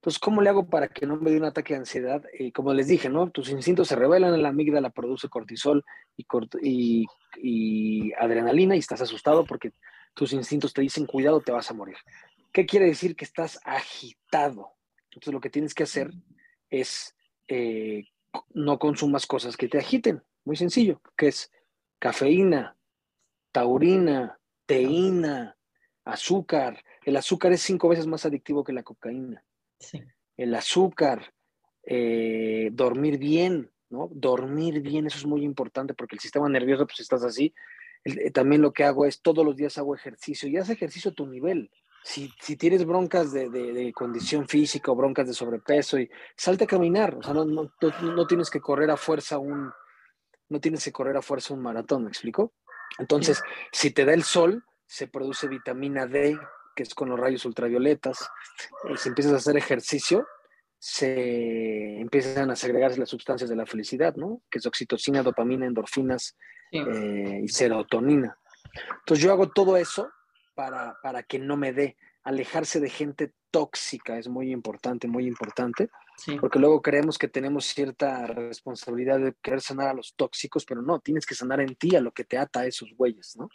Entonces, 0.00 0.18
¿cómo 0.18 0.42
le 0.42 0.50
hago 0.50 0.68
para 0.68 0.88
que 0.88 1.06
no 1.06 1.14
me 1.14 1.30
dé 1.30 1.36
un 1.36 1.44
ataque 1.44 1.74
de 1.74 1.78
ansiedad? 1.78 2.24
Y 2.36 2.50
como 2.50 2.74
les 2.74 2.88
dije, 2.88 3.08
¿no? 3.08 3.30
Tus 3.30 3.50
instintos 3.50 3.86
se 3.86 3.94
revelan, 3.94 4.42
la 4.42 4.48
amígdala 4.48 4.90
produce 4.90 5.28
cortisol 5.28 5.84
y, 6.16 7.06
y, 7.40 8.12
adrenalina 8.14 8.74
y 8.74 8.80
estás 8.80 9.00
asustado 9.00 9.46
porque 9.46 9.74
tus 10.12 10.32
instintos 10.32 10.72
te 10.72 10.82
dicen, 10.82 11.06
cuidado, 11.06 11.40
te 11.40 11.52
vas 11.52 11.70
a 11.70 11.74
morir. 11.74 11.98
¿Qué 12.52 12.66
quiere 12.66 12.86
decir? 12.86 13.14
Que 13.14 13.24
estás 13.24 13.60
agitado. 13.64 14.72
Entonces, 15.12 15.32
lo 15.32 15.40
que 15.40 15.50
tienes 15.50 15.72
que 15.72 15.84
hacer 15.84 16.10
es 16.68 17.16
eh, 17.46 18.02
no 18.52 18.78
consumas 18.78 19.26
cosas 19.26 19.56
que 19.56 19.68
te 19.68 19.78
agiten. 19.78 20.22
Muy 20.44 20.56
sencillo, 20.56 21.00
que 21.16 21.28
es 21.28 21.50
cafeína, 21.98 22.76
taurina, 23.52 24.38
teína, 24.66 25.56
azúcar. 26.04 26.82
El 27.04 27.16
azúcar 27.16 27.52
es 27.52 27.62
cinco 27.62 27.88
veces 27.88 28.06
más 28.06 28.26
adictivo 28.26 28.64
que 28.64 28.72
la 28.72 28.82
cocaína. 28.82 29.44
El 30.36 30.54
azúcar, 30.54 31.32
eh, 31.82 32.70
dormir 32.72 33.18
bien, 33.18 33.70
¿no? 33.88 34.08
Dormir 34.12 34.80
bien, 34.80 35.06
eso 35.06 35.18
es 35.18 35.26
muy 35.26 35.42
importante 35.42 35.94
porque 35.94 36.16
el 36.16 36.20
sistema 36.20 36.48
nervioso, 36.48 36.86
pues 36.86 37.00
estás 37.00 37.24
así. 37.24 37.54
Eh, 38.04 38.30
también 38.30 38.62
lo 38.62 38.72
que 38.72 38.84
hago 38.84 39.06
es 39.06 39.20
todos 39.20 39.44
los 39.44 39.56
días 39.56 39.78
hago 39.78 39.94
ejercicio 39.94 40.48
y 40.48 40.56
haz 40.56 40.70
ejercicio 40.70 41.10
a 41.10 41.14
tu 41.14 41.26
nivel. 41.26 41.70
Si, 42.06 42.32
si 42.40 42.54
tienes 42.54 42.84
broncas 42.84 43.32
de, 43.32 43.50
de, 43.50 43.92
condición 43.92 44.46
física 44.46 44.92
o 44.92 44.94
broncas 44.94 45.26
de 45.26 45.34
sobrepeso, 45.34 45.98
y 45.98 46.08
salte 46.36 46.62
a 46.62 46.68
caminar. 46.68 47.16
O 47.16 47.22
sea, 47.22 47.34
no, 47.34 47.44
no, 47.44 47.72
no, 47.80 48.26
tienes 48.28 48.48
que 48.48 48.60
correr 48.60 48.92
a 48.92 48.96
fuerza 48.96 49.38
un, 49.38 49.72
no 50.48 50.60
tienes 50.60 50.84
que 50.84 50.92
correr 50.92 51.16
a 51.16 51.22
fuerza 51.22 51.52
un 51.52 51.62
maratón, 51.62 52.04
¿me 52.04 52.08
explico? 52.08 52.52
Entonces, 53.00 53.42
si 53.72 53.90
te 53.90 54.04
da 54.04 54.14
el 54.14 54.22
sol, 54.22 54.64
se 54.86 55.08
produce 55.08 55.48
vitamina 55.48 56.06
D, 56.06 56.38
que 56.76 56.84
es 56.84 56.94
con 56.94 57.08
los 57.08 57.18
rayos 57.18 57.44
ultravioletas. 57.44 58.30
Y 58.88 58.96
si 58.98 59.08
empiezas 59.08 59.32
a 59.32 59.36
hacer 59.38 59.56
ejercicio, 59.56 60.28
se 60.78 61.98
empiezan 61.98 62.52
a 62.52 62.56
segregarse 62.56 63.00
las 63.00 63.10
sustancias 63.10 63.50
de 63.50 63.56
la 63.56 63.66
felicidad, 63.66 64.14
¿no? 64.14 64.42
Que 64.48 64.60
es 64.60 64.66
oxitocina, 64.66 65.24
dopamina, 65.24 65.66
endorfinas 65.66 66.36
eh, 66.70 67.40
y 67.42 67.48
serotonina. 67.48 68.38
Entonces 69.00 69.24
yo 69.24 69.32
hago 69.32 69.48
todo 69.48 69.76
eso 69.76 70.08
para, 70.56 70.96
para 71.02 71.22
que 71.22 71.38
no 71.38 71.56
me 71.56 71.72
dé. 71.72 71.96
Alejarse 72.24 72.80
de 72.80 72.90
gente 72.90 73.32
tóxica 73.52 74.18
es 74.18 74.26
muy 74.26 74.50
importante, 74.50 75.06
muy 75.06 75.28
importante, 75.28 75.90
porque 76.40 76.58
luego 76.58 76.82
creemos 76.82 77.18
que 77.18 77.28
tenemos 77.28 77.66
cierta 77.66 78.26
responsabilidad 78.26 79.20
de 79.20 79.34
querer 79.40 79.60
sanar 79.60 79.88
a 79.88 79.94
los 79.94 80.16
tóxicos, 80.16 80.64
pero 80.64 80.82
no, 80.82 80.98
tienes 80.98 81.24
que 81.24 81.36
sanar 81.36 81.60
en 81.60 81.76
ti 81.76 81.94
a 81.94 82.00
lo 82.00 82.10
que 82.10 82.24
te 82.24 82.36
ata 82.36 82.60
a 82.60 82.66
esos 82.66 82.92
güeyes, 82.96 83.36
¿no? 83.36 83.48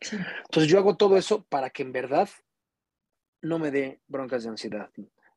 Entonces 0.00 0.70
yo 0.70 0.78
hago 0.78 0.96
todo 0.96 1.16
eso 1.16 1.44
para 1.44 1.68
que 1.70 1.82
en 1.82 1.92
verdad 1.92 2.28
no 3.42 3.58
me 3.58 3.70
dé 3.70 4.00
broncas 4.06 4.44
de 4.44 4.50
ansiedad, 4.50 4.90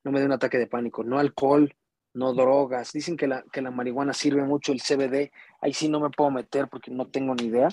no 0.04 0.12
me 0.12 0.20
dé 0.20 0.26
un 0.26 0.32
ataque 0.32 0.58
de 0.58 0.68
pánico, 0.68 1.04
no 1.04 1.20
alcohol, 1.20 1.76
no 2.14 2.34
drogas. 2.34 2.92
Dicen 2.94 3.18
que 3.18 3.28
la, 3.28 3.44
que 3.52 3.62
la 3.62 3.72
marihuana 3.72 4.14
sirve 4.14 4.44
mucho, 4.44 4.72
el 4.72 4.82
CBD, 4.82 5.32
ahí 5.62 5.74
sí 5.74 5.90
no 5.90 6.00
me 6.00 6.10
puedo 6.10 6.32
meter 6.32 6.68
porque 6.70 6.92
no 6.92 7.08
tengo 7.08 7.36
ni 7.36 7.46
idea. 7.46 7.70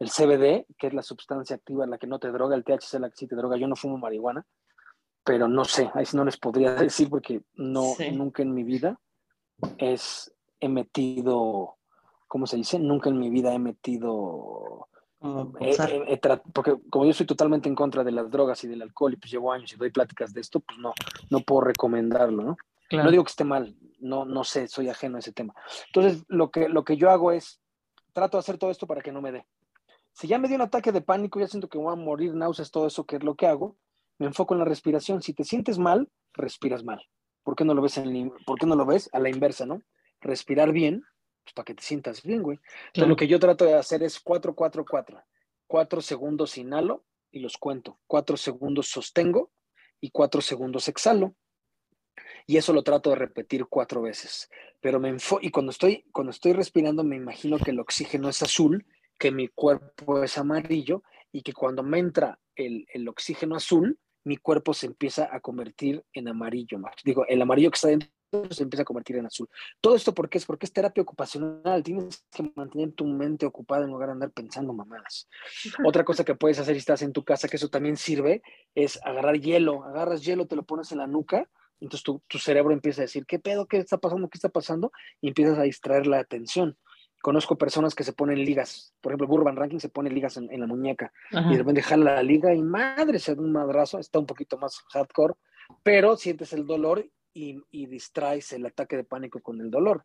El 0.00 0.10
CBD, 0.10 0.66
que 0.76 0.88
es 0.88 0.94
la 0.94 1.02
sustancia 1.02 1.54
activa, 1.54 1.86
la 1.86 1.98
que 1.98 2.08
no 2.08 2.18
te 2.18 2.32
droga, 2.32 2.56
el 2.56 2.64
THC, 2.64 2.98
la 2.98 3.10
que 3.10 3.16
sí 3.16 3.26
te 3.28 3.36
droga, 3.36 3.56
yo 3.56 3.68
no 3.68 3.76
fumo 3.76 3.98
marihuana, 3.98 4.44
pero 5.22 5.46
no 5.46 5.64
sé, 5.64 5.90
ahí 5.94 6.04
sí 6.04 6.16
no 6.16 6.24
les 6.24 6.36
podría 6.36 6.74
decir 6.74 7.08
porque 7.08 7.42
no, 7.54 7.94
nunca 8.12 8.42
en 8.42 8.52
mi 8.52 8.64
vida 8.64 8.98
es, 9.78 10.34
he 10.58 10.68
metido, 10.68 11.76
¿cómo 12.26 12.46
se 12.46 12.56
dice? 12.56 12.80
Nunca 12.80 13.10
en 13.10 13.20
mi 13.20 13.30
vida 13.30 13.54
he 13.54 13.58
metido 13.60 14.88
eh, 15.60 15.76
eh, 16.08 16.20
porque 16.54 16.76
como 16.88 17.04
yo 17.04 17.12
soy 17.12 17.26
totalmente 17.26 17.68
en 17.68 17.74
contra 17.74 18.02
de 18.02 18.10
las 18.10 18.30
drogas 18.30 18.64
y 18.64 18.68
del 18.68 18.80
alcohol 18.80 19.12
y 19.12 19.16
pues 19.16 19.30
llevo 19.30 19.52
años 19.52 19.70
y 19.72 19.76
doy 19.76 19.90
pláticas 19.90 20.32
de 20.32 20.40
esto, 20.40 20.60
pues 20.60 20.78
no, 20.78 20.94
no 21.28 21.40
puedo 21.40 21.60
recomendarlo, 21.60 22.42
¿no? 22.42 22.56
No 22.90 23.10
digo 23.10 23.22
que 23.22 23.30
esté 23.30 23.44
mal, 23.44 23.76
no, 24.00 24.24
no 24.24 24.42
sé, 24.42 24.66
soy 24.66 24.88
ajeno 24.88 25.16
a 25.16 25.18
ese 25.20 25.30
tema. 25.30 25.54
Entonces, 25.86 26.24
lo 26.26 26.50
que, 26.50 26.68
lo 26.68 26.84
que 26.84 26.96
yo 26.96 27.08
hago 27.08 27.30
es, 27.30 27.60
trato 28.12 28.36
de 28.36 28.40
hacer 28.40 28.58
todo 28.58 28.72
esto 28.72 28.88
para 28.88 29.00
que 29.00 29.12
no 29.12 29.20
me 29.20 29.30
dé. 29.30 29.46
Si 30.12 30.28
ya 30.28 30.38
me 30.38 30.48
dio 30.48 30.56
un 30.56 30.62
ataque 30.62 30.92
de 30.92 31.00
pánico, 31.00 31.40
ya 31.40 31.46
siento 31.46 31.68
que 31.68 31.78
voy 31.78 31.92
a 31.92 31.96
morir, 31.96 32.34
náuseas, 32.34 32.70
todo 32.70 32.86
eso, 32.86 33.04
que 33.04 33.16
es 33.16 33.22
lo 33.22 33.34
que 33.34 33.46
hago, 33.46 33.76
me 34.18 34.26
enfoco 34.26 34.54
en 34.54 34.60
la 34.60 34.64
respiración. 34.64 35.22
Si 35.22 35.32
te 35.32 35.44
sientes 35.44 35.78
mal, 35.78 36.10
respiras 36.34 36.84
mal. 36.84 37.00
¿Por 37.42 37.56
qué 37.56 37.64
no 37.64 37.74
lo 37.74 37.82
ves, 37.82 37.96
en, 37.96 38.32
¿por 38.44 38.58
qué 38.58 38.66
no 38.66 38.76
lo 38.76 38.84
ves 38.84 39.08
a 39.12 39.18
la 39.18 39.30
inversa, 39.30 39.66
no? 39.66 39.82
Respirar 40.20 40.72
bien 40.72 41.02
pues, 41.42 41.54
para 41.54 41.64
que 41.64 41.74
te 41.74 41.82
sientas 41.82 42.22
bien, 42.22 42.42
güey. 42.42 42.58
Entonces, 42.88 43.08
lo 43.08 43.16
que 43.16 43.28
yo 43.28 43.38
trato 43.38 43.64
de 43.64 43.74
hacer 43.74 44.02
es 44.02 44.20
4, 44.20 44.54
4, 44.54 44.84
4. 44.88 45.22
4 45.66 46.00
segundos 46.00 46.58
inhalo 46.58 47.04
y 47.30 47.40
los 47.40 47.56
cuento. 47.56 47.98
4 48.06 48.36
segundos 48.36 48.88
sostengo 48.88 49.50
y 50.00 50.10
4 50.10 50.40
segundos 50.40 50.88
exhalo. 50.88 51.34
Y 52.46 52.56
eso 52.56 52.72
lo 52.72 52.82
trato 52.82 53.10
de 53.10 53.16
repetir 53.16 53.66
cuatro 53.66 54.02
veces. 54.02 54.50
Pero 54.80 54.98
me 54.98 55.08
enfo 55.08 55.38
y 55.40 55.50
cuando 55.50 55.70
estoy, 55.70 56.04
cuando 56.12 56.30
estoy 56.30 56.52
respirando 56.52 57.04
me 57.04 57.16
imagino 57.16 57.58
que 57.58 57.70
el 57.70 57.80
oxígeno 57.80 58.28
es 58.28 58.42
azul, 58.42 58.86
que 59.20 59.30
mi 59.30 59.48
cuerpo 59.48 60.24
es 60.24 60.38
amarillo 60.38 61.02
y 61.30 61.42
que 61.42 61.52
cuando 61.52 61.82
me 61.82 61.98
entra 61.98 62.40
el, 62.56 62.86
el 62.92 63.06
oxígeno 63.06 63.54
azul, 63.54 63.98
mi 64.24 64.38
cuerpo 64.38 64.72
se 64.72 64.86
empieza 64.86 65.28
a 65.30 65.40
convertir 65.40 66.02
en 66.14 66.28
amarillo. 66.28 66.78
Digo, 67.04 67.26
el 67.28 67.42
amarillo 67.42 67.70
que 67.70 67.76
está 67.76 67.88
dentro 67.88 68.08
se 68.50 68.62
empieza 68.62 68.82
a 68.82 68.84
convertir 68.86 69.16
en 69.16 69.26
azul. 69.26 69.46
Todo 69.80 69.94
esto 69.94 70.14
porque 70.14 70.38
es 70.38 70.46
porque 70.46 70.64
es 70.64 70.72
terapia 70.72 71.02
ocupacional, 71.02 71.82
tienes 71.82 72.24
que 72.30 72.50
mantener 72.54 72.92
tu 72.92 73.04
mente 73.04 73.44
ocupada 73.44 73.84
en 73.84 73.90
lugar 73.90 74.08
de 74.08 74.12
andar 74.14 74.30
pensando 74.30 74.72
mamadas. 74.72 75.28
Otra 75.84 76.02
cosa 76.02 76.24
que 76.24 76.34
puedes 76.34 76.58
hacer 76.58 76.74
si 76.74 76.78
estás 76.78 77.02
en 77.02 77.12
tu 77.12 77.22
casa, 77.22 77.48
que 77.48 77.56
eso 77.56 77.68
también 77.68 77.98
sirve, 77.98 78.42
es 78.74 78.98
agarrar 79.04 79.38
hielo, 79.38 79.84
agarras 79.84 80.24
hielo, 80.24 80.46
te 80.46 80.56
lo 80.56 80.62
pones 80.62 80.92
en 80.92 80.98
la 80.98 81.06
nuca, 81.06 81.46
entonces 81.78 82.04
tu, 82.04 82.22
tu 82.26 82.38
cerebro 82.38 82.72
empieza 82.72 83.02
a 83.02 83.04
decir, 83.04 83.26
¿qué 83.26 83.38
pedo? 83.38 83.66
¿Qué 83.66 83.76
está 83.76 83.98
pasando? 83.98 84.28
¿Qué 84.28 84.38
está 84.38 84.48
pasando? 84.48 84.92
Y 85.20 85.28
empiezas 85.28 85.58
a 85.58 85.62
distraer 85.62 86.06
la 86.06 86.20
atención. 86.20 86.78
Conozco 87.20 87.58
personas 87.58 87.94
que 87.94 88.04
se 88.04 88.12
ponen 88.12 88.44
ligas, 88.44 88.94
por 89.00 89.12
ejemplo, 89.12 89.26
Burban 89.28 89.56
Ranking 89.56 89.78
se 89.78 89.90
pone 89.90 90.10
ligas 90.10 90.38
en, 90.38 90.48
la 90.58 90.66
muñeca 90.66 91.12
y 91.30 91.50
de 91.50 91.58
repente 91.58 91.82
jala 91.82 92.14
la 92.14 92.22
liga 92.22 92.54
y 92.54 92.62
madre, 92.62 93.18
se 93.18 93.34
da 93.34 93.42
un 93.42 93.52
madrazo, 93.52 93.98
está 93.98 94.18
un 94.18 94.26
poquito 94.26 94.56
más 94.56 94.78
hardcore, 94.92 95.34
pero 95.82 96.16
sientes 96.16 96.52
el 96.54 96.66
dolor 96.66 97.04
y, 97.32 97.86
distraes 97.86 98.52
el 98.52 98.66
ataque 98.66 98.96
de 98.96 99.04
pánico 99.04 99.40
con 99.40 99.60
el 99.60 99.70
dolor. 99.70 100.04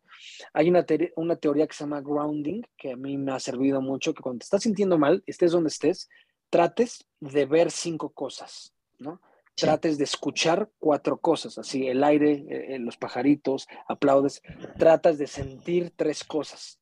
Hay 0.52 0.68
una, 0.68 0.84
una 1.16 1.36
teoría 1.36 1.66
que 1.66 1.74
se 1.74 1.84
llama 1.84 2.00
grounding, 2.00 2.62
que 2.76 2.92
a 2.92 2.96
mí 2.96 3.16
me 3.16 3.32
ha 3.32 3.40
servido 3.40 3.80
mucho, 3.80 4.14
que 4.14 4.22
cuando 4.22 4.40
te 4.40 4.44
estás 4.44 4.62
sintiendo 4.62 4.98
mal, 4.98 5.22
estés 5.26 5.52
donde 5.52 5.68
estés, 5.68 6.08
trates 6.50 7.06
de 7.20 7.46
ver 7.46 7.70
cinco 7.70 8.10
cosas, 8.10 8.72
¿no? 8.98 9.20
Trates 9.54 9.96
de 9.96 10.04
escuchar 10.04 10.68
cuatro 10.78 11.16
cosas, 11.18 11.56
así 11.56 11.88
el 11.88 12.04
aire, 12.04 12.44
eh, 12.48 12.74
eh, 12.74 12.78
los 12.78 12.98
pajaritos, 12.98 13.66
aplaudes, 13.88 14.42
tratas 14.78 15.16
de 15.16 15.26
sentir 15.26 15.92
tres 15.96 16.24
cosas. 16.24 16.78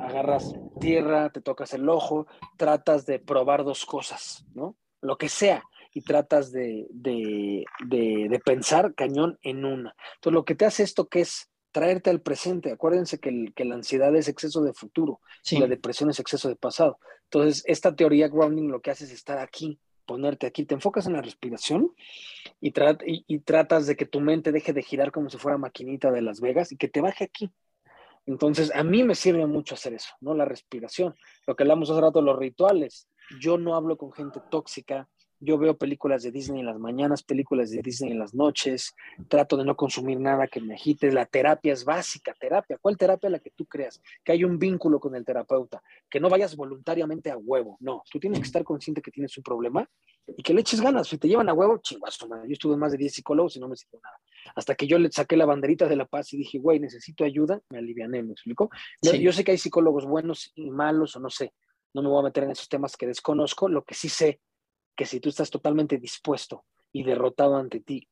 Agarras 0.00 0.54
tierra, 0.80 1.30
te 1.30 1.40
tocas 1.40 1.72
el 1.74 1.88
ojo, 1.88 2.26
tratas 2.56 3.06
de 3.06 3.18
probar 3.18 3.64
dos 3.64 3.86
cosas, 3.86 4.44
¿no? 4.54 4.76
Lo 5.00 5.16
que 5.16 5.28
sea 5.28 5.64
y 5.94 6.02
tratas 6.02 6.52
de, 6.52 6.86
pensar 8.44 8.94
cañón 8.94 9.38
en 9.42 9.64
una. 9.64 9.94
Entonces, 10.14 10.34
lo 10.34 10.44
que 10.44 10.54
te 10.54 10.64
hace 10.64 10.82
esto 10.82 11.08
que 11.08 11.20
es 11.20 11.50
traerte 11.70 12.10
al 12.10 12.20
presente. 12.20 12.70
Acuérdense 12.70 13.18
que, 13.18 13.52
que 13.54 13.64
la 13.64 13.74
ansiedad 13.74 14.14
es 14.14 14.28
exceso 14.28 14.62
de 14.62 14.74
futuro 14.74 15.20
y 15.50 15.58
la 15.58 15.66
depresión 15.66 16.10
es 16.10 16.20
exceso 16.20 16.48
de 16.48 16.56
pasado. 16.56 16.98
Entonces, 17.24 17.62
esta 17.66 17.96
teoría 17.96 18.28
grounding 18.28 18.68
lo 18.68 18.80
que 18.80 18.90
hace 18.90 19.04
es 19.04 19.12
estar 19.12 19.38
aquí, 19.38 19.80
ponerte 20.04 20.46
aquí, 20.46 20.64
te 20.64 20.74
enfocas 20.74 21.06
en 21.06 21.14
la 21.14 21.22
respiración 21.22 21.94
y, 22.60 22.72
y, 23.26 23.38
tratas 23.40 23.86
de 23.86 23.96
que 23.96 24.04
tu 24.04 24.20
mente 24.20 24.52
deje 24.52 24.72
de 24.72 24.82
girar 24.82 25.12
como 25.12 25.30
si 25.30 25.38
fuera 25.38 25.56
maquinita 25.56 26.10
de 26.10 26.20
Las 26.20 26.40
Vegas 26.40 26.72
y 26.72 26.76
que 26.76 26.88
te 26.88 27.00
baje 27.00 27.24
aquí. 27.24 27.50
Entonces, 28.26 28.72
a 28.74 28.84
mí 28.84 29.02
me 29.02 29.14
sirve 29.14 29.46
mucho 29.46 29.74
hacer 29.74 29.94
eso, 29.94 30.10
¿no? 30.20 30.34
La 30.34 30.44
respiración. 30.44 31.14
Lo 31.46 31.56
que 31.56 31.64
hablamos 31.64 31.90
hace 31.90 32.00
rato, 32.00 32.22
los 32.22 32.38
rituales. 32.38 33.08
Yo 33.40 33.58
no 33.58 33.74
hablo 33.74 33.96
con 33.96 34.12
gente 34.12 34.40
tóxica, 34.50 35.08
yo 35.44 35.58
veo 35.58 35.76
películas 35.76 36.22
de 36.22 36.30
Disney 36.30 36.60
en 36.60 36.66
las 36.66 36.78
mañanas, 36.78 37.24
películas 37.24 37.70
de 37.70 37.82
Disney 37.82 38.12
en 38.12 38.20
las 38.20 38.32
noches, 38.32 38.94
trato 39.26 39.56
de 39.56 39.64
no 39.64 39.74
consumir 39.74 40.20
nada 40.20 40.46
que 40.46 40.60
me 40.60 40.74
agite. 40.74 41.10
La 41.10 41.26
terapia 41.26 41.72
es 41.72 41.84
básica, 41.84 42.32
terapia. 42.38 42.78
¿Cuál 42.80 42.96
terapia 42.96 43.28
la 43.28 43.40
que 43.40 43.50
tú 43.50 43.66
creas? 43.66 44.00
Que 44.22 44.30
hay 44.30 44.44
un 44.44 44.56
vínculo 44.56 45.00
con 45.00 45.16
el 45.16 45.24
terapeuta, 45.24 45.82
que 46.08 46.20
no 46.20 46.28
vayas 46.28 46.54
voluntariamente 46.54 47.28
a 47.28 47.36
huevo. 47.36 47.76
No, 47.80 48.04
tú 48.08 48.20
tienes 48.20 48.38
que 48.38 48.46
estar 48.46 48.62
consciente 48.62 49.02
que 49.02 49.10
tienes 49.10 49.36
un 49.36 49.42
problema 49.42 49.90
y 50.28 50.44
que 50.44 50.54
le 50.54 50.60
eches 50.60 50.80
ganas. 50.80 51.08
Si 51.08 51.18
te 51.18 51.26
llevan 51.26 51.48
a 51.48 51.54
huevo, 51.54 51.78
chingazo, 51.78 52.28
Yo 52.28 52.52
estuve 52.52 52.76
más 52.76 52.92
de 52.92 52.98
10 52.98 53.12
psicólogos 53.12 53.56
y 53.56 53.60
no 53.60 53.68
me 53.68 53.74
sirvió 53.74 53.98
nada. 54.00 54.16
Hasta 54.54 54.74
que 54.74 54.86
yo 54.86 54.98
le 54.98 55.10
saqué 55.10 55.36
la 55.36 55.46
banderita 55.46 55.88
de 55.88 55.96
la 55.96 56.06
paz 56.06 56.32
y 56.32 56.36
dije, 56.36 56.58
güey, 56.58 56.80
necesito 56.80 57.24
ayuda, 57.24 57.60
me 57.70 57.78
aliviané, 57.78 58.22
¿me 58.22 58.32
explico? 58.32 58.70
Yo 59.02 59.32
sé 59.32 59.44
que 59.44 59.52
hay 59.52 59.58
psicólogos 59.58 60.04
buenos 60.04 60.52
y 60.54 60.70
malos 60.70 61.16
o 61.16 61.20
no 61.20 61.30
sé. 61.30 61.52
No 61.94 62.02
me 62.02 62.08
voy 62.08 62.20
a 62.20 62.24
meter 62.24 62.44
en 62.44 62.50
esos 62.50 62.68
temas 62.68 62.96
que 62.96 63.06
desconozco. 63.06 63.68
Lo 63.68 63.84
que 63.84 63.94
sí 63.94 64.08
sé 64.08 64.40
que 64.96 65.06
si 65.06 65.20
tú 65.20 65.28
estás 65.28 65.50
totalmente 65.50 65.98
dispuesto 65.98 66.64
y 66.92 67.02
derrotado 67.02 67.56
ante 67.56 67.80
ti, 67.80 68.08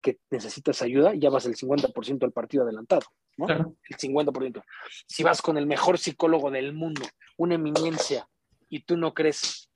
que 0.00 0.18
necesitas 0.30 0.80
ayuda, 0.82 1.14
ya 1.14 1.30
vas 1.30 1.46
el 1.46 1.56
50% 1.56 2.18
del 2.18 2.32
partido 2.32 2.62
adelantado, 2.62 3.06
¿no? 3.36 3.46
El 3.48 3.96
50%. 3.96 4.62
Si 5.06 5.22
vas 5.22 5.42
con 5.42 5.58
el 5.58 5.66
mejor 5.66 5.98
psicólogo 5.98 6.50
del 6.50 6.72
mundo, 6.72 7.02
una 7.36 7.56
eminencia, 7.56 8.28
y 8.68 8.84
tú 8.84 8.96
no 8.96 9.12
crees 9.12 9.70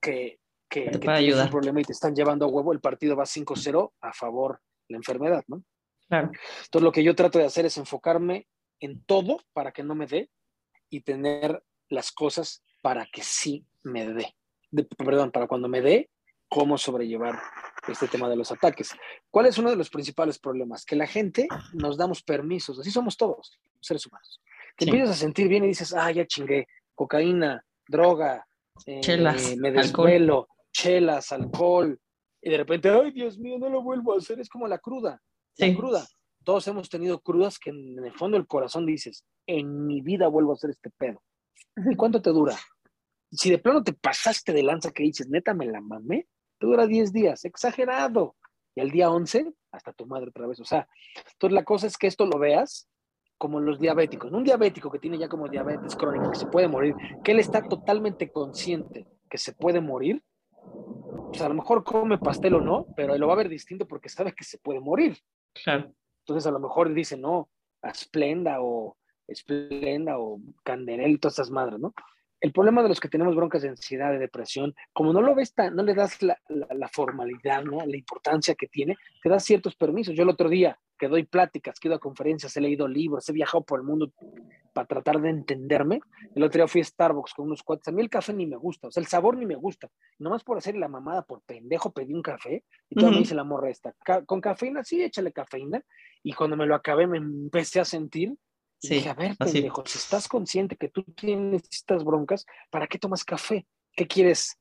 que, 0.00 0.38
que, 0.68 0.90
que 0.90 0.98
tienes 0.98 1.36
un 1.36 1.50
problema 1.50 1.80
y 1.80 1.84
te 1.84 1.92
están 1.92 2.14
llevando 2.14 2.46
a 2.46 2.48
huevo, 2.48 2.72
el 2.72 2.80
partido 2.80 3.16
va 3.16 3.24
5-0 3.24 3.92
a 4.00 4.12
favor 4.12 4.60
la 4.88 4.96
enfermedad, 4.96 5.44
¿no? 5.48 5.62
Claro. 6.08 6.30
Entonces 6.64 6.82
lo 6.82 6.92
que 6.92 7.02
yo 7.02 7.14
trato 7.14 7.38
de 7.38 7.46
hacer 7.46 7.66
es 7.66 7.76
enfocarme 7.76 8.46
en 8.80 9.04
todo 9.04 9.40
para 9.52 9.72
que 9.72 9.82
no 9.82 9.94
me 9.94 10.06
dé 10.06 10.30
y 10.88 11.00
tener 11.00 11.62
las 11.88 12.12
cosas 12.12 12.62
para 12.82 13.06
que 13.06 13.22
sí 13.22 13.66
me 13.82 14.06
dé 14.06 14.34
perdón, 14.84 15.30
para 15.30 15.46
cuando 15.46 15.68
me 15.68 15.80
dé, 15.80 16.10
cómo 16.48 16.78
sobrellevar 16.78 17.40
este 17.88 18.08
tema 18.08 18.28
de 18.28 18.36
los 18.36 18.52
ataques. 18.52 18.90
¿Cuál 19.30 19.46
es 19.46 19.58
uno 19.58 19.70
de 19.70 19.76
los 19.76 19.90
principales 19.90 20.38
problemas? 20.38 20.84
Que 20.84 20.96
la 20.96 21.06
gente 21.06 21.48
nos 21.72 21.96
damos 21.96 22.22
permisos, 22.22 22.78
así 22.78 22.90
somos 22.90 23.16
todos, 23.16 23.58
seres 23.80 24.06
humanos. 24.06 24.40
Te 24.76 24.84
empiezas 24.84 25.10
a 25.10 25.14
sentir 25.20 25.48
bien 25.48 25.64
y 25.64 25.68
dices, 25.68 25.94
ah, 25.94 26.10
ya 26.10 26.26
chingué, 26.26 26.66
cocaína, 26.94 27.64
droga, 27.88 28.46
eh, 28.84 29.56
me 29.58 29.72
desvuelo, 29.72 30.48
chelas, 30.70 31.32
alcohol, 31.32 31.98
y 32.46 32.48
de 32.48 32.58
repente, 32.58 32.88
ay, 32.88 33.10
Dios 33.10 33.40
mío, 33.40 33.58
no 33.58 33.68
lo 33.68 33.82
vuelvo 33.82 34.14
a 34.14 34.18
hacer, 34.18 34.38
es 34.38 34.48
como 34.48 34.68
la 34.68 34.78
cruda, 34.78 35.20
la 35.58 35.74
cruda. 35.74 36.06
Todos 36.44 36.68
hemos 36.68 36.88
tenido 36.88 37.20
crudas 37.20 37.58
que 37.58 37.70
en 37.70 38.04
el 38.04 38.12
fondo 38.12 38.36
del 38.36 38.46
corazón 38.46 38.86
dices, 38.86 39.24
en 39.48 39.84
mi 39.84 40.00
vida 40.00 40.28
vuelvo 40.28 40.52
a 40.52 40.54
hacer 40.54 40.70
este 40.70 40.90
pedo. 40.90 41.20
¿Y 41.90 41.96
cuánto 41.96 42.22
te 42.22 42.30
dura? 42.30 42.56
si 43.32 43.50
de 43.50 43.58
plano 43.58 43.82
te 43.82 43.94
pasaste 43.94 44.52
de 44.52 44.62
lanza 44.62 44.92
que 44.92 45.02
dices, 45.02 45.28
neta, 45.28 45.54
me 45.54 45.66
la 45.66 45.80
mamé, 45.80 46.28
te 46.60 46.68
dura 46.68 46.86
10 46.86 47.12
días, 47.12 47.44
exagerado. 47.44 48.36
Y 48.76 48.80
al 48.80 48.92
día 48.92 49.10
11, 49.10 49.52
hasta 49.72 49.92
tu 49.92 50.06
madre 50.06 50.28
otra 50.28 50.46
vez. 50.46 50.60
O 50.60 50.64
sea, 50.64 50.88
entonces 51.32 51.52
la 51.52 51.64
cosa 51.64 51.88
es 51.88 51.96
que 51.96 52.06
esto 52.06 52.26
lo 52.26 52.38
veas 52.38 52.88
como 53.38 53.58
los 53.58 53.80
diabéticos. 53.80 54.30
Un 54.30 54.44
diabético 54.44 54.88
que 54.88 55.00
tiene 55.00 55.18
ya 55.18 55.28
como 55.28 55.48
diabetes 55.48 55.96
crónica, 55.96 56.30
que 56.30 56.38
se 56.38 56.46
puede 56.46 56.68
morir, 56.68 56.94
que 57.24 57.32
él 57.32 57.40
está 57.40 57.60
totalmente 57.62 58.30
consciente 58.30 59.08
que 59.28 59.38
se 59.38 59.52
puede 59.52 59.80
morir, 59.80 60.22
pues 61.36 61.44
a 61.44 61.48
lo 61.50 61.54
mejor 61.54 61.84
come 61.84 62.16
pastel 62.16 62.54
o 62.54 62.60
no, 62.62 62.86
pero 62.96 63.16
lo 63.18 63.26
va 63.26 63.34
a 63.34 63.36
ver 63.36 63.50
distinto 63.50 63.86
porque 63.86 64.08
sabe 64.08 64.32
que 64.32 64.42
se 64.42 64.56
puede 64.58 64.80
morir. 64.80 65.18
Claro. 65.52 65.92
Entonces 66.20 66.46
a 66.46 66.50
lo 66.50 66.58
mejor 66.58 66.94
dice, 66.94 67.18
no, 67.18 67.50
a 67.82 67.92
Splenda 67.92 68.62
o 68.62 68.96
Esplenda 69.28 70.18
o 70.18 70.40
Canderel 70.64 71.10
y 71.10 71.18
todas 71.18 71.34
esas 71.34 71.50
madres, 71.50 71.78
¿no? 71.78 71.92
El 72.40 72.52
problema 72.52 72.82
de 72.82 72.88
los 72.88 73.00
que 73.00 73.08
tenemos 73.08 73.34
broncas 73.34 73.62
de 73.62 73.70
ansiedad, 73.70 74.12
de 74.12 74.18
depresión, 74.18 74.74
como 74.92 75.12
no 75.12 75.22
lo 75.22 75.34
ves 75.34 75.54
tan, 75.54 75.74
no 75.74 75.82
le 75.82 75.94
das 75.94 76.20
la, 76.22 76.38
formalidad, 76.92 77.64
¿no? 77.64 77.78
La 77.86 77.96
importancia 77.96 78.54
que 78.54 78.66
tiene, 78.66 78.96
te 79.22 79.28
das 79.28 79.44
ciertos 79.44 79.74
permisos. 79.74 80.14
Yo 80.14 80.22
el 80.22 80.28
otro 80.28 80.48
día 80.48 80.78
que 80.98 81.08
doy 81.08 81.24
pláticas, 81.24 81.78
que 81.78 81.88
he 81.88 81.90
ido 81.90 81.96
a 81.96 82.00
conferencias, 82.00 82.56
he 82.56 82.60
leído 82.60 82.88
libros, 82.88 83.28
he 83.28 83.32
viajado 83.32 83.64
por 83.64 83.80
el 83.80 83.86
mundo 83.86 84.12
para 84.72 84.86
tratar 84.86 85.20
de 85.20 85.30
entenderme. 85.30 86.00
El 86.34 86.42
otro 86.42 86.58
día 86.58 86.68
fui 86.68 86.80
a 86.82 86.84
Starbucks 86.84 87.34
con 87.34 87.46
unos 87.46 87.62
cuates. 87.62 87.88
A 87.88 87.92
mí 87.92 88.02
el 88.02 88.10
café 88.10 88.32
ni 88.32 88.46
me 88.46 88.56
gusta, 88.56 88.88
o 88.88 88.90
sea, 88.90 89.00
el 89.00 89.06
sabor 89.06 89.36
ni 89.36 89.46
me 89.46 89.56
gusta. 89.56 89.88
Nomás 90.18 90.44
por 90.44 90.58
hacer 90.58 90.76
la 90.76 90.88
mamada, 90.88 91.22
por 91.22 91.42
pendejo, 91.42 91.92
pedí 91.92 92.12
un 92.12 92.22
café 92.22 92.64
y 92.88 92.96
todo 92.96 93.10
me 93.10 93.18
dice 93.18 93.34
la 93.34 93.44
morra 93.44 93.70
esta. 93.70 93.94
Con 94.26 94.40
cafeína, 94.40 94.84
sí, 94.84 95.02
échale 95.02 95.32
cafeína. 95.32 95.82
Y 96.22 96.32
cuando 96.32 96.56
me 96.56 96.66
lo 96.66 96.74
acabé, 96.74 97.06
me 97.06 97.18
empecé 97.18 97.80
a 97.80 97.84
sentir 97.84 98.34
Sí, 98.78 98.94
dije, 98.94 99.08
a 99.08 99.14
ver, 99.14 99.36
pendejo, 99.36 99.82
si 99.86 99.98
estás 99.98 100.28
consciente 100.28 100.76
que 100.76 100.88
tú 100.88 101.02
tienes 101.02 101.62
estas 101.70 102.04
broncas, 102.04 102.46
¿para 102.70 102.86
qué 102.86 102.98
tomas 102.98 103.24
café? 103.24 103.66
¿Qué 103.92 104.06
quieres? 104.06 104.58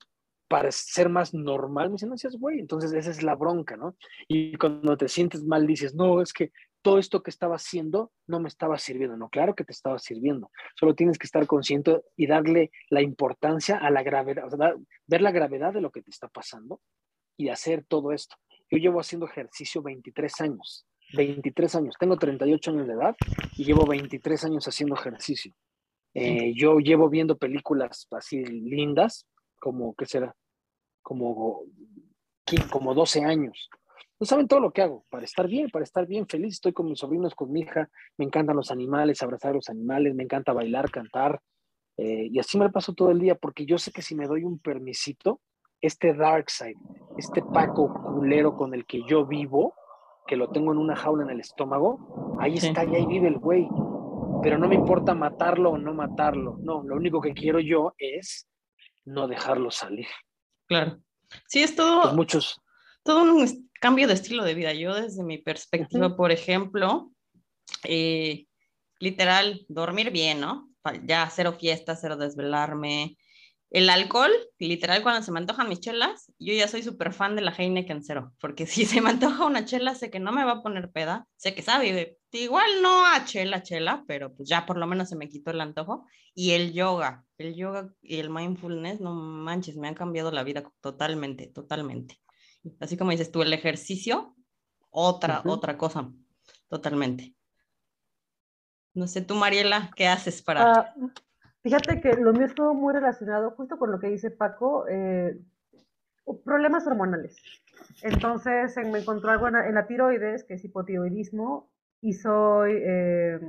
¿Para 0.48 0.72
ser 0.72 1.10
más 1.10 1.34
normal? 1.34 1.90
Me 1.90 1.94
dicen, 1.94 2.10
no 2.10 2.18
seas 2.18 2.38
güey. 2.38 2.60
Entonces, 2.60 2.94
esa 2.94 3.12
es 3.12 3.24
la 3.24 3.36
bronca, 3.36 3.76
¿no? 3.76 3.96
Y 4.28 4.56
cuando 4.58 4.96
te 4.96 5.08
sientes 5.10 5.44
mal, 5.44 5.68
dices, 5.68 5.96
no, 5.96 6.22
es 6.22 6.32
que 6.32 6.52
todo 6.86 7.00
esto 7.00 7.24
que 7.24 7.32
estaba 7.32 7.56
haciendo 7.56 8.12
no 8.28 8.40
me 8.40 8.48
estaba 8.48 8.78
sirviendo. 8.78 9.18
No, 9.18 9.28
claro 9.30 9.56
que 9.56 9.64
te 9.64 9.72
estaba 9.72 9.98
sirviendo. 9.98 10.52
Solo 10.80 10.94
tienes 10.94 11.18
que 11.18 11.26
estar 11.26 11.48
consciente 11.48 12.02
y 12.16 12.28
darle 12.28 12.72
la 12.92 13.02
importancia 13.02 13.78
a 13.78 13.90
la 13.90 14.04
gravedad, 14.04 14.46
o 14.46 14.56
sea, 14.56 14.76
ver 15.08 15.22
la 15.22 15.32
gravedad 15.32 15.74
de 15.74 15.82
lo 15.82 15.90
que 15.90 16.04
te 16.04 16.12
está 16.12 16.28
pasando 16.28 16.80
y 17.38 17.50
hacer 17.50 17.84
todo 17.88 18.12
esto. 18.12 18.36
Yo 18.70 18.78
llevo 18.78 19.00
haciendo 19.00 19.26
ejercicio 19.26 19.82
23 19.82 20.42
años. 20.42 20.86
23 21.14 21.76
años, 21.76 21.96
tengo 22.00 22.18
38 22.18 22.72
años 22.72 22.88
de 22.88 22.94
edad 22.94 23.16
y 23.56 23.64
llevo 23.64 23.86
23 23.86 24.46
años 24.46 24.68
haciendo 24.68 24.96
ejercicio. 24.96 25.54
Eh, 26.14 26.54
yo 26.56 26.80
llevo 26.80 27.10
viendo 27.10 27.38
películas 27.38 28.08
así 28.12 28.44
lindas, 28.44 29.28
como, 29.60 29.94
¿qué 29.96 30.06
será? 30.06 30.34
Como, 31.02 31.64
como 32.72 32.94
12 32.94 33.24
años. 33.24 33.70
No 34.18 34.26
saben 34.26 34.48
todo 34.48 34.62
lo 34.62 34.72
que 34.72 34.82
hago 34.82 35.06
para 35.10 35.26
estar 35.26 35.48
bien, 35.48 35.70
para 35.70 35.84
estar 35.84 36.08
bien 36.08 36.26
feliz. 36.26 36.54
Estoy 36.54 36.72
con 36.72 36.88
mis 36.88 37.00
sobrinos, 37.00 37.36
con 37.36 37.52
mi 37.52 37.62
hija. 37.62 37.90
Me 38.18 38.24
encantan 38.24 38.56
los 38.56 38.72
animales, 38.72 39.22
abrazar 39.22 39.52
a 39.52 39.56
los 39.56 39.70
animales. 39.70 40.16
Me 40.16 40.24
encanta 40.24 40.54
bailar, 40.54 40.90
cantar. 40.90 41.42
Eh, 41.98 42.30
y 42.32 42.40
así 42.40 42.58
me 42.58 42.70
paso 42.70 42.94
todo 42.94 43.12
el 43.12 43.20
día 43.20 43.36
porque 43.36 43.66
yo 43.66 43.78
sé 43.78 43.92
que 43.92 44.02
si 44.02 44.16
me 44.16 44.28
doy 44.28 44.44
un 44.44 44.60
permisito, 44.60 45.42
este 45.82 46.14
dark 46.14 46.50
side, 46.50 46.76
este 47.18 47.42
Paco 47.42 47.94
culero 47.94 48.56
con 48.56 48.74
el 48.74 48.86
que 48.86 49.02
yo 49.08 49.26
vivo, 49.26 49.74
que 50.28 50.36
lo 50.36 50.50
tengo 50.50 50.72
en 50.72 50.78
una 50.78 50.96
jaula 50.96 51.24
en 51.24 51.30
el 51.30 51.40
estómago, 51.40 52.38
ahí 52.40 52.56
está 52.56 52.84
y 52.84 52.96
ahí 52.96 53.06
vive 53.06 53.28
el 53.28 53.38
güey. 53.38 53.68
Pero 54.42 54.58
no 54.58 54.68
me 54.68 54.76
importa 54.76 55.14
matarlo 55.14 55.72
o 55.72 55.78
no 55.78 55.94
matarlo. 55.94 56.58
No, 56.62 56.84
lo 56.84 56.96
único 56.96 57.22
que 57.22 57.34
quiero 57.34 57.60
yo 57.60 57.94
es 57.98 58.48
no 59.06 59.28
dejarlo 59.28 59.72
salir. 59.72 60.08
Claro. 60.68 61.00
Sí, 61.48 61.64
es 61.64 61.76
todo. 61.76 62.04
Pues 62.04 62.14
muchos. 62.14 62.62
Todo 63.04 63.24
un 63.24 63.70
cambio 63.80 64.08
de 64.08 64.14
estilo 64.14 64.44
de 64.44 64.54
vida. 64.54 64.74
Yo, 64.74 64.94
desde 64.94 65.24
mi 65.24 65.38
perspectiva, 65.38 66.16
por 66.16 66.32
ejemplo, 66.32 67.12
eh, 67.84 68.46
literal, 69.00 69.66
dormir 69.68 70.12
bien, 70.12 70.42
¿no? 70.42 70.70
Ya 71.06 71.28
cero 71.30 71.54
fiesta, 71.54 71.96
cero 71.96 72.16
desvelarme, 72.16 73.18
el 73.76 73.90
alcohol, 73.90 74.32
literal, 74.58 75.04
cuando 75.04 75.22
se 75.22 75.34
me 75.34 75.40
antojan 75.40 75.68
mis 75.68 75.82
chelas, 75.82 76.32
yo 76.40 76.54
ya 76.54 76.70
soy 76.70 76.82
súper 76.82 77.12
fan 77.12 77.36
de 77.36 77.42
la 77.42 77.52
Heineken 77.52 78.02
Cero, 78.06 78.32
porque 78.40 78.66
si 78.68 78.86
se 78.86 79.02
me 79.02 79.10
antoja 79.10 79.46
una 79.46 79.66
chela, 79.66 79.96
sé 79.96 80.10
que 80.10 80.22
no 80.22 80.32
me 80.32 80.46
va 80.46 80.54
a 80.54 80.64
poner 80.64 80.92
peda, 80.92 81.28
sé 81.36 81.54
que 81.54 81.62
sabe, 81.62 82.18
igual 82.32 82.82
no 82.82 83.06
a 83.06 83.26
chela, 83.26 83.64
chela, 83.64 84.06
pero 84.08 84.34
pues 84.34 84.48
ya 84.48 84.66
por 84.66 84.78
lo 84.78 84.88
menos 84.88 85.10
se 85.10 85.18
me 85.18 85.28
quitó 85.28 85.52
el 85.52 85.60
antojo. 85.60 86.06
Y 86.34 86.52
el 86.52 86.72
yoga, 86.72 87.26
el 87.38 87.54
yoga 87.56 87.94
y 88.02 88.20
el 88.20 88.30
mindfulness, 88.30 89.02
no 89.02 89.14
manches, 89.14 89.76
me 89.76 89.90
han 89.90 89.94
cambiado 89.94 90.32
la 90.32 90.44
vida 90.44 90.64
totalmente, 90.80 91.48
totalmente. 91.48 92.22
Así 92.80 92.96
como 92.96 93.12
dices 93.12 93.30
tú, 93.30 93.42
el 93.42 93.52
ejercicio, 93.52 94.38
otra, 94.90 95.44
otra 95.46 95.78
cosa, 95.78 96.10
totalmente. 96.70 97.36
No 98.94 99.08
sé, 99.08 99.22
tú, 99.22 99.36
Mariela, 99.36 99.92
¿qué 99.98 100.08
haces 100.08 100.42
para...? 100.42 100.72
Ah, 100.72 100.96
Fíjate 101.66 102.00
que 102.00 102.14
lo 102.14 102.32
mío 102.32 102.46
estuvo 102.46 102.76
muy 102.76 102.94
relacionado 102.94 103.50
justo 103.50 103.80
con 103.80 103.92
lo 103.92 103.98
que 103.98 104.06
dice 104.06 104.30
Paco, 104.30 104.88
eh, 104.88 105.36
problemas 106.44 106.86
hormonales. 106.86 107.42
Entonces 108.04 108.78
me 108.78 109.00
encontró 109.00 109.32
algo 109.32 109.48
en 109.48 109.74
la, 109.74 109.88
tiroides, 109.88 110.44
que 110.44 110.54
es 110.54 110.64
hipotiroidismo, 110.64 111.72
y 112.02 112.14
soy 112.14 112.74
eh, 112.86 113.40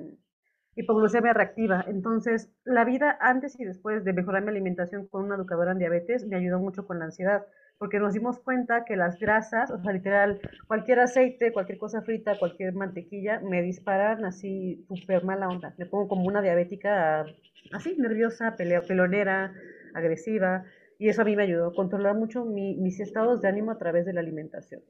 hipoglucemia 0.76 1.34
reactiva. 1.34 1.84
Entonces, 1.86 2.50
la 2.64 2.86
vida 2.86 3.18
antes 3.20 3.60
y 3.60 3.66
después 3.66 4.02
de 4.02 4.14
mejorar 4.14 4.42
mi 4.44 4.48
alimentación 4.48 5.06
con 5.08 5.24
una 5.24 5.34
educadora 5.34 5.72
en 5.72 5.78
diabetes 5.78 6.26
me 6.26 6.36
ayudó 6.36 6.58
mucho 6.58 6.86
con 6.86 6.98
la 6.98 7.04
ansiedad, 7.04 7.44
porque 7.78 7.98
nos 7.98 8.14
dimos 8.14 8.38
cuenta 8.38 8.84
que 8.84 8.96
las 8.96 9.18
grasas, 9.18 9.70
o 9.70 9.78
sea, 9.78 9.92
literal, 9.92 10.40
cualquier 10.66 11.00
aceite, 11.00 11.52
cualquier 11.52 11.78
cosa 11.78 12.02
frita, 12.02 12.38
cualquier 12.38 12.74
mantequilla, 12.74 13.40
me 13.40 13.62
disparan 13.62 14.24
así 14.24 14.84
súper 14.88 15.24
mala 15.24 15.48
onda. 15.48 15.74
Me 15.76 15.86
pongo 15.86 16.08
como 16.08 16.26
una 16.26 16.40
diabética 16.42 17.26
así, 17.72 17.94
nerviosa, 17.98 18.56
pelonera, 18.56 19.52
agresiva, 19.94 20.64
y 20.98 21.08
eso 21.08 21.22
a 21.22 21.24
mí 21.24 21.36
me 21.36 21.42
ayudó 21.42 21.68
a 21.68 21.74
controlar 21.74 22.14
mucho 22.14 22.44
mis 22.44 23.00
estados 23.00 23.42
de 23.42 23.48
ánimo 23.48 23.70
a 23.70 23.78
través 23.78 24.06
de 24.06 24.14
la 24.14 24.20
alimentación. 24.20 24.82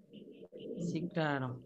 Sí, 0.79 1.09
claro. 1.13 1.61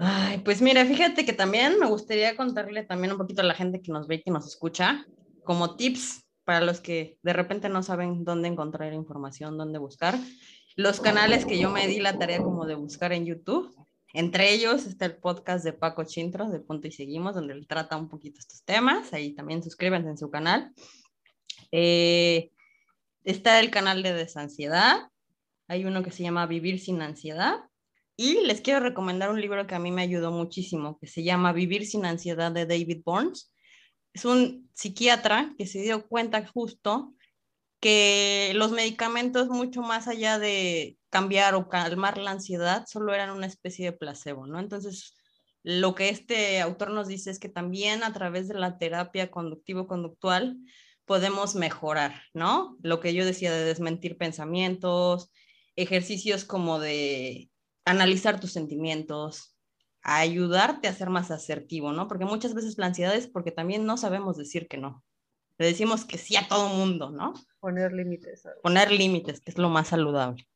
Ay, 0.00 0.38
pues 0.44 0.62
mira, 0.62 0.84
fíjate 0.84 1.24
que 1.24 1.32
también 1.32 1.78
me 1.80 1.86
gustaría 1.86 2.36
contarle 2.36 2.84
también 2.84 3.12
un 3.12 3.18
poquito 3.18 3.42
a 3.42 3.44
la 3.44 3.54
gente 3.54 3.80
que 3.82 3.90
nos 3.90 4.06
ve 4.06 4.16
y 4.16 4.22
que 4.22 4.30
nos 4.30 4.46
escucha, 4.46 5.04
como 5.42 5.74
tips 5.74 6.27
para 6.48 6.62
los 6.62 6.80
que 6.80 7.18
de 7.22 7.34
repente 7.34 7.68
no 7.68 7.82
saben 7.82 8.24
dónde 8.24 8.48
encontrar 8.48 8.94
información, 8.94 9.58
dónde 9.58 9.78
buscar. 9.78 10.18
los 10.76 10.98
canales 10.98 11.44
que 11.44 11.58
yo 11.58 11.68
me 11.68 11.86
di 11.86 12.00
la 12.00 12.18
tarea 12.18 12.42
como 12.42 12.64
de 12.64 12.74
buscar 12.74 13.12
en 13.12 13.26
YouTube. 13.26 13.70
Entre 14.14 14.54
ellos 14.54 14.86
está 14.86 15.04
el 15.04 15.18
podcast 15.18 15.62
de 15.62 15.74
Paco 15.74 16.04
Chintros 16.04 16.50
de 16.50 16.60
Punto 16.60 16.88
y 16.88 16.92
Seguimos, 16.92 17.34
donde 17.34 17.52
él 17.52 17.66
trata 17.66 17.98
un 17.98 18.08
poquito 18.08 18.38
estos 18.38 18.64
temas. 18.64 19.12
Ahí 19.12 19.34
también 19.34 19.62
suscríbanse 19.62 20.08
en 20.08 20.16
su 20.16 20.30
canal. 20.30 20.72
Eh, 21.70 22.50
está 23.24 23.60
el 23.60 23.70
canal 23.70 24.02
de 24.02 24.14
Desansiedad. 24.14 25.10
Hay 25.66 25.84
uno 25.84 26.02
que 26.02 26.12
se 26.12 26.22
llama 26.22 26.46
Vivir 26.46 26.80
sin 26.80 27.02
Ansiedad. 27.02 27.58
Y 28.16 28.40
les 28.46 28.62
quiero 28.62 28.80
recomendar 28.80 29.28
un 29.28 29.42
libro 29.42 29.66
que 29.66 29.74
a 29.74 29.80
mí 29.80 29.90
me 29.90 30.00
ayudó 30.00 30.32
muchísimo, 30.32 30.98
que 30.98 31.08
se 31.08 31.22
llama 31.22 31.52
Vivir 31.52 31.84
sin 31.84 32.06
Ansiedad 32.06 32.50
de 32.50 32.64
David 32.64 33.02
Burns. 33.04 33.52
Es 34.12 34.24
un 34.24 34.70
psiquiatra 34.74 35.54
que 35.58 35.66
se 35.66 35.80
dio 35.80 36.06
cuenta 36.08 36.46
justo 36.46 37.14
que 37.80 38.52
los 38.54 38.72
medicamentos, 38.72 39.48
mucho 39.48 39.82
más 39.82 40.08
allá 40.08 40.38
de 40.38 40.98
cambiar 41.10 41.54
o 41.54 41.68
calmar 41.68 42.18
la 42.18 42.32
ansiedad, 42.32 42.84
solo 42.88 43.14
eran 43.14 43.30
una 43.30 43.46
especie 43.46 43.86
de 43.86 43.96
placebo, 43.96 44.46
¿no? 44.46 44.58
Entonces, 44.58 45.14
lo 45.62 45.94
que 45.94 46.08
este 46.08 46.60
autor 46.60 46.90
nos 46.90 47.08
dice 47.08 47.30
es 47.30 47.38
que 47.38 47.48
también 47.48 48.02
a 48.02 48.12
través 48.12 48.48
de 48.48 48.54
la 48.54 48.78
terapia 48.78 49.30
conductivo-conductual 49.30 50.56
podemos 51.04 51.54
mejorar, 51.54 52.22
¿no? 52.34 52.76
Lo 52.82 53.00
que 53.00 53.14
yo 53.14 53.24
decía 53.24 53.52
de 53.52 53.64
desmentir 53.64 54.18
pensamientos, 54.18 55.30
ejercicios 55.76 56.44
como 56.44 56.78
de 56.78 57.50
analizar 57.84 58.40
tus 58.40 58.52
sentimientos, 58.52 59.57
ayudarte 60.16 60.88
a 60.88 60.94
ser 60.94 61.10
más 61.10 61.30
asertivo, 61.30 61.92
¿no? 61.92 62.08
Porque 62.08 62.24
muchas 62.24 62.54
veces 62.54 62.78
la 62.78 62.86
ansiedad 62.86 63.14
es 63.14 63.26
porque 63.26 63.52
también 63.52 63.84
no 63.84 63.96
sabemos 63.96 64.36
decir 64.36 64.68
que 64.68 64.78
no 64.78 65.04
le 65.58 65.66
decimos 65.66 66.04
que 66.04 66.18
sí 66.18 66.36
a 66.36 66.46
todo 66.46 66.68
mundo, 66.68 67.10
¿no? 67.10 67.34
Poner 67.58 67.92
límites. 67.92 68.44
Poner 68.62 68.92
límites, 68.92 69.40
que 69.40 69.50
es 69.50 69.58
lo 69.58 69.68
más 69.68 69.88
saludable. 69.88 70.48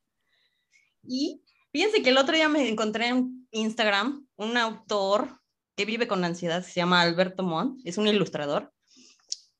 Y 1.03 1.43
fíjense 1.73 2.03
que 2.03 2.11
el 2.11 2.19
otro 2.19 2.37
día 2.37 2.49
me 2.49 2.69
encontré 2.69 3.09
en 3.09 3.49
Instagram 3.51 4.27
un 4.37 4.57
autor 4.57 5.41
que 5.77 5.85
vive 5.85 6.07
con 6.07 6.25
ansiedad, 6.25 6.63
se 6.63 6.75
llama 6.75 7.01
Alberto 7.01 7.43
Montt, 7.43 7.81
es 7.85 7.99
un 7.99 8.07
ilustrador, 8.07 8.73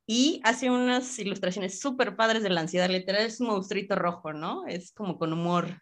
y 0.07 0.41
hace 0.45 0.71
unas 0.71 1.19
ilustraciones 1.19 1.81
súper 1.81 2.15
padres 2.17 2.43
de 2.43 2.51
la 2.51 2.61
ansiedad, 2.61 2.89
literal 2.89 3.25
es 3.25 3.41
un 3.41 3.49
monstruito 3.49 3.97
rojo, 3.97 4.33
¿no? 4.33 4.67
Es 4.67 4.93
como 4.93 5.19
con 5.19 5.33
humor. 5.33 5.82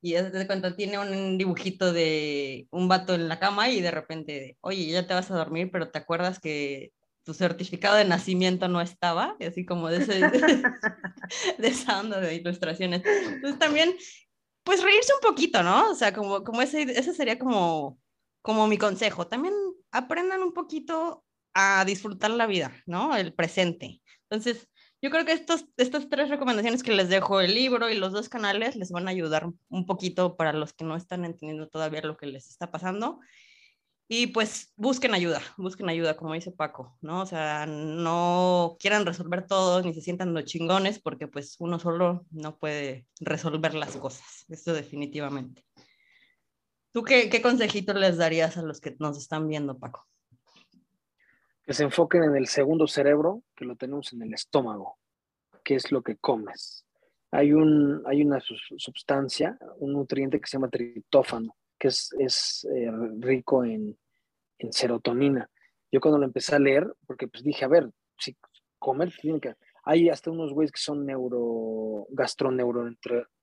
Y 0.00 0.12
de 0.12 0.46
cuando 0.46 0.74
tiene 0.74 0.98
un 0.98 1.38
dibujito 1.38 1.92
de 1.92 2.68
un 2.70 2.88
vato 2.88 3.14
en 3.14 3.28
la 3.28 3.40
cama 3.40 3.68
y 3.68 3.80
de 3.80 3.90
repente, 3.90 4.56
oye, 4.60 4.86
ya 4.86 5.06
te 5.06 5.14
vas 5.14 5.30
a 5.30 5.36
dormir, 5.36 5.70
pero 5.72 5.90
te 5.90 5.98
acuerdas 5.98 6.38
que 6.38 6.92
tu 7.24 7.34
certificado 7.34 7.96
de 7.96 8.04
nacimiento 8.04 8.68
no 8.68 8.80
estaba, 8.80 9.36
así 9.46 9.66
como 9.66 9.88
de, 9.88 9.98
ese, 9.98 10.20
de 11.58 11.68
esa 11.68 12.00
onda 12.00 12.20
de 12.20 12.36
ilustraciones. 12.36 13.02
Entonces 13.04 13.58
también, 13.58 13.94
pues 14.62 14.82
reírse 14.82 15.12
un 15.14 15.20
poquito, 15.20 15.62
¿no? 15.62 15.90
O 15.90 15.94
sea, 15.94 16.14
como, 16.14 16.44
como 16.44 16.62
ese, 16.62 16.82
ese 16.82 17.12
sería 17.12 17.38
como, 17.38 17.98
como 18.40 18.66
mi 18.68 18.78
consejo. 18.78 19.26
También 19.26 19.54
aprendan 19.90 20.42
un 20.42 20.54
poquito 20.54 21.24
a 21.54 21.84
disfrutar 21.84 22.30
la 22.30 22.46
vida, 22.46 22.72
¿no? 22.86 23.16
El 23.16 23.34
presente. 23.34 24.00
Entonces, 24.30 24.68
yo 25.00 25.10
creo 25.10 25.24
que 25.24 25.32
estos, 25.32 25.66
estas 25.76 26.08
tres 26.08 26.28
recomendaciones 26.28 26.82
que 26.82 26.92
les 26.92 27.08
dejo, 27.08 27.40
el 27.40 27.54
libro 27.54 27.88
y 27.88 27.96
los 27.96 28.12
dos 28.12 28.28
canales, 28.28 28.76
les 28.76 28.90
van 28.90 29.08
a 29.08 29.12
ayudar 29.12 29.48
un 29.68 29.86
poquito 29.86 30.36
para 30.36 30.52
los 30.52 30.72
que 30.72 30.84
no 30.84 30.96
están 30.96 31.24
entendiendo 31.24 31.68
todavía 31.68 32.02
lo 32.02 32.16
que 32.16 32.26
les 32.26 32.48
está 32.48 32.70
pasando 32.70 33.20
y 34.10 34.28
pues 34.28 34.72
busquen 34.76 35.12
ayuda, 35.12 35.42
busquen 35.58 35.90
ayuda, 35.90 36.16
como 36.16 36.32
dice 36.32 36.50
Paco, 36.50 36.96
¿no? 37.02 37.20
O 37.20 37.26
sea, 37.26 37.66
no 37.66 38.76
quieran 38.80 39.04
resolver 39.04 39.46
todo 39.46 39.82
ni 39.82 39.92
se 39.92 40.00
sientan 40.00 40.32
los 40.32 40.46
chingones 40.46 40.98
porque 40.98 41.28
pues 41.28 41.56
uno 41.58 41.78
solo 41.78 42.24
no 42.30 42.56
puede 42.58 43.06
resolver 43.20 43.74
las 43.74 43.96
cosas, 43.98 44.46
eso 44.48 44.72
definitivamente. 44.72 45.62
¿Tú 46.90 47.02
qué, 47.02 47.28
qué 47.28 47.42
consejito 47.42 47.92
les 47.92 48.16
darías 48.16 48.56
a 48.56 48.62
los 48.62 48.80
que 48.80 48.96
nos 48.98 49.18
están 49.18 49.46
viendo, 49.46 49.78
Paco? 49.78 50.06
Que 51.68 51.74
se 51.74 51.84
enfoquen 51.84 52.24
en 52.24 52.34
el 52.34 52.46
segundo 52.46 52.86
cerebro, 52.86 53.42
que 53.54 53.66
lo 53.66 53.76
tenemos 53.76 54.14
en 54.14 54.22
el 54.22 54.32
estómago, 54.32 54.96
que 55.62 55.74
es 55.74 55.92
lo 55.92 56.00
que 56.00 56.16
comes. 56.16 56.86
Hay, 57.30 57.52
un, 57.52 58.02
hay 58.06 58.22
una 58.22 58.40
sustancia, 58.40 59.58
un 59.76 59.92
nutriente 59.92 60.40
que 60.40 60.46
se 60.46 60.56
llama 60.56 60.70
triptófano, 60.70 61.54
que 61.78 61.88
es, 61.88 62.08
es 62.18 62.66
eh, 62.74 62.90
rico 63.18 63.66
en, 63.66 63.98
en, 64.56 64.72
serotonina. 64.72 65.50
Yo 65.92 66.00
cuando 66.00 66.16
lo 66.18 66.24
empecé 66.24 66.54
a 66.54 66.58
leer, 66.58 66.90
porque 67.06 67.28
pues 67.28 67.44
dije, 67.44 67.66
a 67.66 67.68
ver, 67.68 67.90
si 68.18 68.34
comer 68.78 69.12
tiene 69.20 69.38
que... 69.38 69.54
Hay 69.84 70.08
hasta 70.08 70.30
unos 70.30 70.54
güeyes 70.54 70.72
que 70.72 70.80
son 70.80 71.04
neuro, 71.04 72.06
gastroneuro, 72.08 72.90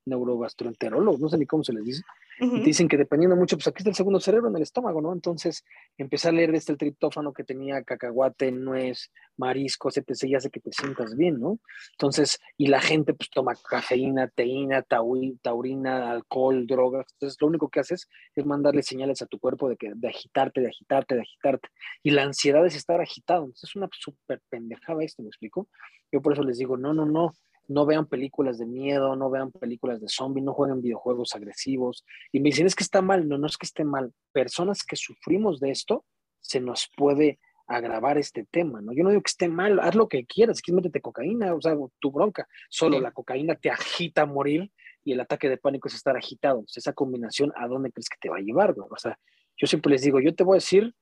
neurogastroenterólogos, 0.04 1.20
no 1.20 1.28
sé 1.28 1.38
ni 1.38 1.46
cómo 1.46 1.62
se 1.62 1.74
les 1.74 1.84
dice, 1.84 2.02
y 2.38 2.60
te 2.60 2.64
dicen 2.64 2.88
que 2.88 2.96
dependiendo 2.96 3.36
mucho, 3.36 3.56
pues 3.56 3.66
aquí 3.68 3.78
está 3.78 3.90
el 3.90 3.96
segundo 3.96 4.20
cerebro 4.20 4.48
en 4.48 4.56
el 4.56 4.62
estómago, 4.62 5.00
¿no? 5.00 5.12
Entonces 5.12 5.64
empecé 5.96 6.28
a 6.28 6.32
leer 6.32 6.54
este 6.54 6.72
el 6.72 6.78
triptófano 6.78 7.32
que 7.32 7.44
tenía 7.44 7.82
cacahuate, 7.82 8.52
nuez, 8.52 9.10
mariscos, 9.36 9.96
etc. 9.96 10.24
y 10.24 10.34
hace 10.34 10.50
que 10.50 10.60
te 10.60 10.70
sientas 10.72 11.16
bien, 11.16 11.40
¿no? 11.40 11.58
Entonces, 11.92 12.38
y 12.56 12.66
la 12.66 12.80
gente 12.80 13.14
pues 13.14 13.30
toma 13.30 13.54
cafeína, 13.68 14.28
teína, 14.28 14.82
taurina, 14.82 16.10
alcohol, 16.10 16.66
drogas. 16.66 17.06
Entonces, 17.14 17.38
lo 17.40 17.46
único 17.46 17.68
que 17.68 17.80
haces 17.80 18.08
es 18.34 18.46
mandarle 18.46 18.82
señales 18.82 19.22
a 19.22 19.26
tu 19.26 19.38
cuerpo 19.38 19.68
de, 19.68 19.76
que, 19.76 19.92
de 19.94 20.08
agitarte, 20.08 20.60
de 20.60 20.68
agitarte, 20.68 21.14
de 21.14 21.22
agitarte. 21.22 21.68
Y 22.02 22.10
la 22.10 22.24
ansiedad 22.24 22.64
es 22.66 22.76
estar 22.76 23.00
agitado. 23.00 23.44
Entonces, 23.44 23.70
es 23.70 23.76
una 23.76 23.88
súper 23.92 24.42
pendejada 24.48 25.02
esto, 25.02 25.22
¿me 25.22 25.28
explico? 25.28 25.68
Yo 26.12 26.20
por 26.20 26.32
eso 26.32 26.42
les 26.42 26.58
digo, 26.58 26.76
no, 26.76 26.92
no, 26.94 27.06
no 27.06 27.32
no 27.68 27.86
vean 27.86 28.06
películas 28.06 28.58
de 28.58 28.66
miedo, 28.66 29.16
no 29.16 29.30
vean 29.30 29.50
películas 29.50 30.00
de 30.00 30.08
zombies, 30.08 30.44
no 30.44 30.54
jueguen 30.54 30.82
videojuegos 30.82 31.34
agresivos. 31.34 32.04
Y 32.32 32.40
me 32.40 32.50
dicen, 32.50 32.66
es 32.66 32.74
que 32.74 32.84
está 32.84 33.02
mal. 33.02 33.28
No, 33.28 33.38
no 33.38 33.46
es 33.46 33.56
que 33.56 33.66
esté 33.66 33.84
mal. 33.84 34.12
Personas 34.32 34.84
que 34.84 34.96
sufrimos 34.96 35.60
de 35.60 35.70
esto, 35.70 36.04
se 36.40 36.60
nos 36.60 36.88
puede 36.96 37.38
agravar 37.66 38.16
este 38.18 38.46
tema, 38.50 38.80
¿no? 38.80 38.92
Yo 38.92 39.02
no 39.02 39.10
digo 39.10 39.22
que 39.22 39.30
esté 39.30 39.48
mal, 39.48 39.80
haz 39.80 39.96
lo 39.96 40.08
que 40.08 40.24
quieras, 40.24 40.60
quieres 40.62 40.76
métete 40.76 41.00
cocaína, 41.00 41.52
o 41.54 41.60
sea, 41.60 41.76
tu 41.98 42.12
bronca. 42.12 42.46
Solo 42.70 43.00
la 43.00 43.10
cocaína 43.10 43.56
te 43.56 43.70
agita 43.70 44.22
a 44.22 44.26
morir 44.26 44.70
y 45.02 45.12
el 45.12 45.20
ataque 45.20 45.48
de 45.48 45.56
pánico 45.56 45.88
es 45.88 45.94
estar 45.94 46.16
agitado. 46.16 46.64
esa 46.74 46.92
combinación, 46.92 47.52
¿a 47.56 47.66
dónde 47.66 47.90
crees 47.90 48.08
que 48.08 48.18
te 48.20 48.28
va 48.28 48.36
a 48.36 48.40
llevar, 48.40 48.74
O 48.78 48.96
sea, 48.96 49.18
yo 49.56 49.66
siempre 49.66 49.90
les 49.90 50.02
digo, 50.02 50.20
yo 50.20 50.34
te 50.34 50.44
voy 50.44 50.54
a 50.54 50.62
decir, 50.62 50.94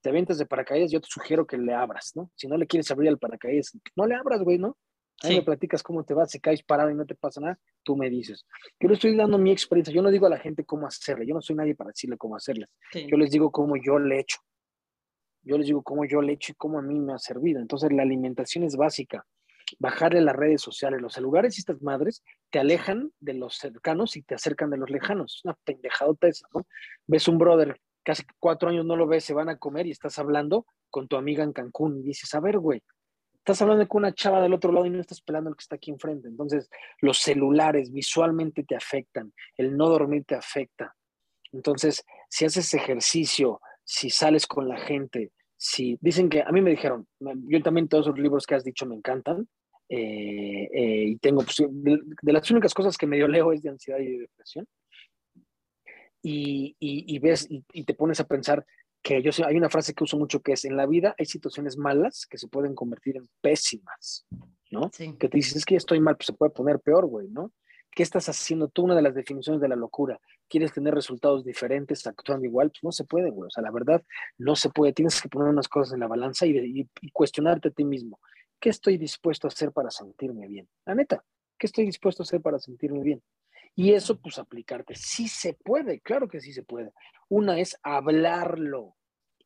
te 0.00 0.08
avientas 0.08 0.38
de 0.38 0.46
paracaídas, 0.46 0.90
yo 0.90 1.00
te 1.00 1.08
sugiero 1.08 1.46
que 1.46 1.58
le 1.58 1.74
abras, 1.74 2.12
¿no? 2.14 2.30
Si 2.34 2.48
no 2.48 2.56
le 2.56 2.66
quieres 2.66 2.90
abrir 2.90 3.08
al 3.08 3.18
paracaídas, 3.18 3.76
no 3.94 4.06
le 4.06 4.14
abras, 4.14 4.42
güey, 4.42 4.58
¿no? 4.58 4.76
Ahí 5.22 5.36
me 5.36 5.42
platicas 5.42 5.82
cómo 5.82 6.02
te 6.04 6.14
vas, 6.14 6.30
si 6.30 6.40
caes 6.40 6.62
parado 6.62 6.90
y 6.90 6.94
no 6.94 7.04
te 7.04 7.14
pasa 7.14 7.40
nada, 7.40 7.58
tú 7.82 7.96
me 7.96 8.08
dices. 8.08 8.46
Yo 8.78 8.88
le 8.88 8.94
estoy 8.94 9.14
dando 9.16 9.36
mi 9.38 9.50
experiencia, 9.50 9.92
yo 9.92 10.02
no 10.02 10.10
digo 10.10 10.26
a 10.26 10.30
la 10.30 10.38
gente 10.38 10.64
cómo 10.64 10.86
hacerle, 10.86 11.26
yo 11.26 11.34
no 11.34 11.42
soy 11.42 11.56
nadie 11.56 11.74
para 11.74 11.88
decirle 11.88 12.16
cómo 12.16 12.36
hacerle. 12.36 12.66
Yo 12.92 13.16
les 13.16 13.30
digo 13.30 13.50
cómo 13.50 13.76
yo 13.76 13.98
le 13.98 14.16
he 14.16 14.20
hecho. 14.20 14.38
Yo 15.42 15.58
les 15.58 15.66
digo 15.66 15.82
cómo 15.82 16.04
yo 16.04 16.22
le 16.22 16.32
he 16.32 16.34
hecho 16.36 16.52
y 16.52 16.54
cómo 16.54 16.78
a 16.78 16.82
mí 16.82 16.98
me 16.98 17.12
ha 17.12 17.18
servido. 17.18 17.60
Entonces 17.60 17.92
la 17.92 18.02
alimentación 18.02 18.64
es 18.64 18.76
básica. 18.76 19.26
Bajarle 19.78 20.20
las 20.20 20.34
redes 20.34 20.62
sociales, 20.62 21.00
los 21.00 21.12
celulares 21.12 21.56
y 21.56 21.60
estas 21.60 21.80
madres 21.82 22.22
te 22.50 22.58
alejan 22.58 23.12
de 23.20 23.34
los 23.34 23.56
cercanos 23.56 24.16
y 24.16 24.22
te 24.22 24.34
acercan 24.34 24.70
de 24.70 24.78
los 24.78 24.90
lejanos. 24.90 25.36
Es 25.36 25.44
una 25.44 25.56
pendejadota 25.64 26.28
esa, 26.28 26.46
¿no? 26.54 26.66
Ves 27.06 27.28
un 27.28 27.38
brother, 27.38 27.78
casi 28.02 28.24
cuatro 28.38 28.70
años 28.70 28.84
no 28.84 28.96
lo 28.96 29.06
ves, 29.06 29.24
se 29.24 29.34
van 29.34 29.48
a 29.48 29.58
comer 29.58 29.86
y 29.86 29.90
estás 29.90 30.18
hablando 30.18 30.66
con 30.88 31.08
tu 31.08 31.16
amiga 31.16 31.44
en 31.44 31.52
Cancún 31.52 32.00
y 32.00 32.02
dices, 32.02 32.34
a 32.34 32.40
ver, 32.40 32.58
güey, 32.58 32.82
estás 33.40 33.60
hablando 33.62 33.86
con 33.88 34.02
una 34.02 34.14
chava 34.14 34.40
del 34.40 34.52
otro 34.52 34.70
lado 34.70 34.86
y 34.86 34.90
no 34.90 35.00
estás 35.00 35.20
pelando 35.20 35.50
el 35.50 35.56
que 35.56 35.62
está 35.62 35.76
aquí 35.76 35.90
enfrente. 35.90 36.28
Entonces, 36.28 36.70
los 37.00 37.18
celulares 37.18 37.90
visualmente 37.90 38.62
te 38.64 38.76
afectan, 38.76 39.32
el 39.56 39.76
no 39.76 39.88
dormir 39.88 40.24
te 40.26 40.34
afecta. 40.34 40.94
Entonces, 41.52 42.04
si 42.28 42.44
haces 42.44 42.72
ejercicio, 42.74 43.60
si 43.82 44.10
sales 44.10 44.46
con 44.46 44.68
la 44.68 44.78
gente, 44.78 45.32
si 45.56 45.98
dicen 46.00 46.28
que 46.28 46.42
a 46.42 46.52
mí 46.52 46.60
me 46.60 46.70
dijeron, 46.70 47.06
yo 47.18 47.62
también 47.62 47.88
todos 47.88 48.06
los 48.06 48.18
libros 48.18 48.46
que 48.46 48.54
has 48.54 48.64
dicho 48.64 48.86
me 48.86 48.94
encantan, 48.94 49.48
eh, 49.88 50.68
eh, 50.72 51.04
y 51.08 51.16
tengo, 51.16 51.42
pues, 51.42 51.56
de, 51.68 52.32
las 52.32 52.48
únicas 52.50 52.72
cosas 52.72 52.96
que 52.96 53.08
medio 53.08 53.26
leo 53.26 53.52
es 53.52 53.62
de 53.62 53.70
ansiedad 53.70 53.98
y 53.98 54.06
de 54.06 54.18
depresión. 54.20 54.66
Y, 56.22 56.76
y, 56.78 57.18
ves 57.18 57.48
y, 57.48 57.84
te 57.84 57.94
pones 57.94 58.20
a 58.20 58.26
pensar 58.26 58.64
que 59.02 59.22
yo 59.22 59.32
sé, 59.32 59.44
hay 59.44 59.56
una 59.56 59.70
frase 59.70 59.94
que 59.94 60.04
uso 60.04 60.18
mucho 60.18 60.40
que 60.40 60.52
es, 60.52 60.64
en 60.64 60.76
la 60.76 60.86
vida 60.86 61.14
hay 61.18 61.26
situaciones 61.26 61.76
malas 61.76 62.26
que 62.26 62.38
se 62.38 62.48
pueden 62.48 62.74
convertir 62.74 63.16
en 63.16 63.28
pésimas, 63.40 64.26
¿no? 64.70 64.90
Que 64.90 65.28
te 65.28 65.36
dices, 65.36 65.56
es 65.56 65.64
que 65.64 65.74
ya 65.74 65.78
estoy 65.78 66.00
mal, 66.00 66.16
pues 66.16 66.26
se 66.26 66.32
puede 66.32 66.52
poner 66.52 66.80
peor, 66.80 67.06
güey, 67.06 67.28
¿no? 67.28 67.52
¿Qué 67.90 68.02
estás 68.02 68.28
haciendo 68.28 68.68
tú? 68.68 68.84
Una 68.84 68.94
de 68.94 69.02
las 69.02 69.14
definiciones 69.14 69.60
de 69.60 69.68
la 69.68 69.74
locura. 69.74 70.20
¿Quieres 70.48 70.72
tener 70.72 70.94
resultados 70.94 71.44
diferentes 71.44 72.06
actuando 72.06 72.46
igual? 72.46 72.70
Pues 72.70 72.84
no 72.84 72.92
se 72.92 73.04
puede, 73.04 73.30
güey. 73.30 73.48
O 73.48 73.50
sea, 73.50 73.64
la 73.64 73.72
verdad, 73.72 74.04
no 74.38 74.54
se 74.54 74.70
puede. 74.70 74.92
Tienes 74.92 75.20
que 75.20 75.28
poner 75.28 75.48
unas 75.48 75.66
cosas 75.66 75.94
en 75.94 76.00
la 76.00 76.06
balanza 76.06 76.46
y, 76.46 76.88
y 77.00 77.10
cuestionarte 77.10 77.68
a 77.68 77.70
ti 77.72 77.84
mismo. 77.84 78.20
¿Qué 78.60 78.68
estoy 78.68 78.96
dispuesto 78.96 79.48
a 79.48 79.50
hacer 79.50 79.72
para 79.72 79.90
sentirme 79.90 80.46
bien? 80.46 80.68
La 80.86 80.94
neta, 80.94 81.24
¿qué 81.58 81.66
estoy 81.66 81.84
dispuesto 81.84 82.22
a 82.22 82.24
hacer 82.24 82.40
para 82.40 82.60
sentirme 82.60 83.02
bien? 83.02 83.22
Y 83.80 83.94
eso, 83.94 84.20
pues 84.20 84.38
aplicarte. 84.38 84.94
Sí 84.94 85.26
se 85.26 85.54
puede, 85.54 86.00
claro 86.00 86.28
que 86.28 86.40
sí 86.40 86.52
se 86.52 86.62
puede. 86.62 86.92
Una 87.30 87.58
es 87.58 87.78
hablarlo, 87.82 88.94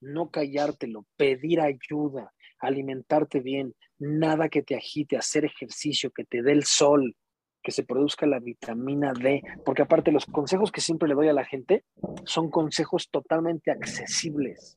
no 0.00 0.30
callártelo, 0.30 1.06
pedir 1.16 1.60
ayuda, 1.60 2.32
alimentarte 2.58 3.38
bien, 3.38 3.76
nada 3.96 4.48
que 4.48 4.64
te 4.64 4.74
agite, 4.74 5.16
hacer 5.16 5.44
ejercicio, 5.44 6.10
que 6.10 6.24
te 6.24 6.42
dé 6.42 6.50
el 6.50 6.64
sol, 6.64 7.14
que 7.62 7.70
se 7.70 7.84
produzca 7.84 8.26
la 8.26 8.40
vitamina 8.40 9.12
D, 9.12 9.40
porque 9.64 9.82
aparte 9.82 10.10
los 10.10 10.26
consejos 10.26 10.72
que 10.72 10.80
siempre 10.80 11.08
le 11.08 11.14
doy 11.14 11.28
a 11.28 11.32
la 11.32 11.44
gente 11.44 11.84
son 12.24 12.50
consejos 12.50 13.10
totalmente 13.10 13.70
accesibles. 13.70 14.76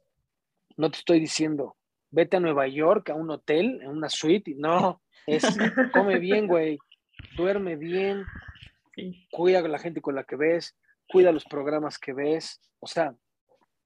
No 0.76 0.92
te 0.92 1.00
estoy 1.00 1.20
diciendo, 1.20 1.78
vete 2.12 2.38
a 2.38 2.42
Nueva 2.42 2.68
York, 2.68 3.10
a 3.10 3.16
un 3.16 3.32
hotel, 3.32 3.80
en 3.82 3.90
una 3.90 4.10
suite, 4.10 4.54
no, 4.56 5.02
es 5.26 5.44
come 5.94 6.20
bien, 6.20 6.46
güey, 6.46 6.78
duerme 7.36 7.76
bien, 7.76 8.24
cuida 9.32 9.60
a 9.60 9.68
la 9.68 9.80
gente 9.80 10.02
con 10.02 10.16
la 10.16 10.24
que 10.24 10.36
ves, 10.36 10.76
cuida 11.08 11.32
los 11.32 11.46
programas 11.46 11.98
que 11.98 12.14
ves, 12.14 12.60
o 12.80 12.88
sea, 12.88 13.16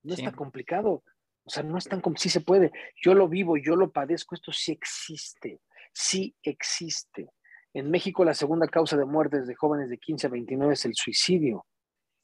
no 0.03 0.13
es 0.13 0.23
tan 0.23 0.33
complicado, 0.33 1.03
o 1.43 1.49
sea, 1.49 1.63
no 1.63 1.77
es 1.77 1.85
tan 1.85 2.01
como, 2.01 2.17
sí 2.17 2.29
se 2.29 2.41
puede, 2.41 2.71
yo 3.03 3.13
lo 3.13 3.27
vivo, 3.27 3.57
yo 3.57 3.75
lo 3.75 3.91
padezco, 3.91 4.35
esto 4.35 4.51
sí 4.51 4.71
existe, 4.71 5.61
sí 5.93 6.35
existe. 6.43 7.29
En 7.73 7.89
México 7.89 8.25
la 8.25 8.33
segunda 8.33 8.67
causa 8.67 8.97
de 8.97 9.05
muertes 9.05 9.47
de 9.47 9.55
jóvenes 9.55 9.89
de 9.89 9.97
15 9.97 10.27
a 10.27 10.29
29 10.29 10.73
es 10.73 10.85
el 10.85 10.95
suicidio. 10.95 11.65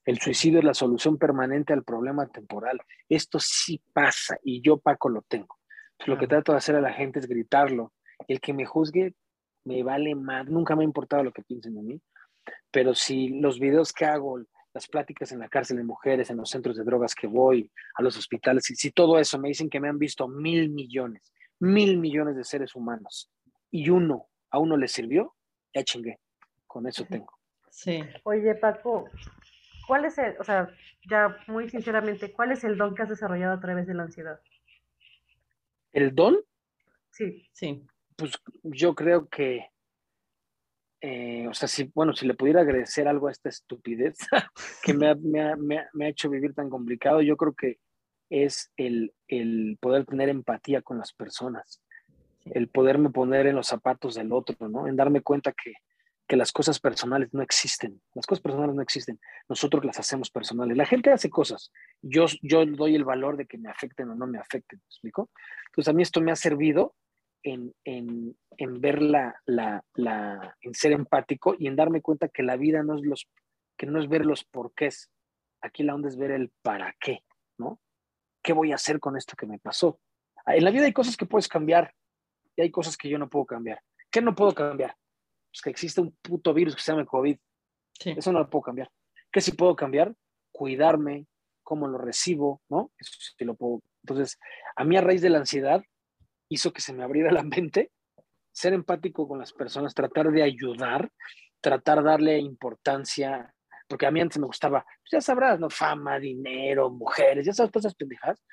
El 0.06 0.20
suicidio 0.20 0.60
es 0.60 0.66
la 0.66 0.74
solución 0.74 1.18
permanente 1.18 1.74
al 1.74 1.84
problema 1.84 2.28
temporal. 2.28 2.80
Esto 3.10 3.40
sí 3.42 3.82
pasa 3.94 4.38
y 4.44 4.62
yo, 4.62 4.78
Paco, 4.78 5.10
lo 5.10 5.22
tengo. 5.24 5.58
Lo 6.06 6.18
que 6.18 6.28
trato 6.28 6.52
de 6.52 6.60
hacer 6.60 6.76
a 6.76 6.82
la 6.82 6.94
gente 6.94 7.20
es 7.20 7.28
gritarlo. 7.28 7.94
El 8.28 8.40
que 8.40 8.54
me 8.54 8.66
juzgue 8.66 9.16
me 9.66 9.84
vale 9.84 10.16
más. 10.16 10.48
Nunca 10.48 10.76
me 10.76 10.84
ha 10.84 10.86
importado 10.86 11.24
lo 11.24 11.34
que 11.34 11.42
piensen 11.42 11.76
de 11.76 11.82
mí. 11.82 12.02
Pero 12.72 12.94
si 12.94 13.30
los 13.30 13.60
videos 13.60 13.94
que 13.94 14.06
hago, 14.06 14.40
las 14.74 14.88
pláticas 14.88 15.32
en 15.32 15.40
la 15.40 15.50
cárcel 15.50 15.78
de 15.78 15.84
mujeres, 15.84 16.30
en 16.30 16.38
los 16.38 16.50
centros 16.50 16.78
de 16.78 16.84
drogas 16.84 17.16
que 17.16 17.28
voy, 17.28 17.72
a 17.96 18.02
los 18.02 18.18
hospitales, 18.18 18.66
si, 18.66 18.76
si 18.76 18.92
todo 18.92 19.20
eso 19.20 19.40
me 19.40 19.48
dicen 19.50 19.70
que 19.70 19.80
me 19.80 19.90
han 19.90 19.98
visto 19.98 20.28
mil 20.28 20.70
millones, 20.70 21.34
mil 21.60 21.98
millones 21.98 22.36
de 22.36 22.44
seres 22.44 22.76
humanos 22.76 23.32
y 23.72 23.90
uno, 23.90 24.28
a 24.52 24.60
uno 24.60 24.78
le 24.78 24.88
sirvió, 24.88 25.36
ya 25.74 25.84
chingué. 25.84 26.20
Con 26.66 26.86
eso 26.86 27.06
tengo. 27.06 27.34
Sí. 27.70 28.02
Oye, 28.24 28.54
Paco, 28.56 29.10
¿cuál 29.88 30.06
es 30.06 30.18
el, 30.18 30.36
o 30.40 30.44
sea, 30.44 30.70
ya 31.10 31.38
muy 31.48 31.70
sinceramente, 31.70 32.32
cuál 32.32 32.52
es 32.52 32.64
el 32.64 32.78
don 32.78 32.94
que 32.94 33.04
has 33.04 33.10
desarrollado 33.10 33.54
a 33.54 33.60
través 33.60 33.88
de 33.88 33.94
la 33.94 34.04
ansiedad? 34.04 34.40
¿El 35.94 36.14
don? 36.14 36.38
Sí. 37.12 37.48
Sí. 37.54 37.84
Pues 38.16 38.34
yo 38.64 38.94
creo 38.94 39.28
que, 39.28 39.70
eh, 41.02 41.48
o 41.48 41.54
sea, 41.54 41.68
si, 41.68 41.92
bueno, 41.94 42.16
si 42.16 42.26
le 42.26 42.34
pudiera 42.34 42.62
agradecer 42.62 43.08
algo 43.08 43.28
a 43.28 43.32
esta 43.32 43.50
estupidez 43.50 44.18
que 44.84 44.94
me 44.94 45.10
ha, 45.10 45.16
me, 45.16 45.56
me 45.94 46.06
ha, 46.06 46.10
hecho 46.10 46.30
vivir 46.30 46.54
tan 46.54 46.70
complicado, 46.70 47.22
yo 47.22 47.38
creo 47.38 47.54
que 47.54 47.80
es 48.30 48.72
el, 48.78 49.14
el 49.28 49.78
poder 49.80 50.06
tener 50.06 50.30
empatía 50.30 50.82
con 50.82 50.98
las 50.98 51.14
personas 51.14 51.82
el 52.54 52.70
poderme 52.70 53.10
poner 53.10 53.48
en 53.48 53.56
los 53.56 53.68
zapatos 53.68 54.16
del 54.16 54.32
otro, 54.32 54.70
¿no? 54.70 54.88
En 54.88 54.96
darme 54.96 55.22
cuenta 55.22 55.52
que, 55.52 55.74
las 56.36 56.52
cosas 56.52 56.82
personales 56.82 57.34
no 57.34 57.42
existen. 57.42 58.02
Las 58.14 58.26
cosas 58.26 58.42
personales 58.42 58.76
no 58.76 58.82
existen. 58.82 59.18
Nosotros 59.48 59.86
las 59.86 59.98
hacemos 59.98 60.30
personales. 60.30 60.76
La 60.76 60.86
gente 60.86 61.10
hace 61.10 61.30
cosas. 61.30 61.72
Yo, 62.02 62.26
yo 62.42 62.66
doy 62.66 62.96
el 62.96 63.06
valor 63.06 63.38
de 63.38 63.46
que 63.46 63.58
me 63.58 63.70
afecten 63.70 64.10
o 64.10 64.16
no 64.16 64.28
me 64.28 64.38
afecten. 64.38 64.78
¿Me 64.78 64.86
explico? 64.88 65.30
Entonces, 65.68 65.88
a 65.88 65.94
mí 65.94 66.04
esto 66.04 66.20
me 66.20 66.34
ha 66.34 66.36
servido 66.36 66.96
en, 67.44 68.36
ver 68.82 69.02
la, 69.02 69.36
la, 69.46 70.58
en 70.62 70.74
ser 70.74 70.92
empático 70.92 71.56
y 71.58 71.68
en 71.68 71.76
darme 71.76 72.02
cuenta 72.02 72.28
que 72.28 72.44
la 72.44 72.58
vida 72.58 72.84
no 72.84 72.96
es 72.96 73.02
los, 73.04 73.30
que 73.78 73.86
no 73.86 74.00
es 74.00 74.10
ver 74.10 74.26
los 74.26 74.44
porqués. 74.44 75.10
Aquí 75.62 75.84
la 75.84 75.96
onda 75.96 76.08
es 76.08 76.18
ver 76.18 76.32
el 76.32 76.52
para 76.62 76.96
qué, 77.00 77.24
¿no? 77.58 77.80
¿Qué 78.44 78.54
voy 78.54 78.72
a 78.72 78.76
hacer 78.76 79.00
con 79.00 79.18
esto 79.18 79.36
que 79.36 79.46
me 79.46 79.60
pasó? 79.60 80.00
En 80.46 80.64
la 80.64 80.72
vida 80.72 80.86
hay 80.86 80.94
cosas 80.94 81.18
que 81.18 81.26
puedes 81.26 81.48
cambiar, 81.48 81.94
y 82.58 82.62
hay 82.62 82.72
cosas 82.72 82.98
que 82.98 83.08
yo 83.08 83.18
no 83.18 83.30
puedo 83.30 83.46
cambiar. 83.46 83.82
¿Qué 84.12 84.22
no 84.22 84.36
puedo 84.36 84.54
cambiar? 84.54 84.96
Pues 85.52 85.62
que 85.62 85.70
existe 85.70 86.02
un 86.02 86.16
puto 86.22 86.54
virus 86.54 86.76
que 86.76 86.82
se 86.82 86.92
llama 86.92 87.06
COVID. 87.06 87.38
Eso 88.06 88.32
no 88.32 88.40
lo 88.40 88.50
puedo 88.50 88.64
cambiar. 88.64 88.92
¿Qué 89.32 89.42
sí 89.42 89.52
puedo 89.52 89.76
cambiar? 89.76 90.14
Cuidarme, 90.52 91.28
cómo 91.64 91.88
lo 91.88 91.98
recibo, 91.98 92.62
¿no? 92.70 92.92
Eso 92.98 93.12
sí 93.38 93.46
lo 93.46 93.56
puedo. 93.56 93.84
Entonces, 94.04 94.40
a 94.76 94.84
mí 94.84 94.98
a 94.98 95.02
raíz 95.02 95.22
de 95.22 95.30
la 95.30 95.40
ansiedad 95.40 95.84
hizo 96.50 96.72
que 96.74 96.82
se 96.82 96.94
me 96.94 97.04
abriera 97.04 97.32
la 97.32 97.44
mente, 97.44 97.92
ser 98.52 98.74
empático 98.74 99.28
con 99.28 99.40
las 99.40 99.54
personas, 99.54 99.94
tratar 99.94 100.32
de 100.32 100.44
ayudar, 100.44 101.12
tratar 101.62 102.00
de 102.00 102.10
darle 102.10 102.40
importancia, 102.40 103.54
porque 103.88 104.06
a 104.06 104.12
mí 104.12 104.20
antes 104.20 104.40
me 104.40 104.48
gustaba, 104.48 104.84
pues 104.84 105.12
ya 105.12 105.22
sabrás, 105.22 105.60
¿no? 105.60 105.70
Fama, 105.70 106.20
dinero, 106.20 106.90
mujeres, 106.90 107.46
ya 107.46 107.54
sabes, 107.54 107.72
todas 107.72 107.86
esas 107.86 107.96
pendejadas. 107.96 108.44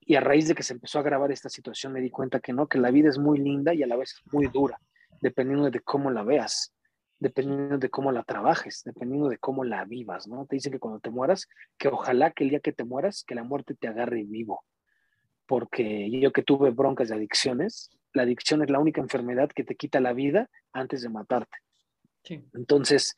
Y 0.00 0.14
a 0.14 0.20
raíz 0.20 0.48
de 0.48 0.54
que 0.54 0.62
se 0.62 0.74
empezó 0.74 0.98
a 0.98 1.02
grabar 1.02 1.30
esta 1.32 1.48
situación 1.48 1.92
me 1.92 2.00
di 2.00 2.10
cuenta 2.10 2.40
que 2.40 2.52
no, 2.52 2.68
que 2.68 2.78
la 2.78 2.90
vida 2.90 3.08
es 3.08 3.18
muy 3.18 3.38
linda 3.38 3.74
y 3.74 3.82
a 3.82 3.86
la 3.86 3.96
vez 3.96 4.12
es 4.12 4.32
muy 4.32 4.46
dura, 4.48 4.78
dependiendo 5.20 5.70
de 5.70 5.80
cómo 5.80 6.10
la 6.10 6.22
veas, 6.22 6.74
dependiendo 7.18 7.78
de 7.78 7.90
cómo 7.90 8.10
la 8.10 8.22
trabajes, 8.24 8.82
dependiendo 8.84 9.28
de 9.28 9.38
cómo 9.38 9.64
la 9.64 9.84
vivas, 9.84 10.26
¿no? 10.26 10.46
Te 10.46 10.56
dicen 10.56 10.72
que 10.72 10.78
cuando 10.78 11.00
te 11.00 11.10
mueras, 11.10 11.48
que 11.78 11.88
ojalá 11.88 12.30
que 12.32 12.44
el 12.44 12.50
día 12.50 12.60
que 12.60 12.72
te 12.72 12.84
mueras, 12.84 13.24
que 13.26 13.34
la 13.34 13.44
muerte 13.44 13.74
te 13.74 13.88
agarre 13.88 14.24
vivo. 14.24 14.64
Porque 15.50 16.08
yo 16.12 16.30
que 16.30 16.44
tuve 16.44 16.70
broncas 16.70 17.08
de 17.08 17.16
adicciones, 17.16 17.90
la 18.12 18.22
adicción 18.22 18.62
es 18.62 18.70
la 18.70 18.78
única 18.78 19.00
enfermedad 19.00 19.50
que 19.50 19.64
te 19.64 19.74
quita 19.74 19.98
la 19.98 20.12
vida 20.12 20.48
antes 20.72 21.02
de 21.02 21.08
matarte. 21.08 21.56
Entonces, 22.54 23.16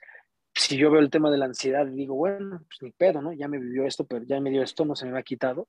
si 0.55 0.79
yo 0.79 0.91
veo 0.91 1.03
el 1.03 1.11
tema 1.11 1.31
de 1.31 1.37
la 1.37 1.45
ansiedad 1.45 1.87
y 1.87 1.95
digo, 1.95 2.15
bueno, 2.15 2.65
pues 2.67 2.79
ni 2.81 2.91
pedo, 2.91 3.21
¿no? 3.21 3.35
Ya 3.35 3.49
me 3.49 3.59
vivió 3.59 3.85
esto, 3.85 4.07
pero 4.07 4.25
ya 4.25 4.41
me 4.41 4.49
dio 4.49 4.63
esto, 4.63 4.87
no 4.87 4.97
se 4.97 5.05
me 5.05 5.19
ha 5.19 5.23
quitado 5.23 5.69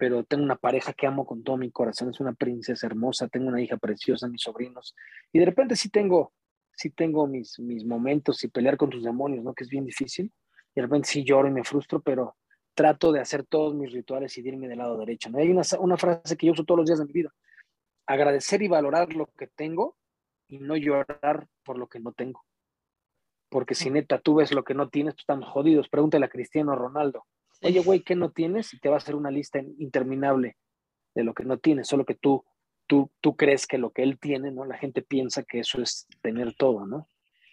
pero 0.00 0.24
tengo 0.24 0.42
una 0.42 0.56
pareja 0.56 0.94
que 0.94 1.06
amo 1.06 1.26
con 1.26 1.44
todo 1.44 1.58
mi 1.58 1.70
corazón, 1.70 2.08
es 2.08 2.20
una 2.20 2.32
princesa 2.32 2.86
hermosa, 2.86 3.28
tengo 3.28 3.48
una 3.48 3.60
hija 3.60 3.76
preciosa, 3.76 4.28
mis 4.28 4.40
sobrinos, 4.40 4.96
y 5.30 5.40
de 5.40 5.44
repente 5.44 5.76
sí 5.76 5.90
tengo, 5.90 6.32
sí 6.74 6.88
tengo 6.88 7.26
mis, 7.26 7.60
mis 7.60 7.84
momentos 7.84 8.42
y 8.42 8.48
pelear 8.48 8.78
con 8.78 8.88
tus 8.88 9.04
demonios, 9.04 9.44
¿no? 9.44 9.52
Que 9.52 9.64
es 9.64 9.68
bien 9.68 9.84
difícil, 9.84 10.32
y 10.74 10.80
de 10.80 10.82
repente 10.82 11.06
sí 11.06 11.22
lloro 11.22 11.48
y 11.48 11.50
me 11.50 11.64
frustro, 11.64 12.00
pero 12.00 12.34
trato 12.74 13.12
de 13.12 13.20
hacer 13.20 13.44
todos 13.44 13.74
mis 13.74 13.92
rituales 13.92 14.36
y 14.38 14.42
de 14.42 14.50
irme 14.50 14.68
del 14.68 14.78
lado 14.78 14.96
derecho, 14.98 15.30
¿no? 15.30 15.38
Hay 15.38 15.50
una, 15.50 15.62
una 15.78 15.96
frase 15.96 16.36
que 16.36 16.46
yo 16.46 16.52
uso 16.52 16.64
todos 16.64 16.78
los 16.78 16.86
días 16.86 16.98
de 16.98 17.06
mi 17.06 17.12
vida, 17.12 17.32
agradecer 18.06 18.62
y 18.62 18.68
valorar 18.68 19.12
lo 19.14 19.26
que 19.36 19.46
tengo 19.48 19.96
y 20.48 20.58
no 20.58 20.76
llorar 20.76 21.46
por 21.64 21.78
lo 21.78 21.88
que 21.88 22.00
no 22.00 22.12
tengo. 22.12 22.44
Porque 23.48 23.74
si 23.74 23.90
neta 23.90 24.20
tú 24.20 24.36
ves 24.36 24.52
lo 24.52 24.64
que 24.64 24.74
no 24.74 24.88
tienes, 24.88 25.16
tú 25.16 25.20
estamos 25.20 25.48
jodidos. 25.48 25.88
Pregúntale 25.88 26.26
a 26.26 26.28
Cristiano 26.28 26.76
Ronaldo 26.76 27.26
Oye, 27.62 27.80
güey, 27.80 28.00
¿qué 28.00 28.14
no 28.14 28.30
tienes? 28.30 28.72
Y 28.72 28.78
te 28.78 28.88
va 28.88 28.96
a 28.96 28.98
hacer 28.98 29.14
una 29.14 29.30
lista 29.30 29.60
interminable 29.78 30.56
de 31.14 31.24
lo 31.24 31.34
que 31.34 31.44
no 31.44 31.58
tienes, 31.58 31.88
solo 31.88 32.04
que 32.06 32.14
tú, 32.14 32.44
tú, 32.86 33.10
tú 33.20 33.36
crees 33.36 33.66
que 33.66 33.78
lo 33.78 33.90
que 33.90 34.02
él 34.02 34.18
tiene, 34.18 34.50
¿no? 34.50 34.64
La 34.64 34.78
gente 34.78 35.02
piensa 35.02 35.42
que 35.42 35.60
eso 35.60 35.82
es 35.82 36.06
tener 36.22 36.54
todo, 36.54 36.86
¿no? 36.86 37.08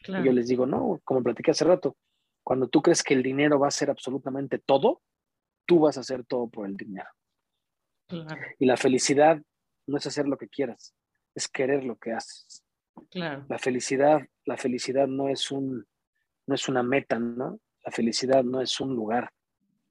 Y 0.08 0.24
yo 0.24 0.32
les 0.32 0.48
digo, 0.48 0.66
no, 0.66 1.02
como 1.04 1.24
platiqué 1.24 1.52
hace 1.52 1.66
rato, 1.66 1.98
cuando 2.48 2.70
tú 2.70 2.82
crees 2.82 3.04
que 3.04 3.14
el 3.14 3.24
dinero 3.24 3.60
va 3.60 3.68
a 3.68 3.72
ser 3.72 3.90
absolutamente 3.90 4.58
todo, 4.58 5.02
tú 5.66 5.82
vas 5.82 5.98
a 5.98 6.00
hacer 6.00 6.24
todo 6.24 6.48
por 6.48 6.66
el 6.66 6.78
dinero. 6.78 7.10
Y 8.58 8.66
la 8.66 8.78
felicidad 8.78 9.42
no 9.86 9.98
es 9.98 10.08
hacer 10.08 10.30
lo 10.30 10.38
que 10.38 10.48
quieras, 10.48 10.96
es 11.36 11.50
querer 11.50 11.84
lo 11.84 11.98
que 11.98 12.14
haces. 12.14 12.64
Claro. 13.12 13.46
La 13.50 13.60
felicidad, 13.60 14.22
la 14.46 14.56
felicidad 14.56 15.08
no 15.08 15.28
es 15.28 15.52
un, 15.52 15.86
no 16.46 16.56
es 16.56 16.70
una 16.70 16.84
meta, 16.84 17.20
¿no? 17.20 17.60
La 17.84 17.92
felicidad 17.92 18.46
no 18.46 18.62
es 18.62 18.80
un 18.80 18.96
lugar. 18.96 19.30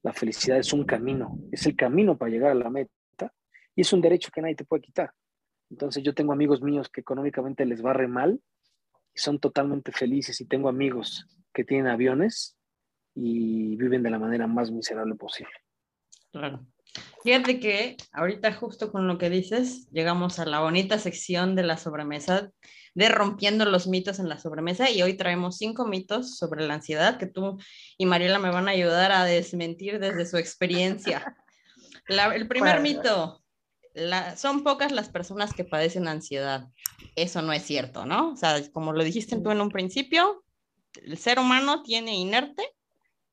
La 0.03 0.15
felicidad 0.15 0.57
es 0.57 0.73
un 0.73 0.87
camino, 0.87 1.39
es 1.53 1.67
el 1.67 1.77
camino 1.77 2.17
para 2.17 2.31
llegar 2.31 2.53
a 2.53 2.55
la 2.55 2.71
meta 2.71 3.35
y 3.75 3.83
es 3.83 3.93
un 3.93 4.01
derecho 4.01 4.31
que 4.33 4.41
nadie 4.41 4.57
te 4.57 4.65
puede 4.65 4.81
quitar. 4.81 5.13
Entonces 5.69 6.03
yo 6.03 6.15
tengo 6.15 6.33
amigos 6.33 6.63
míos 6.63 6.89
que 6.89 7.03
económicamente 7.03 7.67
les 7.67 7.85
va 7.85 7.93
re 7.93 8.09
mal 8.09 8.41
y 9.15 9.21
son 9.21 9.41
totalmente 9.41 9.93
felices 9.93 10.41
y 10.41 10.47
tengo 10.47 10.71
amigos 10.71 11.27
que 11.57 11.65
tienen 11.65 11.87
aviones 11.87 12.55
y 13.15 13.77
viven 13.77 14.03
de 14.03 14.11
la 14.11 14.19
manera 14.19 14.47
más 14.47 14.71
miserable 14.71 15.15
posible. 15.15 15.53
Claro. 16.31 16.67
Fíjate 17.25 17.59
que 17.59 17.97
ahorita 18.13 18.53
justo 18.53 18.93
con 18.93 19.09
lo 19.09 19.17
que 19.17 19.31
dices, 19.31 19.91
llegamos 19.91 20.39
a 20.39 20.45
la 20.45 20.61
bonita 20.61 20.99
sección 20.99 21.57
de 21.57 21.63
la 21.63 21.79
sobremesa 21.79 22.51
de 22.95 23.09
rompiendo 23.09 23.65
los 23.65 23.87
mitos 23.87 24.19
en 24.19 24.29
la 24.29 24.39
sobremesa 24.39 24.91
y 24.91 25.03
hoy 25.03 25.15
traemos 25.15 25.57
cinco 25.57 25.87
mitos 25.87 26.37
sobre 26.37 26.67
la 26.67 26.75
ansiedad 26.75 27.19
que 27.19 27.27
tú 27.27 27.59
y 27.97 28.05
Mariela 28.05 28.39
me 28.39 28.51
van 28.51 28.69
a 28.69 28.73
ayudar 28.73 29.11
a 29.13 29.25
desmentir 29.25 29.99
desde 29.99 30.27
su 30.27 30.37
experiencia. 30.37 31.37
el 32.35 32.49
primer 32.49 32.81
mito, 32.81 33.43
son 34.37 34.63
pocas 34.63 34.93
las 34.93 35.09
personas 35.09 35.55
que 35.55 35.65
padecen 35.65 36.07
ansiedad. 36.07 36.69
Eso 37.17 37.41
no 37.41 37.55
es 37.55 37.63
cierto, 37.63 38.05
¿no? 38.05 38.33
O 38.33 38.37
sea, 38.37 38.61
como 38.73 38.93
lo 38.93 39.03
dijiste 39.03 39.41
tú 39.41 39.51
en 39.51 39.63
un 39.63 39.71
principio, 39.71 40.45
el 41.03 41.19
ser 41.19 41.39
humano 41.39 41.83
tiene 41.83 42.15
inerte 42.15 42.63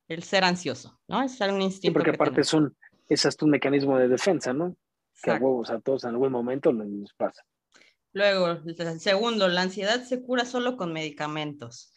el 0.07 0.24
ser 0.24 0.43
ansioso, 0.43 0.99
¿no? 1.07 1.24
Es 1.24 1.39
un 1.39 1.61
instinto. 1.61 1.88
Sí, 1.88 1.91
porque 1.91 2.11
aparte 2.11 2.41
es 2.41 2.53
un, 2.53 2.76
es 3.07 3.26
hasta 3.26 3.45
un 3.45 3.51
mecanismo 3.51 3.97
de 3.97 4.07
defensa, 4.07 4.53
¿no? 4.53 4.76
Que 5.22 5.32
a 5.32 5.36
huevos 5.36 5.70
a 5.70 5.80
todos 5.80 6.03
en 6.03 6.11
algún 6.11 6.32
momento 6.32 6.74
nos 6.74 7.14
pasa. 7.14 7.43
Luego, 8.11 8.59
segundo, 8.99 9.47
la 9.47 9.61
ansiedad 9.61 10.03
se 10.03 10.22
cura 10.22 10.45
solo 10.45 10.78
con 10.78 10.93
medicamentos. 10.93 11.93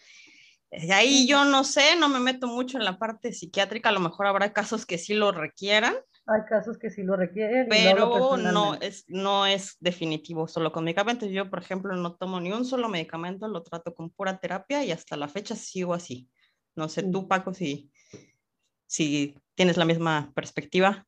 Ahí 0.91 1.27
yo 1.27 1.45
no 1.45 1.62
sé, 1.64 1.97
no 1.99 2.09
me 2.09 2.21
meto 2.21 2.47
mucho 2.47 2.79
en 2.79 2.85
la 2.85 2.99
parte 2.99 3.33
psiquiátrica, 3.33 3.91
a 3.91 3.93
lo 3.93 4.01
mejor 4.01 4.27
habrá 4.27 4.53
casos 4.53 4.87
que 4.87 4.99
sí 4.99 5.14
lo 5.14 5.33
requieran, 5.33 5.95
Hay 6.29 6.43
casos 6.49 6.77
que 6.77 6.91
sí 6.91 7.05
lo 7.05 7.16
requieren. 7.16 7.68
Pero 7.68 8.37
no 8.37 8.74
es, 8.74 9.05
no 9.09 9.47
es 9.47 9.77
definitivo 9.79 10.49
solo 10.49 10.72
con 10.72 10.85
medicamentos. 10.85 11.31
Yo, 11.31 11.49
por 11.49 11.61
ejemplo, 11.61 11.95
no 11.95 12.16
tomo 12.16 12.41
ni 12.41 12.51
un 12.51 12.64
solo 12.64 12.89
medicamento, 12.89 13.47
lo 13.47 13.62
trato 13.62 13.95
con 13.95 14.11
pura 14.11 14.39
terapia 14.39 14.85
y 14.85 14.91
hasta 14.91 15.16
la 15.16 15.29
fecha 15.29 15.55
sigo 15.55 15.95
así. 15.95 16.29
No 16.74 16.89
sé, 16.89 17.05
tú, 17.05 17.22
mm. 17.22 17.29
Paco, 17.29 17.55
si, 17.55 17.91
si 18.87 19.37
tienes 19.55 19.77
la 19.77 19.85
misma 19.85 20.33
perspectiva. 20.35 21.07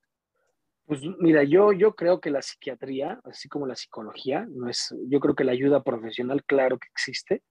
Pues 0.87 1.03
mira, 1.19 1.43
yo, 1.43 1.73
yo 1.73 1.95
creo 1.95 2.21
que 2.21 2.31
la 2.31 2.41
psiquiatría, 2.41 3.21
así 3.25 3.49
como 3.49 3.66
la 3.66 3.77
psicología, 3.77 4.47
no 4.49 4.71
es, 4.71 4.95
yo 5.09 5.21
creo 5.21 5.35
que 5.35 5.45
la 5.45 5.53
ayuda 5.53 5.83
profesional, 5.83 6.45
claro 6.45 6.79
que 6.79 6.89
existe. 6.93 7.43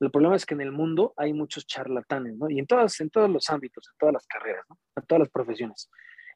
El 0.00 0.10
problema 0.10 0.34
es 0.34 0.44
que 0.44 0.54
en 0.54 0.60
el 0.60 0.72
mundo 0.72 1.14
hay 1.16 1.32
muchos 1.32 1.66
charlatanes, 1.66 2.36
¿no? 2.36 2.50
Y 2.50 2.58
en, 2.58 2.66
todas, 2.66 3.00
en 3.00 3.08
todos 3.08 3.30
los 3.30 3.48
ámbitos, 3.48 3.88
en 3.88 3.96
todas 3.98 4.12
las 4.12 4.26
carreras, 4.26 4.66
¿no? 4.68 4.76
En 4.96 5.06
todas 5.06 5.20
las 5.20 5.30
profesiones. 5.30 5.88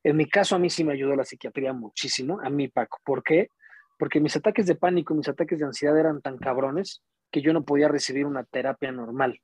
En 0.07 0.17
mi 0.17 0.27
caso, 0.27 0.55
a 0.55 0.61
mí 0.61 0.71
sí 0.71 0.85
me 0.85 0.93
ayudó 0.93 1.17
la 1.17 1.25
psiquiatría 1.25 1.73
muchísimo, 1.73 2.39
a 2.41 2.49
mí, 2.49 2.69
Paco. 2.69 2.99
¿Por 3.05 3.25
qué? 3.25 3.51
Porque 3.99 4.21
mis 4.21 4.37
ataques 4.37 4.65
de 4.67 4.77
pánico, 4.77 5.17
mis 5.17 5.27
ataques 5.27 5.59
de 5.59 5.65
ansiedad 5.65 5.99
eran 5.99 6.23
tan 6.23 6.39
cabrones 6.39 7.03
que 7.33 7.43
yo 7.43 7.53
no 7.53 7.65
podía 7.65 7.89
recibir 7.89 8.25
una 8.25 8.45
terapia 8.45 8.93
normal, 8.93 9.41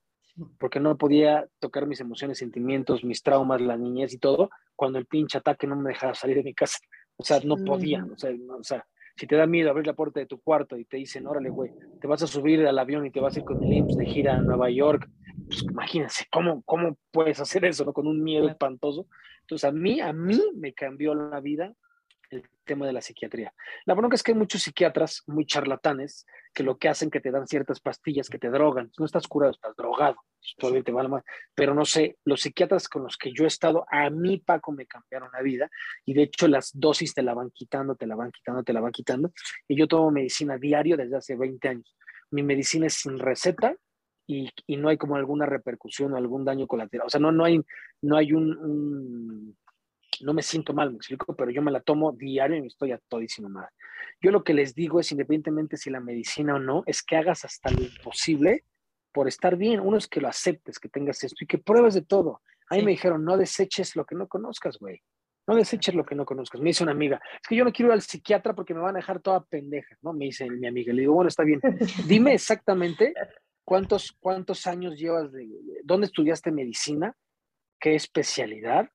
porque 0.61 0.79
no 0.79 0.97
podía 0.97 1.49
tocar 1.59 1.89
mis 1.89 1.99
emociones, 1.99 2.39
sentimientos, 2.39 3.03
mis 3.03 3.25
traumas, 3.25 3.61
la 3.61 3.77
niñez 3.77 4.15
y 4.15 4.19
todo, 4.19 4.51
cuando 4.77 5.01
el 5.01 5.07
pinche 5.07 5.37
ataque 5.37 5.67
no 5.67 5.75
me 5.75 5.91
dejaba 5.91 6.15
salir 6.15 6.37
de 6.37 6.45
mi 6.45 6.55
casa. 6.55 6.79
O 7.17 7.25
sea, 7.25 7.41
no 7.43 7.57
podía. 7.57 8.05
O 8.05 8.17
sea, 8.17 8.31
o 8.57 8.63
sea, 8.63 8.87
si 9.17 9.27
te 9.27 9.35
da 9.35 9.49
miedo 9.49 9.69
abrir 9.69 9.89
la 9.89 9.95
puerta 9.95 10.21
de 10.21 10.27
tu 10.27 10.41
cuarto 10.41 10.79
y 10.79 10.85
te 10.85 10.97
dicen, 10.97 11.27
órale, 11.27 11.51
güey, 11.51 11.73
te 12.01 12.07
vas 12.07 12.23
a 12.23 12.29
subir 12.29 12.65
al 12.65 12.79
avión 12.79 13.05
y 13.05 13.11
te 13.11 13.19
vas 13.19 13.35
a 13.35 13.41
ir 13.41 13.45
con 13.45 13.61
el 13.65 13.73
IMSS 13.73 13.97
de 13.97 14.07
gira 14.07 14.37
a 14.37 14.41
Nueva 14.41 14.71
York, 14.71 15.11
pues 15.53 15.71
imagínense, 15.71 16.27
¿cómo, 16.31 16.63
cómo 16.63 16.97
puedes 17.11 17.39
hacer 17.39 17.65
eso, 17.67 17.85
¿no? 17.85 17.93
Con 17.93 18.07
un 18.07 18.23
miedo 18.23 18.49
espantoso. 18.49 19.07
Entonces, 19.43 19.69
a 19.69 19.73
mí, 19.73 20.01
a 20.01 20.13
mí 20.13 20.41
me 20.55 20.73
cambió 20.73 21.15
la 21.15 21.41
vida 21.41 21.75
el 22.31 22.49
tema 22.65 22.87
de 22.87 22.95
la 22.95 23.03
psiquiatría. 23.03 23.53
La 23.85 23.93
bronca 23.93 24.15
es 24.15 24.23
que 24.23 24.33
hay 24.33 24.39
muchos 24.39 24.63
psiquiatras 24.63 25.23
muy 25.27 25.45
charlatanes 25.45 26.25
que 26.55 26.63
lo 26.63 26.79
que 26.79 26.89
hacen 26.89 27.11
que 27.11 27.21
te 27.21 27.31
dan 27.31 27.47
ciertas 27.47 27.81
pastillas 27.81 28.31
que 28.31 28.39
te 28.39 28.49
drogan. 28.49 28.91
No 28.99 29.05
estás 29.05 29.29
curado, 29.29 29.53
estás 29.53 29.77
drogado. 29.77 30.17
Todavía 30.57 30.83
te 30.83 30.93
mal. 30.93 31.23
Pero 31.55 31.75
no 31.75 31.85
sé, 31.85 32.17
los 32.25 32.41
psiquiatras 32.41 32.89
con 32.89 33.03
los 33.03 33.19
que 33.19 33.33
yo 33.35 33.45
he 33.45 33.49
estado, 33.49 33.85
a 33.91 34.09
mí, 34.09 34.39
Paco, 34.39 34.73
me 34.73 34.87
cambiaron 34.87 35.29
la 35.35 35.43
vida. 35.43 35.69
Y 36.07 36.15
de 36.15 36.23
hecho, 36.23 36.49
las 36.49 36.71
dosis 36.73 37.13
te 37.13 37.23
la 37.23 37.35
van 37.35 37.51
quitando, 37.51 37.95
te 37.95 38.07
la 38.07 38.17
van 38.17 38.33
quitando, 38.33 38.63
te 38.63 38.73
la 38.73 38.81
van 38.81 38.93
quitando. 38.93 39.31
Y 39.69 39.77
yo 39.77 39.87
tomo 39.87 40.11
medicina 40.11 40.57
diario 40.57 40.97
desde 40.97 41.17
hace 41.17 41.37
20 41.37 41.69
años. 41.69 41.97
Mi 42.31 42.43
medicina 42.43 42.87
es 42.87 42.95
sin 42.95 43.19
receta 43.19 43.77
y, 44.27 44.51
y 44.67 44.77
no 44.77 44.89
hay 44.89 44.97
como 44.97 45.17
alguna 45.17 45.47
repercusión 45.47 46.13
o 46.13 46.17
algún 46.17 46.45
daño 46.45 46.67
colateral. 46.67 47.07
O 47.07 47.11
sea, 47.11 47.21
no, 47.21 47.33
no 47.33 47.45
hay, 47.45 47.61
no 48.03 48.17
hay 48.17 48.33
un 48.33 49.57
no 50.23 50.35
me 50.35 50.43
siento 50.43 50.73
mal, 50.73 50.91
me 50.91 50.97
explico, 50.97 51.35
pero 51.35 51.51
yo 51.51 51.63
me 51.63 51.71
la 51.71 51.81
tomo 51.81 52.13
diario 52.13 52.57
y 52.57 52.61
me 52.61 52.67
estoy 52.67 52.93
a 52.93 52.99
todísimo 53.09 53.49
mal. 53.49 53.69
Yo 54.21 54.31
lo 54.31 54.45
que 54.45 54.55
les 54.55 54.75
digo 54.75 55.01
es, 55.01 55.11
independientemente 55.11 55.77
si 55.77 55.91
la 55.91 56.01
medicina 56.01 56.55
o 56.55 56.59
no, 56.59 56.83
es 56.87 57.03
que 57.03 57.17
hagas 57.17 57.45
hasta 57.45 57.71
lo 57.71 57.83
imposible 57.83 58.65
por 59.13 59.29
estar 59.29 59.57
bien. 59.57 59.81
Uno 59.81 59.97
es 59.97 60.07
que 60.07 60.21
lo 60.21 60.29
aceptes, 60.29 60.79
que 60.79 60.89
tengas 60.89 61.23
esto 61.25 61.45
y 61.45 61.47
que 61.47 61.59
pruebes 61.59 61.95
de 61.95 62.03
todo. 62.03 62.41
A 62.69 62.77
mí 62.77 62.83
me 62.83 62.93
dijeron, 62.93 63.25
no 63.25 63.37
deseches 63.37 63.97
lo 63.97 64.05
que 64.05 64.15
no 64.15 64.29
conozcas, 64.29 64.79
güey. 64.79 65.03
No 65.47 65.57
deseches 65.57 65.95
lo 65.95 66.05
que 66.05 66.15
no 66.15 66.25
conozcas. 66.25 66.61
Me 66.61 66.71
dice 66.71 66.85
una 66.85 66.93
amiga, 66.93 67.21
es 67.35 67.49
que 67.49 67.57
yo 67.57 67.65
no 67.65 67.73
quiero 67.73 67.91
ir 67.91 67.95
al 67.95 68.03
psiquiatra 68.03 68.55
porque 68.55 68.75
me 68.75 68.81
van 68.81 68.95
a 68.95 69.01
dejar 69.01 69.21
toda 69.21 69.45
pendeja, 69.45 69.97
¿no? 70.03 70.13
Me 70.13 70.27
dice 70.27 70.49
mi 70.49 70.69
amiga. 70.69 70.93
Le 70.93 71.01
digo, 71.01 71.15
bueno, 71.15 71.29
está 71.29 71.43
bien. 71.43 71.61
Dime 72.07 72.35
exactamente 72.35 73.13
cuántos, 73.65 74.13
cuántos 74.21 74.67
años 74.67 74.99
llevas 74.99 75.33
de, 75.33 75.49
dónde 75.85 76.07
estudiaste 76.07 76.51
medicina, 76.51 77.17
qué 77.81 77.95
especialidad, 77.95 78.89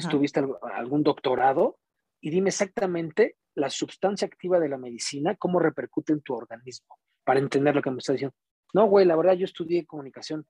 si 0.00 0.08
tuviste 0.08 0.42
algún 0.74 1.02
doctorado, 1.02 1.78
y 2.20 2.30
dime 2.30 2.48
exactamente 2.48 3.36
la 3.54 3.70
sustancia 3.70 4.26
activa 4.26 4.58
de 4.58 4.68
la 4.68 4.78
medicina, 4.78 5.36
cómo 5.36 5.60
repercute 5.60 6.12
en 6.12 6.22
tu 6.22 6.34
organismo, 6.34 6.98
para 7.24 7.38
entender 7.38 7.74
lo 7.74 7.82
que 7.82 7.90
me 7.90 7.98
está 7.98 8.12
diciendo. 8.12 8.34
No, 8.72 8.86
güey, 8.86 9.06
la 9.06 9.16
verdad 9.16 9.34
yo 9.34 9.44
estudié 9.44 9.86
comunicación. 9.86 10.46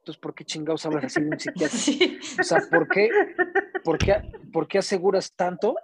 Entonces, 0.00 0.20
¿por 0.20 0.34
qué 0.34 0.44
chingados 0.44 0.84
hablas 0.84 1.04
así 1.04 1.22
de 1.22 1.28
un 1.28 1.40
psiquiatra? 1.40 1.78
O 2.40 2.42
sea, 2.42 2.58
¿por 2.70 2.88
qué, 2.88 3.08
por, 3.82 3.98
qué, 3.98 4.30
¿por 4.52 4.68
qué 4.68 4.78
aseguras 4.78 5.34
tanto 5.34 5.76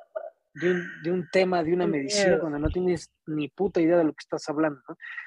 de 0.55 0.71
un, 0.71 1.03
de 1.03 1.13
un, 1.13 1.29
tema, 1.31 1.63
de 1.63 1.73
una 1.73 1.87
medicina, 1.87 2.39
cuando 2.41 2.59
no 2.59 2.69
tienes 2.69 3.13
ni 3.27 3.49
puta 3.49 3.81
idea 3.81 3.97
de 3.99 4.05
lo 4.05 4.13
que 4.13 4.23
estás 4.23 4.49
hablando? 4.49 4.81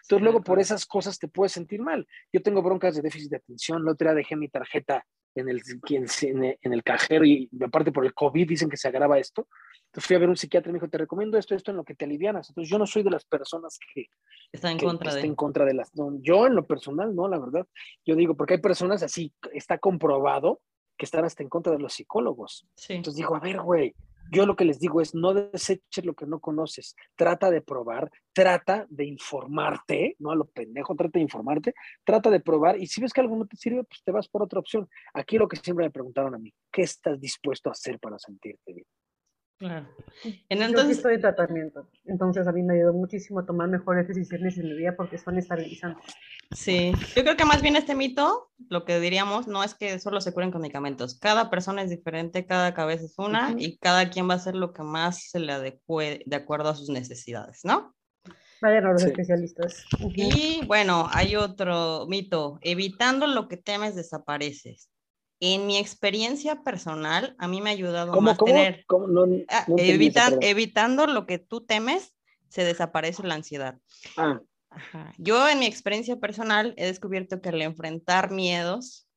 Entonces, 0.03 0.23
luego 0.23 0.41
por 0.43 0.59
esas 0.59 0.85
cosas 0.85 1.19
te 1.19 1.27
puedes 1.27 1.51
sentir 1.51 1.81
mal. 1.81 2.07
Yo 2.33 2.41
tengo 2.41 2.61
broncas 2.61 2.95
de 2.95 3.01
déficit 3.01 3.31
de 3.31 3.37
atención. 3.37 3.85
La 3.85 3.91
otra 3.91 4.13
dejé 4.13 4.35
mi 4.35 4.49
tarjeta 4.49 5.05
en 5.35 5.49
el, 5.49 5.61
en 5.83 6.73
el 6.73 6.83
cajero 6.83 7.23
y 7.25 7.49
aparte 7.63 7.91
por 7.91 8.05
el 8.05 8.13
COVID 8.13 8.47
dicen 8.47 8.69
que 8.69 8.77
se 8.77 8.87
agrava 8.87 9.19
esto. 9.19 9.47
Entonces 9.91 10.07
fui 10.07 10.15
a 10.15 10.19
ver 10.19 10.29
un 10.29 10.37
psiquiatra 10.37 10.69
y 10.69 10.73
me 10.73 10.77
dijo, 10.77 10.89
te 10.89 10.97
recomiendo 10.97 11.37
esto, 11.37 11.53
esto 11.53 11.71
en 11.71 11.77
lo 11.77 11.83
que 11.83 11.95
te 11.95 12.05
alivianas. 12.05 12.49
Entonces 12.49 12.69
yo 12.69 12.77
no 12.77 12.87
soy 12.87 13.03
de 13.03 13.09
las 13.09 13.25
personas 13.25 13.77
que 13.93 14.05
están 14.49 14.71
en 14.71 14.79
contra 14.79 15.13
de... 15.13 15.21
en 15.21 15.35
contra 15.35 15.65
de 15.65 15.73
las... 15.73 15.91
yo 16.21 16.47
en 16.47 16.55
lo 16.55 16.65
personal, 16.65 17.13
no, 17.13 17.27
la 17.27 17.37
verdad. 17.37 17.67
Yo 18.05 18.15
digo, 18.15 18.35
porque 18.35 18.53
hay 18.53 18.61
personas 18.61 19.03
así, 19.03 19.33
está 19.53 19.79
comprobado 19.79 20.61
que 20.97 21.05
están 21.05 21.25
hasta 21.25 21.43
en 21.43 21.49
contra 21.49 21.73
de 21.73 21.79
los 21.79 21.93
psicólogos. 21.93 22.65
Entonces 22.87 23.15
digo, 23.15 23.35
a 23.35 23.41
ver, 23.41 23.59
güey, 23.59 23.93
yo 24.31 24.45
lo 24.45 24.55
que 24.55 24.65
les 24.65 24.79
digo 24.79 25.01
es 25.01 25.15
no 25.15 25.33
deseches 25.33 26.05
lo 26.05 26.13
que 26.13 26.25
no 26.25 26.39
conoces, 26.39 26.95
trata 27.15 27.49
de 27.49 27.61
probar, 27.61 28.11
trata 28.33 28.85
de 28.89 29.05
informarte, 29.05 30.15
no 30.19 30.31
a 30.31 30.35
lo 30.35 30.45
pendejo, 30.45 30.95
trata 30.95 31.19
de 31.19 31.23
informarte, 31.23 31.73
trata 32.03 32.29
de 32.29 32.39
probar 32.39 32.79
y 32.79 32.87
si 32.87 33.01
ves 33.01 33.13
que 33.13 33.21
algo 33.21 33.35
no 33.35 33.47
te 33.47 33.57
sirve, 33.57 33.83
pues 33.83 34.03
te 34.03 34.11
vas 34.11 34.27
por 34.27 34.43
otra 34.43 34.59
opción. 34.59 34.87
Aquí 35.13 35.37
lo 35.37 35.47
que 35.47 35.57
siempre 35.57 35.85
me 35.85 35.91
preguntaron 35.91 36.35
a 36.35 36.37
mí, 36.37 36.53
¿qué 36.71 36.83
estás 36.83 37.19
dispuesto 37.19 37.69
a 37.69 37.73
hacer 37.73 37.99
para 37.99 38.19
sentirte 38.19 38.73
bien? 38.73 38.85
Claro. 39.61 39.87
Entonces, 40.49 40.85
Yo 40.85 40.91
estoy 40.91 41.11
de 41.17 41.19
tratamiento, 41.19 41.87
entonces 42.05 42.47
a 42.47 42.51
mí 42.51 42.63
me 42.63 42.73
ayudó 42.73 42.93
muchísimo 42.93 43.41
a 43.41 43.45
tomar 43.45 43.69
mejores 43.69 44.07
decisiones 44.07 44.57
en 44.57 44.65
mi 44.65 44.73
vida 44.73 44.95
porque 44.97 45.19
son 45.19 45.37
estabilizantes. 45.37 46.15
Sí, 46.49 46.93
yo 47.15 47.21
creo 47.21 47.37
que 47.37 47.45
más 47.45 47.61
bien 47.61 47.75
este 47.75 47.93
mito, 47.93 48.49
lo 48.69 48.85
que 48.85 48.99
diríamos, 48.99 49.47
no 49.47 49.63
es 49.63 49.75
que 49.75 49.99
solo 49.99 50.19
se 50.19 50.33
curen 50.33 50.49
con 50.49 50.61
medicamentos. 50.61 51.19
Cada 51.19 51.51
persona 51.51 51.83
es 51.83 51.91
diferente, 51.91 52.47
cada 52.47 52.73
cabeza 52.73 53.05
es 53.05 53.19
una 53.19 53.53
y 53.55 53.77
cada 53.77 54.09
quien 54.09 54.27
va 54.27 54.33
a 54.33 54.37
hacer 54.37 54.55
lo 54.55 54.73
que 54.73 54.81
más 54.81 55.29
se 55.29 55.39
le 55.39 55.51
adecue 55.51 56.23
de 56.25 56.35
acuerdo 56.35 56.69
a 56.69 56.75
sus 56.75 56.89
necesidades, 56.89 57.59
¿no? 57.63 57.93
Vayan 58.63 58.87
a 58.87 58.93
los 58.93 59.03
especialistas. 59.03 59.85
Y 60.15 60.65
bueno, 60.65 61.07
hay 61.11 61.35
otro 61.35 62.07
mito, 62.07 62.57
evitando 62.63 63.27
lo 63.27 63.47
que 63.47 63.57
temes 63.57 63.95
desapareces 63.95 64.89
en 65.41 65.65
mi 65.65 65.77
experiencia 65.77 66.63
personal, 66.63 67.35
a 67.39 67.47
mí 67.47 67.61
me 67.61 67.71
ha 67.71 67.73
ayudado 67.73 68.13
a 68.13 68.21
más 68.21 68.37
tener, 68.37 68.85
ah, 69.49 69.65
evitando 70.39 71.07
lo 71.07 71.25
que 71.25 71.39
tú 71.39 71.61
temes, 71.61 72.13
se 72.47 72.63
desaparece 72.63 73.23
la 73.23 73.33
ansiedad. 73.33 73.77
Ah. 74.17 74.39
Yo 75.17 75.49
en 75.49 75.59
mi 75.59 75.65
experiencia 75.65 76.17
personal 76.17 76.73
he 76.77 76.85
descubierto 76.85 77.41
que 77.41 77.49
al 77.49 77.61
enfrentar 77.61 78.31
miedos, 78.31 79.07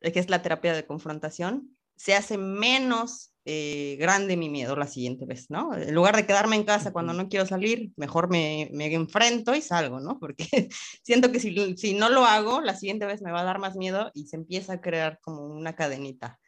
eh, 0.00 0.10
que 0.10 0.18
es 0.18 0.28
la 0.28 0.42
terapia 0.42 0.74
de 0.74 0.84
confrontación, 0.84 1.76
se 1.96 2.14
hace 2.14 2.38
menos 2.38 3.27
eh, 3.50 3.96
grande 3.98 4.36
mi 4.36 4.50
miedo 4.50 4.76
la 4.76 4.86
siguiente 4.86 5.24
vez, 5.24 5.48
¿no? 5.48 5.74
En 5.74 5.94
lugar 5.94 6.14
de 6.14 6.26
quedarme 6.26 6.54
en 6.54 6.64
casa 6.64 6.92
cuando 6.92 7.14
no 7.14 7.30
quiero 7.30 7.46
salir, 7.46 7.92
mejor 7.96 8.28
me, 8.28 8.68
me 8.74 8.92
enfrento 8.92 9.54
y 9.54 9.62
salgo, 9.62 10.00
¿no? 10.00 10.18
Porque 10.20 10.68
siento 11.02 11.32
que 11.32 11.40
si, 11.40 11.74
si, 11.78 11.94
no 11.94 12.10
lo 12.10 12.26
hago, 12.26 12.60
la 12.60 12.74
siguiente 12.74 13.06
vez 13.06 13.22
me 13.22 13.32
va 13.32 13.40
a 13.40 13.44
dar 13.44 13.58
más 13.58 13.74
miedo 13.74 14.10
y 14.12 14.26
se 14.26 14.36
empieza 14.36 14.74
a 14.74 14.80
crear 14.82 15.18
como 15.22 15.46
una 15.46 15.74
cadenita. 15.74 16.38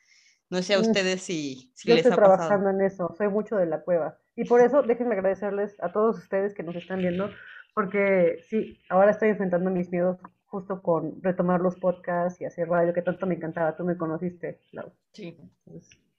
No 0.51 0.61
sé 0.61 0.75
a 0.75 0.79
ustedes 0.79 1.23
si, 1.23 1.73
si 1.75 1.89
Yo 1.89 1.95
estoy 1.95 2.13
trabajando 2.13 2.69
en 2.69 2.83
eso, 2.83 3.15
soy 3.17 3.29
mucho 3.29 3.57
de 3.57 3.65
la 3.65 3.81
cueva. 3.81 4.19
Y 4.37 4.45
por 4.45 4.61
eso 4.61 4.83
déjenme 4.83 5.15
agradecerles 5.15 5.77
a 5.81 5.93
todos 5.93 6.19
ustedes 6.19 6.53
que 6.53 6.63
nos 6.63 6.77
están 6.77 6.99
viendo, 6.99 7.31
porque 7.75 8.43
sí, 8.47 8.79
ahora 8.91 9.13
estoy 9.13 9.31
enfrentando 9.31 9.71
mis 9.71 9.91
miedos 9.91 10.19
justo 10.45 10.83
con 10.83 11.23
retomar 11.23 11.63
los 11.63 11.77
podcasts 11.77 12.39
y 12.43 12.45
hacer 12.45 12.69
radio, 12.69 12.93
que 12.93 13.01
tanto 13.01 13.25
me 13.25 13.37
encantaba. 13.37 13.75
Tú 13.75 13.85
me 13.85 13.97
conociste, 13.97 14.61
Lau. 14.73 14.93
Sí. 15.15 15.39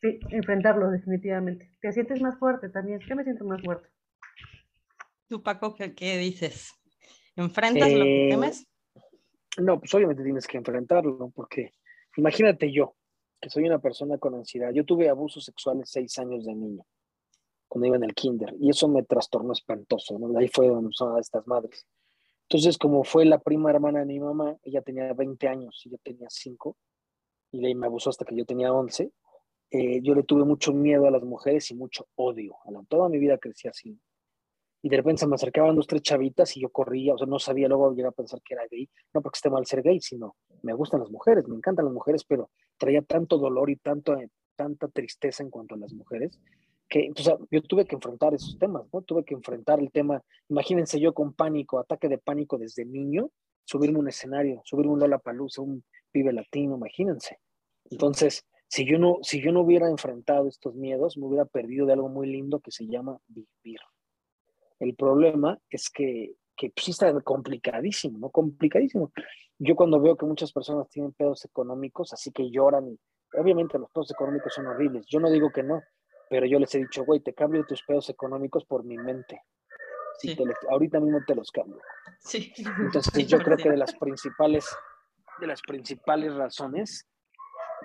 Sí, 0.02 0.20
enfrentarlo 0.30 0.90
definitivamente. 0.90 1.72
Te 1.80 1.92
sientes 1.92 2.22
más 2.22 2.38
fuerte 2.40 2.70
también. 2.70 3.00
Yo 3.08 3.16
me 3.16 3.24
siento 3.24 3.46
más 3.46 3.62
fuerte. 3.62 3.90
¿Tú, 5.28 5.44
Paco, 5.44 5.76
qué, 5.76 6.18
dices? 6.18 6.74
¿Enfrentas 7.36 7.92
lo 7.94 8.04
que 8.04 8.28
eh, 8.28 8.30
temes? 8.32 8.68
No, 9.58 9.80
pues 9.80 9.94
obviamente 9.94 10.24
tienes 10.24 10.48
que 10.48 10.58
enfrentarlo, 10.58 11.32
porque 11.36 11.72
imagínate 12.18 12.72
yo, 12.72 12.96
que 13.40 13.50
soy 13.50 13.64
una 13.64 13.80
persona 13.80 14.18
con 14.18 14.36
ansiedad. 14.36 14.72
Yo 14.74 14.84
tuve 14.86 15.08
abusos 15.08 15.46
sexuales 15.46 15.90
seis 15.90 16.18
años 16.18 16.46
de 16.46 16.54
niño, 16.54 16.84
cuando 17.68 17.88
iba 17.88 17.96
en 17.96 18.04
el 18.04 18.14
kinder, 18.14 18.56
y 18.60 18.70
eso 18.70 18.88
me 18.88 19.04
trastornó 19.04 19.54
espantoso, 19.54 20.18
¿no? 20.18 20.38
Ahí 20.38 20.50
fue 20.50 20.68
donde 20.68 20.92
son 20.94 21.18
estas 21.20 21.46
madres. 21.48 21.86
Entonces, 22.50 22.78
como 22.78 23.04
fue 23.04 23.24
la 23.24 23.40
prima 23.40 23.70
hermana 23.70 24.00
de 24.00 24.06
mi 24.06 24.20
mamá, 24.20 24.58
ella 24.64 24.82
tenía 24.82 25.14
20 25.14 25.48
años 25.48 25.82
y 25.86 25.92
yo 25.92 25.98
tenía 26.04 26.28
5, 26.30 26.76
y 27.52 27.76
me 27.76 27.88
abusó 27.88 28.10
hasta 28.10 28.26
que 28.26 28.36
yo 28.36 28.46
tenía 28.46 28.74
11, 28.74 29.12
eh, 29.72 30.02
yo 30.02 30.14
le 30.14 30.24
tuve 30.24 30.44
mucho 30.44 30.74
miedo 30.74 31.08
a 31.08 31.12
las 31.12 31.24
mujeres 31.24 31.72
y 31.72 31.76
mucho 31.76 32.08
odio. 32.16 32.58
toda 32.88 33.10
mi 33.10 33.20
vida 33.20 33.38
crecí 33.38 33.68
así. 33.68 33.98
Y 34.84 34.90
de 34.90 34.98
repente 34.98 35.22
se 35.22 35.28
me 35.28 35.36
acercaban 35.36 35.76
dos, 35.76 35.88
tres 35.88 36.02
chavitas 36.02 36.58
y 36.58 36.62
yo 36.62 36.70
corría, 36.70 37.14
o 37.14 37.18
sea, 37.18 37.28
no 37.28 37.40
sabía, 37.40 37.68
luego 37.68 37.94
llegar 37.94 38.10
a 38.10 38.16
pensar 38.16 38.42
que 38.42 38.56
era 38.56 38.64
gay. 38.70 38.90
No 39.14 39.22
porque 39.22 39.38
esté 39.38 39.50
mal 39.50 39.66
ser 39.66 39.82
gay, 39.82 40.00
sino 40.02 40.36
me 40.64 40.74
gustan 40.74 41.00
las 41.00 41.10
mujeres, 41.10 41.48
me 41.48 41.56
encantan 41.56 41.86
las 41.86 41.94
mujeres, 41.94 42.24
pero 42.26 42.50
traía 42.78 43.02
tanto 43.02 43.38
dolor 43.38 43.70
y 43.70 43.78
tanto, 43.78 44.16
tanta 44.56 44.88
tristeza 44.88 45.44
en 45.44 45.50
cuanto 45.50 45.76
a 45.76 45.78
las 45.78 45.94
mujeres 45.94 46.40
que 46.92 47.10
yo 47.50 47.62
tuve 47.64 47.86
que 47.86 47.96
enfrentar 47.96 48.34
esos 48.34 48.60
temas, 48.60 48.84
¿no? 48.92 49.02
Tuve 49.02 49.24
que 49.24 49.34
enfrentar 49.34 49.80
el 49.80 49.90
tema, 49.92 50.22
imagínense 50.50 51.00
yo 51.00 51.14
con 51.14 51.32
pánico, 51.34 51.80
ataque 51.80 52.10
de 52.10 52.18
pánico 52.18 52.58
desde 52.58 52.84
niño, 52.84 53.32
subirme 53.64 53.98
un 53.98 54.10
escenario, 54.10 54.62
subirme 54.66 54.92
un 54.92 55.00
Lola 55.00 55.18
Palusa, 55.18 55.62
un 55.62 55.86
pibe 56.12 56.34
latino, 56.34 56.76
imagínense. 56.76 57.40
Entonces, 57.90 58.46
si 58.72 58.90
yo 58.90 58.98
no, 58.98 59.18
si 59.22 59.42
yo 59.42 59.52
no 59.52 59.64
hubiera 59.64 59.90
enfrentado 59.90 60.48
estos 60.48 60.76
miedos, 60.76 61.18
me 61.18 61.26
hubiera 61.26 61.44
perdido 61.44 61.86
de 61.86 61.92
algo 61.92 62.08
muy 62.08 62.26
lindo 62.26 62.62
que 62.62 62.72
se 62.72 62.88
llama 62.88 63.20
vivir. 63.28 63.82
El 64.80 64.96
problema 64.96 65.60
es 65.70 65.90
que, 65.90 66.36
que 66.56 66.70
pues, 66.70 66.88
está 66.88 67.12
complicadísimo, 67.20 68.18
¿no? 68.18 68.30
Complicadísimo. 68.30 69.12
Yo 69.60 69.76
cuando 69.76 70.00
veo 70.00 70.16
que 70.16 70.26
muchas 70.26 70.54
personas 70.54 70.88
tienen 70.88 71.12
pedos 71.12 71.44
económicos, 71.44 72.14
así 72.14 72.32
que 72.32 72.50
lloran, 72.50 72.88
y 72.88 73.00
obviamente 73.38 73.78
los 73.78 73.92
pedos 73.92 74.10
económicos 74.10 74.54
son 74.54 74.68
horribles, 74.68 75.06
yo 75.06 75.20
no 75.20 75.30
digo 75.30 75.52
que 75.52 75.64
no, 75.64 75.82
pero 76.30 76.46
yo 76.46 76.58
les 76.58 76.74
he 76.74 76.80
dicho, 76.80 77.04
güey, 77.04 77.20
te 77.20 77.34
cambio 77.34 77.66
tus 77.66 77.84
pedos 77.84 78.10
económicos 78.10 78.64
por 78.64 78.86
mi 78.86 78.98
mente. 78.98 79.42
Sí. 80.18 80.38
ahorita 80.70 81.02
mismo 81.02 81.20
te 81.28 81.36
los 81.36 81.52
cambio. 81.52 81.82
Sí. 82.20 82.54
Entonces 82.80 83.28
yo 83.28 83.38
creo 83.40 83.58
que 83.58 83.70
de 83.70 83.78
las 83.78 83.94
principales, 83.96 84.66
de 85.42 85.48
las 85.48 85.62
principales 85.62 86.34
razones 86.34 87.11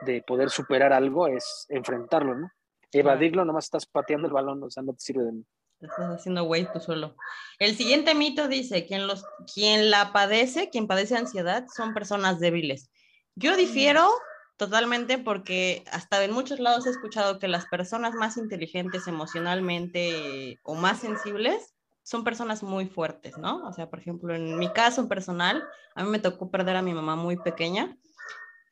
de 0.02 0.22
poder 0.22 0.50
superar 0.50 0.92
algo 0.92 1.26
es 1.26 1.66
enfrentarlo, 1.68 2.34
¿no? 2.34 2.50
Evadirlo, 2.92 3.44
nomás 3.44 3.64
estás 3.64 3.86
pateando 3.86 4.26
el 4.26 4.32
balón, 4.32 4.62
o 4.62 4.70
sea, 4.70 4.82
no 4.82 4.92
te 4.92 5.00
sirve 5.00 5.24
de 5.24 5.32
nada. 5.32 5.44
Te 5.78 5.86
estás 5.86 6.20
haciendo 6.20 6.44
güey 6.44 6.70
tú 6.72 6.80
solo. 6.80 7.16
El 7.58 7.76
siguiente 7.76 8.14
mito 8.14 8.48
dice, 8.48 8.86
quien, 8.86 9.06
los, 9.06 9.24
quien 9.52 9.90
la 9.90 10.12
padece, 10.12 10.70
quien 10.70 10.86
padece 10.86 11.16
ansiedad, 11.16 11.66
son 11.74 11.92
personas 11.92 12.40
débiles. 12.40 12.90
Yo 13.34 13.56
difiero 13.56 14.08
Totalmente, 14.56 15.18
porque 15.18 15.84
hasta 15.92 16.24
en 16.24 16.32
muchos 16.32 16.60
lados 16.60 16.86
he 16.86 16.90
escuchado 16.90 17.38
que 17.38 17.46
las 17.46 17.66
personas 17.66 18.14
más 18.14 18.38
inteligentes 18.38 19.06
emocionalmente 19.06 20.58
o 20.62 20.74
más 20.74 21.00
sensibles 21.00 21.74
son 22.02 22.24
personas 22.24 22.62
muy 22.62 22.86
fuertes, 22.86 23.36
¿no? 23.36 23.66
O 23.66 23.72
sea, 23.74 23.90
por 23.90 23.98
ejemplo, 23.98 24.34
en 24.34 24.58
mi 24.58 24.72
caso 24.72 25.08
personal, 25.08 25.62
a 25.94 26.04
mí 26.04 26.08
me 26.08 26.20
tocó 26.20 26.50
perder 26.50 26.76
a 26.76 26.82
mi 26.82 26.94
mamá 26.94 27.16
muy 27.16 27.36
pequeña 27.36 27.98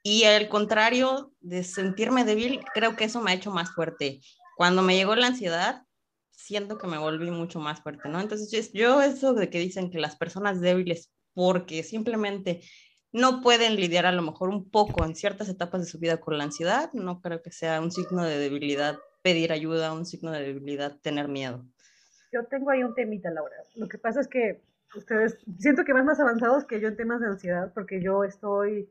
y 0.06 0.24
al 0.24 0.50
contrario 0.50 1.32
de 1.40 1.64
sentirme 1.64 2.26
débil, 2.26 2.60
creo 2.74 2.94
que 2.94 3.04
eso 3.04 3.22
me 3.22 3.30
ha 3.30 3.34
hecho 3.34 3.50
más 3.50 3.74
fuerte. 3.74 4.20
Cuando 4.54 4.82
me 4.82 4.94
llegó 4.94 5.16
la 5.16 5.28
ansiedad, 5.28 5.82
siento 6.30 6.76
que 6.76 6.86
me 6.86 6.98
volví 6.98 7.30
mucho 7.30 7.58
más 7.58 7.80
fuerte, 7.80 8.10
¿no? 8.10 8.20
Entonces, 8.20 8.70
yo 8.74 9.00
eso 9.00 9.32
de 9.32 9.48
que 9.48 9.58
dicen 9.58 9.90
que 9.90 9.98
las 9.98 10.14
personas 10.14 10.60
débiles, 10.60 11.10
porque 11.32 11.82
simplemente 11.82 12.60
no 13.12 13.40
pueden 13.40 13.76
lidiar 13.76 14.04
a 14.04 14.12
lo 14.12 14.20
mejor 14.20 14.50
un 14.50 14.70
poco 14.70 15.06
en 15.06 15.16
ciertas 15.16 15.48
etapas 15.48 15.80
de 15.80 15.86
su 15.86 15.98
vida 15.98 16.18
con 16.20 16.36
la 16.36 16.44
ansiedad, 16.44 16.92
no 16.92 17.22
creo 17.22 17.40
que 17.40 17.50
sea 17.50 17.80
un 17.80 17.90
signo 17.90 18.24
de 18.24 18.38
debilidad 18.38 18.98
pedir 19.22 19.52
ayuda, 19.52 19.94
un 19.94 20.04
signo 20.04 20.32
de 20.32 20.42
debilidad 20.42 20.98
tener 21.00 21.28
miedo. 21.28 21.64
Yo 22.30 22.44
tengo 22.44 22.70
ahí 22.70 22.84
un 22.84 22.94
temita, 22.94 23.30
Laura. 23.30 23.56
Lo 23.74 23.88
que 23.88 23.96
pasa 23.96 24.20
es 24.20 24.28
que 24.28 24.60
ustedes, 24.94 25.38
siento 25.58 25.82
que 25.84 25.94
van 25.94 26.04
más 26.04 26.20
avanzados 26.20 26.66
que 26.66 26.78
yo 26.78 26.88
en 26.88 26.96
temas 26.96 27.22
de 27.22 27.28
ansiedad, 27.28 27.72
porque 27.72 28.02
yo 28.02 28.22
estoy 28.22 28.90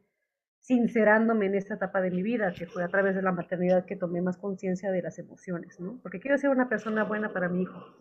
sincerándome 0.63 1.47
en 1.47 1.55
esta 1.55 1.73
etapa 1.73 1.99
de 1.99 2.09
mi 2.09 2.23
vida, 2.23 2.53
que 2.53 2.65
fue 2.65 2.83
a 2.85 2.87
través 2.87 3.15
de 3.15 3.21
la 3.21 3.33
maternidad 3.33 3.85
que 3.85 3.97
tomé 3.97 4.21
más 4.21 4.37
conciencia 4.37 4.91
de 4.91 5.01
las 5.01 5.19
emociones, 5.19 5.77
¿no? 5.81 5.99
Porque 6.01 6.21
quiero 6.21 6.37
ser 6.37 6.51
una 6.51 6.69
persona 6.69 7.03
buena 7.03 7.33
para 7.33 7.49
mi 7.49 7.63
hijo. 7.63 7.93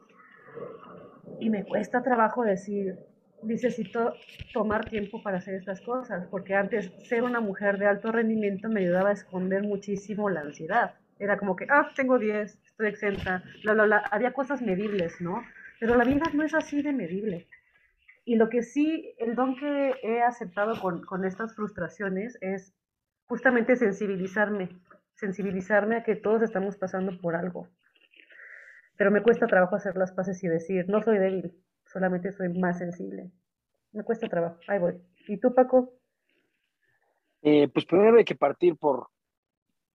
Y 1.40 1.50
me 1.50 1.64
cuesta 1.64 2.04
trabajo 2.04 2.44
decir, 2.44 3.00
necesito 3.42 4.14
tomar 4.54 4.88
tiempo 4.88 5.20
para 5.24 5.38
hacer 5.38 5.54
estas 5.54 5.80
cosas, 5.80 6.28
porque 6.30 6.54
antes 6.54 6.92
ser 7.08 7.24
una 7.24 7.40
mujer 7.40 7.78
de 7.78 7.86
alto 7.86 8.12
rendimiento 8.12 8.68
me 8.68 8.82
ayudaba 8.82 9.10
a 9.10 9.14
esconder 9.14 9.64
muchísimo 9.64 10.30
la 10.30 10.42
ansiedad. 10.42 10.94
Era 11.18 11.38
como 11.38 11.56
que, 11.56 11.66
ah, 11.68 11.88
tengo 11.96 12.20
10, 12.20 12.60
estoy 12.64 12.86
exenta, 12.86 13.42
bla, 13.64 13.74
bla, 13.74 13.84
bla. 13.86 14.02
Había 14.12 14.32
cosas 14.32 14.62
medibles, 14.62 15.20
¿no? 15.20 15.42
Pero 15.80 15.96
la 15.96 16.04
vida 16.04 16.26
no 16.32 16.44
es 16.44 16.54
así 16.54 16.80
de 16.80 16.92
medible. 16.92 17.48
Y 18.24 18.36
lo 18.36 18.48
que 18.48 18.62
sí, 18.62 19.14
el 19.18 19.34
don 19.34 19.56
que 19.56 19.94
he 20.02 20.22
aceptado 20.22 20.80
con, 20.80 21.04
con 21.04 21.24
estas 21.24 21.54
frustraciones 21.56 22.38
es 22.40 22.74
justamente 23.26 23.76
sensibilizarme, 23.76 24.68
sensibilizarme 25.14 25.96
a 25.96 26.02
que 26.04 26.16
todos 26.16 26.42
estamos 26.42 26.76
pasando 26.76 27.18
por 27.20 27.34
algo. 27.34 27.68
Pero 28.96 29.10
me 29.10 29.22
cuesta 29.22 29.46
trabajo 29.46 29.74
hacer 29.74 29.96
las 29.96 30.12
paces 30.12 30.42
y 30.44 30.48
decir, 30.48 30.88
no 30.88 31.02
soy 31.02 31.18
débil, 31.18 31.52
solamente 31.86 32.30
soy 32.32 32.48
más 32.50 32.78
sensible. 32.78 33.32
Me 33.92 34.04
cuesta 34.04 34.28
trabajo, 34.28 34.58
ahí 34.68 34.78
voy. 34.78 34.94
¿Y 35.26 35.38
tú, 35.38 35.54
Paco? 35.54 35.94
Eh, 37.42 37.68
pues 37.68 37.86
primero 37.86 38.16
hay 38.18 38.24
que 38.24 38.36
partir 38.36 38.76
por 38.76 39.08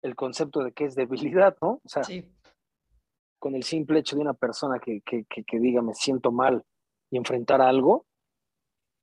el 0.02 0.14
concepto 0.14 0.62
de 0.62 0.72
qué 0.72 0.84
es 0.84 0.94
debilidad, 0.94 1.56
¿no? 1.62 1.80
O 1.82 1.88
sea, 1.88 2.02
con 3.38 3.54
el 3.54 3.62
simple 3.62 4.00
hecho 4.00 4.16
de 4.16 4.22
una 4.22 4.34
persona 4.34 4.78
que, 4.78 5.02
diga 5.52 5.82
me 5.82 5.94
siento 5.94 6.30
mal 6.30 6.64
y 7.10 7.16
enfrentar 7.16 7.60
algo, 7.60 8.06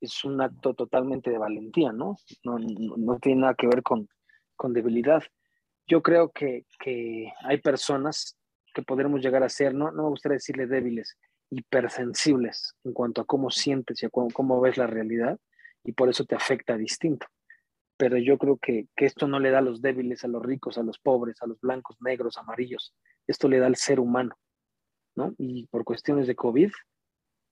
es 0.00 0.24
un 0.24 0.40
acto 0.40 0.74
totalmente 0.74 1.30
de 1.30 1.38
valentía, 1.38 1.92
¿no? 1.92 2.16
No, 2.44 3.18
tiene 3.18 3.42
nada 3.42 3.54
que 3.54 3.66
ver 3.66 3.82
con, 3.82 4.08
con 4.54 4.72
debilidad. 4.72 5.22
Yo 5.86 6.02
creo 6.02 6.30
que, 6.30 6.66
que, 6.78 7.32
hay 7.44 7.60
personas 7.60 8.36
que 8.74 8.82
podremos 8.82 9.20
llegar 9.22 9.42
a 9.42 9.48
ser, 9.48 9.74
no, 9.74 9.90
no 9.90 10.04
me 10.04 10.08
gustaría 10.10 10.34
decirle 10.34 10.66
débiles, 10.66 11.16
hipersensibles 11.50 12.74
en 12.84 12.92
cuanto 12.92 13.20
a 13.20 13.24
cómo 13.24 13.50
sientes 13.50 14.02
y 14.02 14.06
a 14.06 14.10
cómo, 14.10 14.60
ves 14.60 14.76
la 14.76 14.86
realidad 14.86 15.38
y 15.84 15.92
por 15.92 16.08
eso 16.08 16.24
te 16.24 16.34
afecta 16.34 16.76
distinto. 16.76 17.26
Pero 17.96 18.18
yo 18.18 18.36
creo 18.36 18.58
que, 18.58 18.88
esto 18.96 19.26
no 19.26 19.38
le 19.38 19.50
da 19.50 19.58
a 19.58 19.62
los 19.62 19.80
débiles, 19.80 20.24
a 20.24 20.28
los 20.28 20.44
ricos, 20.44 20.76
a 20.76 20.82
los 20.82 20.98
pobres, 20.98 21.40
a 21.40 21.46
los 21.46 21.58
blancos, 21.60 21.96
negros, 22.00 22.36
amarillos. 22.36 22.94
Esto 23.26 23.48
le 23.48 23.58
da 23.58 23.66
al 23.66 23.76
ser 23.76 24.00
humano, 24.00 24.36
¿no? 25.14 25.34
Y 25.38 25.66
por 25.68 25.84
cuestiones 25.84 26.26
de 26.26 26.34
COVID 26.34 26.70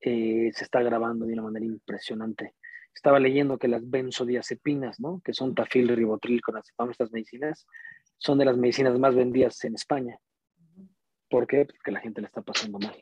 eh, 0.01 0.51
se 0.55 0.65
está 0.65 0.83
grabando 0.83 1.27
de 1.27 1.33
una 1.33 1.43
manera 1.43 1.65
impresionante. 1.65 2.55
Estaba 2.95 3.19
leyendo 3.19 3.59
que 3.59 3.69
las 3.69 3.89
benzodiazepinas, 3.89 5.01
¿no? 5.01 5.21
Que 5.25 5.33
son 5.33 5.55
tafil, 5.55 5.89
ribotril, 5.89 6.41
con 6.43 6.57
estas 6.91 7.13
medicinas, 7.13 7.67
son 8.19 8.39
de 8.39 8.45
las 8.45 8.57
medicinas 8.57 8.99
más 8.99 9.15
vendidas 9.15 9.63
en 9.65 9.75
España. 9.75 10.19
¿Por 11.29 11.47
qué? 11.47 11.67
Porque 11.67 11.91
la 11.91 12.01
gente 12.01 12.21
le 12.21 12.29
está 12.29 12.43
pasando 12.43 12.79
mal. 12.79 12.95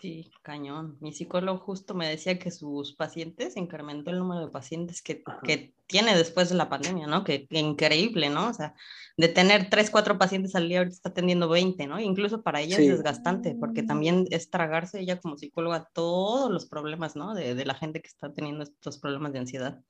Sí, 0.00 0.30
cañón. 0.42 0.96
Mi 1.00 1.12
psicólogo 1.12 1.58
justo 1.58 1.92
me 1.92 2.08
decía 2.08 2.38
que 2.38 2.52
sus 2.52 2.94
pacientes 2.94 3.56
incrementó 3.56 4.10
el 4.10 4.20
número 4.20 4.46
de 4.46 4.52
pacientes 4.52 5.02
que, 5.02 5.24
que 5.42 5.74
tiene 5.88 6.16
después 6.16 6.48
de 6.48 6.54
la 6.54 6.68
pandemia, 6.68 7.08
¿no? 7.08 7.24
Que, 7.24 7.48
increíble, 7.50 8.30
¿no? 8.30 8.48
O 8.48 8.54
sea, 8.54 8.74
de 9.16 9.26
tener 9.26 9.70
tres, 9.70 9.90
cuatro 9.90 10.16
pacientes 10.16 10.54
al 10.54 10.68
día, 10.68 10.78
ahorita 10.78 10.94
está 10.94 11.08
atendiendo 11.08 11.48
20, 11.48 11.88
¿no? 11.88 11.98
incluso 11.98 12.42
para 12.42 12.60
ella 12.60 12.78
es 12.78 12.86
desgastante, 12.86 13.56
porque 13.58 13.82
también 13.82 14.26
es 14.30 14.50
tragarse 14.50 15.00
ella 15.00 15.18
como 15.18 15.36
psicóloga 15.36 15.90
todos 15.92 16.48
los 16.48 16.66
problemas, 16.66 17.16
¿no? 17.16 17.34
De, 17.34 17.56
de 17.56 17.64
la 17.64 17.74
gente 17.74 18.00
que 18.00 18.08
está 18.08 18.32
teniendo 18.32 18.62
estos 18.62 18.98
problemas 18.98 19.32
de 19.32 19.40
ansiedad. 19.40 19.80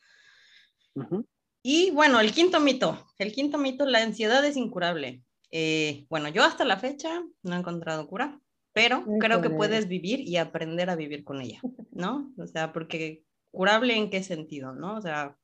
Y 1.63 1.91
bueno, 1.91 2.19
el 2.21 2.33
quinto 2.33 2.61
mito. 2.61 3.07
El 3.19 3.33
quinto 3.33 3.59
mito, 3.59 3.85
la 3.85 4.03
ansiedad 4.03 4.43
es 4.47 4.57
incurable. 4.57 5.23
Eh, 5.51 6.07
bueno, 6.09 6.29
yo 6.29 6.45
hasta 6.45 6.65
la 6.65 6.79
fecha 6.79 7.23
no 7.43 7.55
he 7.55 7.59
encontrado 7.59 8.07
cura 8.07 8.41
pero 8.79 9.05
creo 9.19 9.43
que 9.43 9.51
puedes 9.51 9.89
vivir 9.89 10.21
y 10.21 10.37
aprender 10.37 10.89
a 10.89 10.95
vivir 10.95 11.25
con 11.25 11.41
ella, 11.41 11.61
¿no? 11.91 12.33
O 12.39 12.47
sea, 12.47 12.73
porque 12.73 13.25
curable 13.51 13.97
en 13.97 14.09
qué 14.09 14.23
sentido, 14.23 14.73
¿no? 14.73 14.97
O 14.97 15.01
sea, 15.01 15.37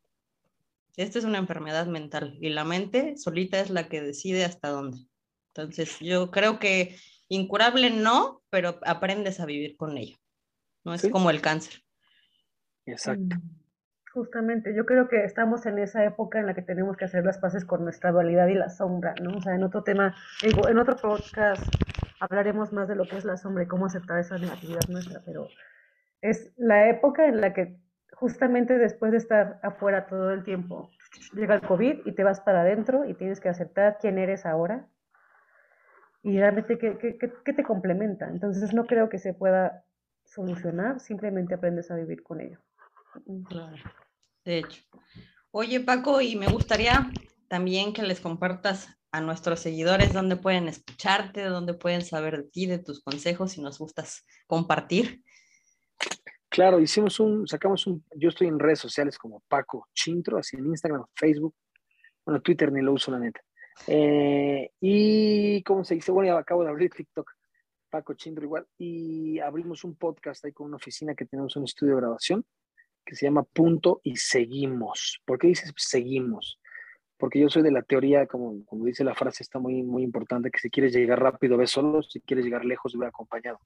esta 0.97 1.19
es 1.19 1.25
una 1.25 1.39
enfermedad 1.39 1.87
mental 1.87 2.39
y 2.41 2.51
la 2.51 2.63
mente 2.63 3.17
solita 3.17 3.59
es 3.59 3.71
la 3.71 3.89
que 3.89 4.03
decide 4.03 4.45
hasta 4.45 4.69
dónde. 4.69 4.99
Entonces, 5.49 5.99
yo 5.99 6.31
creo 6.31 6.61
que 6.61 6.97
incurable 7.29 7.91
no, 7.91 8.43
pero 8.51 8.79
aprendes 8.87 9.41
a 9.41 9.47
vivir 9.47 9.77
con 9.77 9.99
ella. 9.99 10.17
No 10.85 10.95
es 10.95 11.09
como 11.11 11.31
el 11.31 11.41
cáncer. 11.41 11.83
Exacto. 12.87 13.37
Mm, 13.37 13.41
justamente, 14.13 14.77
yo 14.77 14.87
creo 14.87 15.09
que 15.09 15.25
estamos 15.25 15.67
en 15.67 15.81
esa 15.81 16.05
época 16.05 16.39
en 16.39 16.47
la 16.47 16.55
que 16.55 16.63
tenemos 16.63 16.97
que 16.97 17.07
hacer 17.07 17.25
las 17.25 17.39
paces 17.39 17.65
con 17.65 17.83
nuestra 17.83 18.13
dualidad 18.13 18.47
y 18.47 18.55
la 18.55 18.69
sombra, 18.69 19.17
¿no? 19.21 19.39
O 19.39 19.43
sea, 19.43 19.57
en 19.57 19.65
otro 19.65 19.83
tema, 19.83 20.15
en 20.43 20.79
otro 20.79 20.95
podcast 20.95 21.65
hablaremos 22.21 22.73
más 22.73 22.89
de 22.89 22.97
lo 22.97 23.07
que 23.07 23.17
es 23.17 23.25
la 23.25 23.37
sombra 23.37 23.65
y 23.65 23.67
cómo 23.67 23.87
aceptar 23.87 24.19
esa 24.19 24.39
negatividad 24.39 24.89
nuestra, 24.89 25.23
pero 25.25 25.49
es 26.21 26.53
la 26.57 26.89
época 26.89 27.27
en 27.27 27.41
la 27.41 27.53
que 27.53 27.77
justamente 28.15 28.79
después 28.79 29.13
de 29.13 29.19
estar 29.19 29.61
afuera 29.63 30.07
todo 30.07 30.31
el 30.31 30.45
tiempo, 30.45 30.91
llega 31.35 31.55
el 31.55 31.61
COVID 31.61 32.07
y 32.07 32.13
te 32.13 32.25
vas 32.25 32.41
para 32.41 32.63
adentro 32.63 33.05
y 33.05 33.15
tienes 33.15 33.41
que 33.41 33.49
aceptar 33.49 33.99
quién 34.01 34.19
eres 34.19 34.47
ahora 34.47 34.89
y 36.23 36.39
realmente 36.39 36.79
qué, 36.79 36.97
qué, 36.99 37.53
te 37.53 37.63
complementa. 37.63 38.29
Entonces 38.29 38.73
no 38.73 38.87
creo 38.87 39.09
que 39.09 39.19
se 39.19 39.35
pueda 39.35 39.85
solucionar, 40.25 41.01
simplemente 41.01 41.55
aprendes 41.55 41.91
a 41.91 41.97
vivir 41.97 42.23
con 42.23 42.41
ello. 42.41 42.59
Claro, 43.49 43.77
de 44.45 44.59
hecho. 44.59 44.83
Oye 45.51 45.81
Paco, 45.81 46.21
y 46.21 46.37
me 46.37 46.47
gustaría 46.47 47.11
también 47.49 47.93
que 47.93 48.03
les 48.03 48.21
compartas 48.21 48.89
a 49.15 49.21
nuestros 49.21 49.61
seguidores 49.61 50.13
dónde 50.13 50.35
pueden 50.35 50.67
escucharte, 50.67 51.45
dónde 51.45 51.75
pueden 51.75 52.03
saber 52.03 52.37
de 52.39 52.43
ti, 52.51 52.67
de 52.67 52.81
tus 52.81 53.01
consejos, 53.01 53.53
si 53.53 53.61
nos 53.61 53.79
gustas 53.79 54.27
compartir. 54.49 55.23
Claro, 56.49 56.81
hicimos 56.81 57.21
un, 57.21 57.47
sacamos 57.47 57.87
un, 57.87 58.05
yo 58.17 58.31
estoy 58.31 58.49
en 58.49 58.59
redes 58.59 58.81
sociales 58.81 59.17
como 59.17 59.41
Paco 59.47 59.87
Chintro, 59.95 60.39
así 60.39 60.57
en 60.57 60.67
Instagram, 60.67 61.05
Facebook, 61.15 61.55
bueno, 62.27 62.43
Twitter 62.43 62.73
ni 62.73 62.83
lo 62.83 62.93
uso 62.93 63.13
la 63.13 63.21
neta. 63.21 63.41
Eh, 63.87 64.73
y, 64.81 65.63
¿cómo 65.63 65.85
se 65.85 65.95
dice? 65.95 66.11
Bueno, 66.11 66.33
ya 66.33 66.39
acabo 66.41 66.65
de 66.65 66.71
abrir 66.71 66.91
TikTok. 66.91 67.31
Paco 67.91 68.15
Chindro 68.15 68.47
igual, 68.47 68.67
y 68.77 69.39
abrimos 69.39 69.85
un 69.85 69.95
podcast 69.95 70.45
ahí 70.45 70.53
con 70.53 70.67
una 70.67 70.77
oficina 70.77 71.15
que 71.15 71.27
tenemos 71.27 71.55
un 71.55 71.63
estudio 71.63 71.95
de 71.95 72.01
grabación 72.01 72.45
que 73.07 73.15
se 73.15 73.27
llama 73.27 73.45
Punto 73.45 74.01
y 74.03 74.17
Seguimos. 74.17 75.23
¿Por 75.25 75.39
qué 75.39 75.47
dices 75.47 75.73
seguimos? 75.77 76.59
Porque 77.17 77.41
yo 77.41 77.49
soy 77.49 77.63
de 77.63 77.71
la 77.71 77.83
teoría, 77.83 78.27
como, 78.27 78.65
como 78.67 78.85
dice 78.85 79.05
la 79.05 79.15
frase, 79.15 79.43
está 79.43 79.59
muy, 79.59 79.83
muy 79.83 80.03
importante, 80.03 80.51
que 80.51 80.59
si 80.59 80.71
quieres 80.71 80.93
llegar 80.93 81.21
rápido, 81.21 81.57
ve 81.57 81.67
solo, 81.67 82.03
si 82.03 82.21
quieres 82.21 82.45
llegar 82.45 82.65
lejos, 82.65 82.97
ve 82.99 83.07
acompañado. 83.07 83.59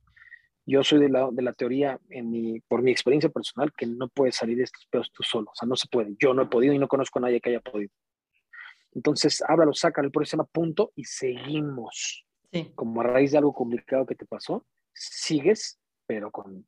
Yo 0.66 0.84
soy 0.84 1.00
de 1.00 1.08
la, 1.08 1.30
de 1.32 1.42
la 1.42 1.54
teoría, 1.54 1.98
en 2.10 2.30
mi, 2.30 2.60
por 2.60 2.82
mi 2.82 2.90
experiencia 2.90 3.30
personal, 3.30 3.72
que 3.72 3.86
no 3.86 4.08
puedes 4.08 4.36
salir 4.36 4.58
de 4.58 4.64
estos 4.64 4.86
pedos 4.90 5.10
tú 5.12 5.22
solo. 5.22 5.50
O 5.50 5.54
sea, 5.54 5.66
no 5.66 5.76
se 5.76 5.88
puede. 5.88 6.14
Yo 6.20 6.34
no 6.34 6.42
he 6.42 6.46
podido 6.46 6.74
y 6.74 6.78
no 6.78 6.88
conozco 6.88 7.18
a 7.18 7.22
nadie 7.22 7.40
que 7.40 7.50
haya 7.50 7.60
podido. 7.60 7.90
Entonces, 8.92 9.42
háblalo, 9.46 9.72
sácalo, 9.72 10.10
por 10.10 10.22
eso 10.22 10.30
se 10.30 10.36
llama 10.36 10.48
punto 10.52 10.92
y 10.94 11.04
seguimos. 11.04 12.26
Sí. 12.52 12.70
Como 12.74 13.00
a 13.00 13.04
raíz 13.04 13.32
de 13.32 13.38
algo 13.38 13.54
complicado 13.54 14.04
que 14.04 14.14
te 14.14 14.26
pasó, 14.26 14.66
sigues, 14.92 15.78
pero 16.06 16.30
con 16.30 16.66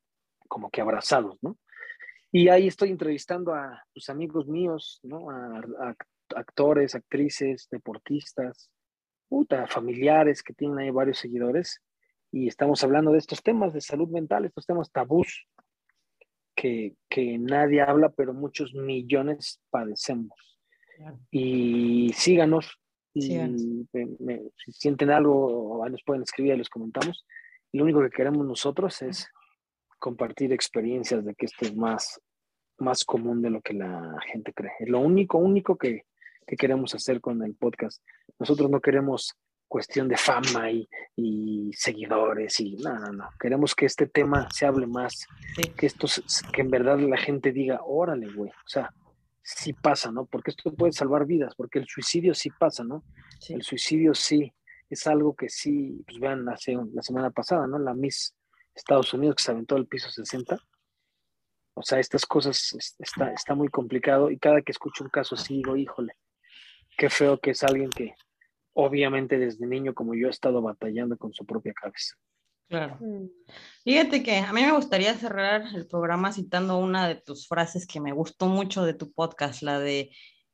como 0.48 0.70
que 0.70 0.80
abrazados, 0.80 1.38
¿no? 1.42 1.56
Y 2.32 2.48
ahí 2.48 2.66
estoy 2.66 2.90
entrevistando 2.90 3.54
a 3.54 3.84
tus 3.94 4.08
amigos 4.08 4.46
míos, 4.46 5.00
¿no? 5.02 5.30
A, 5.30 5.58
a 5.58 5.96
actores, 6.36 6.94
actrices, 6.94 7.68
deportistas, 7.70 8.70
puta, 9.28 9.66
familiares 9.66 10.42
que 10.42 10.52
tienen 10.54 10.78
ahí 10.78 10.90
varios 10.90 11.18
seguidores. 11.18 11.80
Y 12.32 12.46
estamos 12.48 12.82
hablando 12.84 13.12
de 13.12 13.18
estos 13.18 13.42
temas 13.42 13.72
de 13.72 13.80
salud 13.80 14.08
mental, 14.08 14.44
estos 14.44 14.66
temas 14.66 14.90
tabús 14.92 15.46
que, 16.54 16.94
que 17.08 17.38
nadie 17.38 17.80
habla, 17.80 18.10
pero 18.10 18.32
muchos 18.34 18.74
millones 18.74 19.60
padecemos. 19.70 20.58
Claro. 20.96 21.18
Y 21.30 22.12
síganos. 22.14 22.76
Y 23.12 23.22
Síganos. 23.22 23.62
me- 23.92 24.06
me- 24.20 24.42
si 24.56 24.72
sienten 24.72 25.10
algo, 25.10 25.84
nos 25.88 26.02
pueden 26.04 26.22
escribir 26.22 26.54
y 26.54 26.58
les 26.58 26.68
comentamos. 26.68 27.26
Y 27.72 27.78
lo 27.78 27.84
único 27.84 28.00
que 28.02 28.10
queremos 28.10 28.46
nosotros 28.46 29.02
es 29.02 29.26
compartir 29.98 30.52
experiencias 30.52 31.24
de 31.24 31.34
que 31.34 31.46
esto 31.46 31.64
es 31.64 31.74
más, 31.74 32.20
más 32.78 33.04
común 33.04 33.42
de 33.42 33.50
lo 33.50 33.60
que 33.62 33.74
la 33.74 34.16
gente 34.30 34.52
cree. 34.52 34.72
Es 34.78 34.88
lo 34.88 35.00
único, 35.00 35.38
único 35.38 35.76
que, 35.76 36.04
que 36.51 36.57
queremos 36.57 36.94
hacer 36.96 37.20
con 37.20 37.42
el 37.44 37.55
podcast. 37.55 38.03
Nosotros 38.40 38.68
no 38.68 38.80
queremos 38.80 39.34
cuestión 39.68 40.09
de 40.09 40.16
fama 40.16 40.68
y, 40.72 40.88
y 41.14 41.70
seguidores 41.74 42.59
y 42.59 42.74
no, 42.76 42.92
no, 42.98 43.12
no. 43.12 43.28
Queremos 43.38 43.76
que 43.76 43.86
este 43.86 44.09
tema 44.09 44.48
se 44.53 44.66
hable 44.66 44.88
más, 44.88 45.26
Sí. 45.55 45.62
que 45.76 45.86
esto, 45.86 46.09
que 46.53 46.62
en 46.62 46.70
verdad 46.70 46.98
la 46.98 47.16
gente 47.18 47.53
diga, 47.53 47.78
órale, 47.84 48.26
güey, 48.32 48.51
o 48.51 48.68
sea, 48.68 48.92
sí 49.42 49.72
pasa, 49.72 50.11
¿no? 50.11 50.26
Porque 50.26 50.51
esto 50.51 50.74
puede 50.74 50.92
salvar 50.92 51.24
vidas, 51.24 51.55
porque 51.55 51.78
el 51.78 51.86
suicidio 51.86 52.34
sí 52.34 52.51
pasa, 52.51 52.82
¿no? 52.82 53.05
Sí. 53.38 53.55
El 53.55 53.62
suicidio 53.62 54.12
sí 54.14 54.53
es 54.88 55.07
algo 55.07 55.36
que 55.36 55.48
sí, 55.48 56.03
pues 56.05 56.18
vean, 56.18 56.48
hace 56.48 56.74
la 56.92 57.03
semana 57.03 57.30
pasada, 57.30 57.68
¿no? 57.68 57.78
La 57.78 57.94
Miss 57.94 58.34
Estados 58.74 59.14
Unidos 59.14 59.36
que 59.36 59.42
se 59.44 59.53
aventó 59.53 59.76
al 59.76 59.86
piso 59.86 60.11
60. 60.11 60.59
O 61.74 61.82
sea, 61.82 62.01
estas 62.01 62.26
cosas 62.26 62.72
es- 62.76 62.96
está, 62.98 63.32
está 63.32 63.55
muy 63.55 63.68
complicado 63.68 64.30
y 64.32 64.38
cada 64.38 64.62
que 64.62 64.72
escucho 64.72 65.05
un 65.05 65.11
caso 65.11 65.36
así 65.36 65.55
digo, 65.59 65.76
híjole, 65.76 66.14
qué 67.01 67.09
feo 67.09 67.40
que 67.40 67.53
es 67.53 67.62
alguien 67.62 67.88
que 67.88 68.14
obviamente 68.74 69.38
desde 69.38 69.66
niño 69.66 69.94
como 69.94 70.14
yo 70.14 70.26
ha 70.26 70.30
estado 70.30 70.61
batallando 70.61 71.16
con 71.16 71.32
su 71.32 71.46
propia 71.46 71.72
cabeza. 71.72 72.14
Claro. 72.68 72.98
Mm. 73.01 73.26
Fíjate 73.84 74.22
que 74.22 74.36
a 74.36 74.53
mí 74.53 74.61
me 74.61 74.72
gustaría 74.72 75.14
cerrar 75.14 75.62
el 75.74 75.86
programa 75.86 76.30
citando 76.30 76.76
una 76.76 77.09
de 77.09 77.14
tus 77.14 77.48
frases 77.48 77.86
que 77.86 78.03
me 78.03 78.12
gustó 78.12 78.48
mucho 78.48 78.84
de 78.84 78.92
tu 78.92 79.12
podcast, 79.12 79.62
la 79.62 79.80
de 79.80 80.11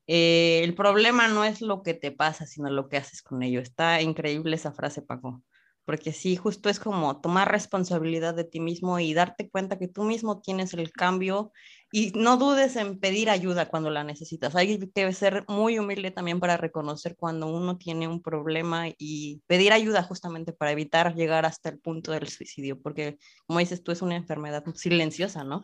eh, 0.07 0.61
el 0.63 0.77
problema 0.77 1.27
no 1.27 1.45
es 1.45 1.61
lo 1.61 1.83
que 1.83 1.95
te 1.95 2.13
pasa, 2.13 2.47
sino 2.47 2.71
lo 2.71 2.89
que 2.89 2.99
haces 2.99 3.23
con 3.23 3.43
ello. 3.43 3.59
Está 3.59 4.01
increíble 4.01 4.55
esa 4.55 4.71
frase, 4.71 5.03
Paco, 5.03 5.43
porque 5.85 6.13
sí, 6.13 6.37
justo 6.37 6.69
es 6.69 6.79
como 6.79 7.21
tomar 7.21 7.51
responsabilidad 7.51 8.35
de 8.35 8.45
ti 8.45 8.61
mismo 8.61 9.01
y 9.01 9.15
darte 9.15 9.51
cuenta 9.51 9.81
que 9.81 9.89
tú 9.89 10.05
mismo 10.05 10.41
tienes 10.41 10.75
el 10.75 10.93
cambio 10.93 11.51
y 11.97 12.13
no 12.15 12.37
dudes 12.37 12.77
en 12.77 12.99
pedir 13.01 13.31
ayuda 13.31 13.71
cuando 13.71 13.89
la 13.89 14.05
necesitas. 14.05 14.55
Hay 14.55 14.79
que 14.91 15.13
ser 15.15 15.47
muy 15.49 15.79
humilde 15.79 16.11
también 16.11 16.41
para 16.41 16.59
reconocer 16.59 17.17
cuando 17.17 17.47
uno 17.47 17.79
tiene 17.79 18.07
un 18.07 18.21
problema 18.21 18.89
y 18.99 19.41
pedir 19.47 19.73
ayuda 19.73 20.03
justamente 20.03 20.53
para 20.53 20.73
evitar 20.73 21.15
llegar 21.15 21.47
hasta 21.47 21.71
el 21.71 21.79
punto 21.79 22.13
del 22.13 22.29
suicidio, 22.29 22.79
porque 22.83 23.17
como 23.47 23.61
dices 23.61 23.83
tú, 23.83 23.93
es 23.93 24.03
una 24.03 24.15
enfermedad 24.15 24.63
silenciosa, 24.75 25.43
¿no? 25.43 25.63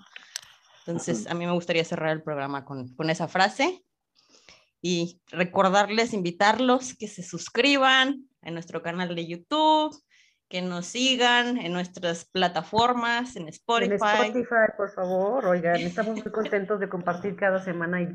Entonces, 0.87 1.27
a 1.27 1.35
mí 1.35 1.45
me 1.45 1.53
gustaría 1.53 1.85
cerrar 1.85 2.13
el 2.13 2.23
programa 2.23 2.65
con, 2.65 2.89
con 2.95 3.11
esa 3.11 3.29
frase 3.29 3.85
y 4.81 5.21
recordarles, 5.27 6.15
invitarlos 6.15 6.95
que 6.95 7.09
se 7.09 7.23
suscriban 7.23 8.27
a 8.41 8.51
nuestro 8.51 8.81
canal 8.81 9.15
de 9.15 9.27
YouTube, 9.27 9.95
que 10.53 10.61
nos 10.61 10.85
sigan 10.85 11.57
en 11.57 11.73
nuestras 11.73 12.27
plataformas, 12.27 13.37
en 13.37 13.49
Spotify. 13.49 13.87
En 13.87 13.93
Spotify, 13.95 14.69
por 14.77 14.91
favor, 14.91 15.47
oigan, 15.47 15.81
estamos 15.81 16.17
muy 16.23 16.31
contentos 16.31 16.79
de 16.79 16.91
compartir 16.91 17.37
cada 17.37 17.59
semana 17.59 18.03
y 18.03 18.15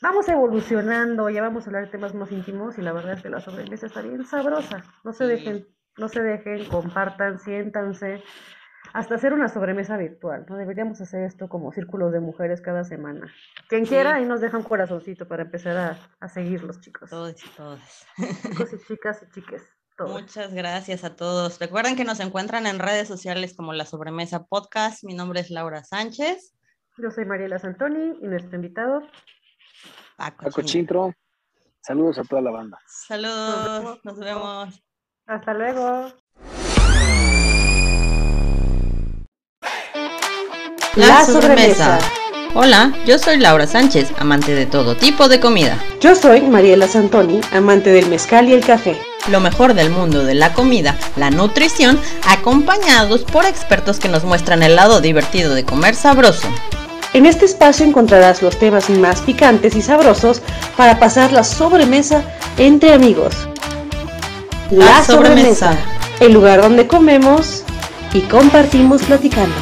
vamos 0.00 0.26
evolucionando, 0.30 1.28
ya 1.28 1.42
vamos 1.42 1.64
a 1.64 1.66
hablar 1.66 1.84
de 1.84 1.90
temas 1.90 2.14
más 2.14 2.32
íntimos 2.32 2.78
y 2.78 2.80
la 2.80 2.94
verdad 2.94 3.12
es 3.12 3.22
que 3.22 3.28
la 3.28 3.40
sobremesa 3.42 3.84
está 3.84 4.00
bien 4.00 4.24
sabrosa. 4.24 4.82
No 5.04 5.12
se 5.12 5.24
Sí. 5.26 5.30
dejen, 5.32 5.68
no 5.98 6.08
se 6.08 6.22
dejen, 6.22 6.64
compartan, 6.70 7.38
siéntanse, 7.38 8.22
hasta 8.94 9.16
hacer 9.16 9.34
una 9.34 9.48
sobremesa 9.50 9.98
virtual, 9.98 10.46
¿no? 10.48 10.56
Deberíamos 10.56 11.02
hacer 11.02 11.24
esto 11.24 11.50
como 11.50 11.70
círculos 11.70 12.12
de 12.12 12.20
mujeres 12.20 12.62
cada 12.62 12.84
semana. 12.84 13.30
Quien 13.68 13.84
Sí. 13.84 13.90
quiera, 13.90 14.14
ahí 14.14 14.24
nos 14.24 14.40
deja 14.40 14.56
un 14.56 14.62
corazoncito 14.64 15.28
para 15.28 15.42
empezar 15.42 15.76
a, 15.76 15.98
a 16.18 16.28
seguirlos, 16.30 16.80
chicos. 16.80 17.10
Todos 17.10 17.44
y 17.44 17.48
todas. 17.50 18.06
Chicos 18.42 18.72
y 18.72 18.78
chicas 18.88 19.22
y 19.22 19.30
chiques, 19.32 19.62
Muchas 19.98 20.52
gracias 20.52 21.04
a 21.04 21.14
todos. 21.14 21.60
Recuerden 21.60 21.94
que 21.94 22.04
nos 22.04 22.18
encuentran 22.18 22.66
en 22.66 22.80
redes 22.80 23.06
sociales 23.06 23.54
como 23.56 23.72
La 23.72 23.86
Sobremesa 23.86 24.44
Podcast. 24.44 25.04
Mi 25.04 25.14
nombre 25.14 25.40
es 25.40 25.50
Laura 25.50 25.84
Sánchez. 25.84 26.54
Yo 26.98 27.10
soy 27.10 27.24
Mariela 27.24 27.58
Santoni 27.58 28.18
y 28.20 28.26
nuestro 28.26 28.56
invitado. 28.56 29.02
Paco, 30.16 30.44
Paco 30.44 30.62
Chin. 30.62 30.80
Chintro, 30.80 31.14
saludos 31.80 32.18
a 32.18 32.24
toda 32.24 32.42
la 32.42 32.50
banda. 32.50 32.78
Saludos, 32.86 34.00
nos 34.04 34.18
vemos. 34.18 34.82
Hasta 35.26 35.54
luego. 35.54 36.12
La 40.96 41.24
sobremesa. 41.24 41.98
Hola, 42.56 42.92
yo 43.04 43.18
soy 43.18 43.38
Laura 43.38 43.66
Sánchez, 43.66 44.12
amante 44.18 44.54
de 44.54 44.66
todo 44.66 44.96
tipo 44.96 45.28
de 45.28 45.40
comida. 45.40 45.76
Yo 46.00 46.14
soy 46.14 46.42
Mariela 46.42 46.86
Santoni, 46.86 47.40
amante 47.52 47.90
del 47.90 48.08
mezcal 48.08 48.48
y 48.48 48.52
el 48.52 48.64
café. 48.64 48.96
Lo 49.28 49.40
mejor 49.40 49.74
del 49.74 49.90
mundo 49.90 50.24
de 50.24 50.34
la 50.34 50.52
comida, 50.52 50.96
la 51.16 51.30
nutrición, 51.30 51.98
acompañados 52.28 53.22
por 53.22 53.46
expertos 53.46 53.98
que 53.98 54.08
nos 54.08 54.24
muestran 54.24 54.62
el 54.62 54.76
lado 54.76 55.00
divertido 55.00 55.54
de 55.54 55.64
comer 55.64 55.94
sabroso. 55.94 56.48
En 57.14 57.24
este 57.24 57.46
espacio 57.46 57.86
encontrarás 57.86 58.42
los 58.42 58.58
temas 58.58 58.90
más 58.90 59.20
picantes 59.22 59.76
y 59.76 59.82
sabrosos 59.82 60.42
para 60.76 60.98
pasar 60.98 61.32
la 61.32 61.44
sobremesa 61.44 62.22
entre 62.58 62.92
amigos. 62.92 63.34
La 64.70 65.02
sobremesa. 65.04 65.76
el 66.20 66.32
lugar 66.32 66.60
donde 66.60 66.86
comemos 66.86 67.62
y 68.12 68.20
compartimos 68.22 69.02
platicando. 69.02 69.54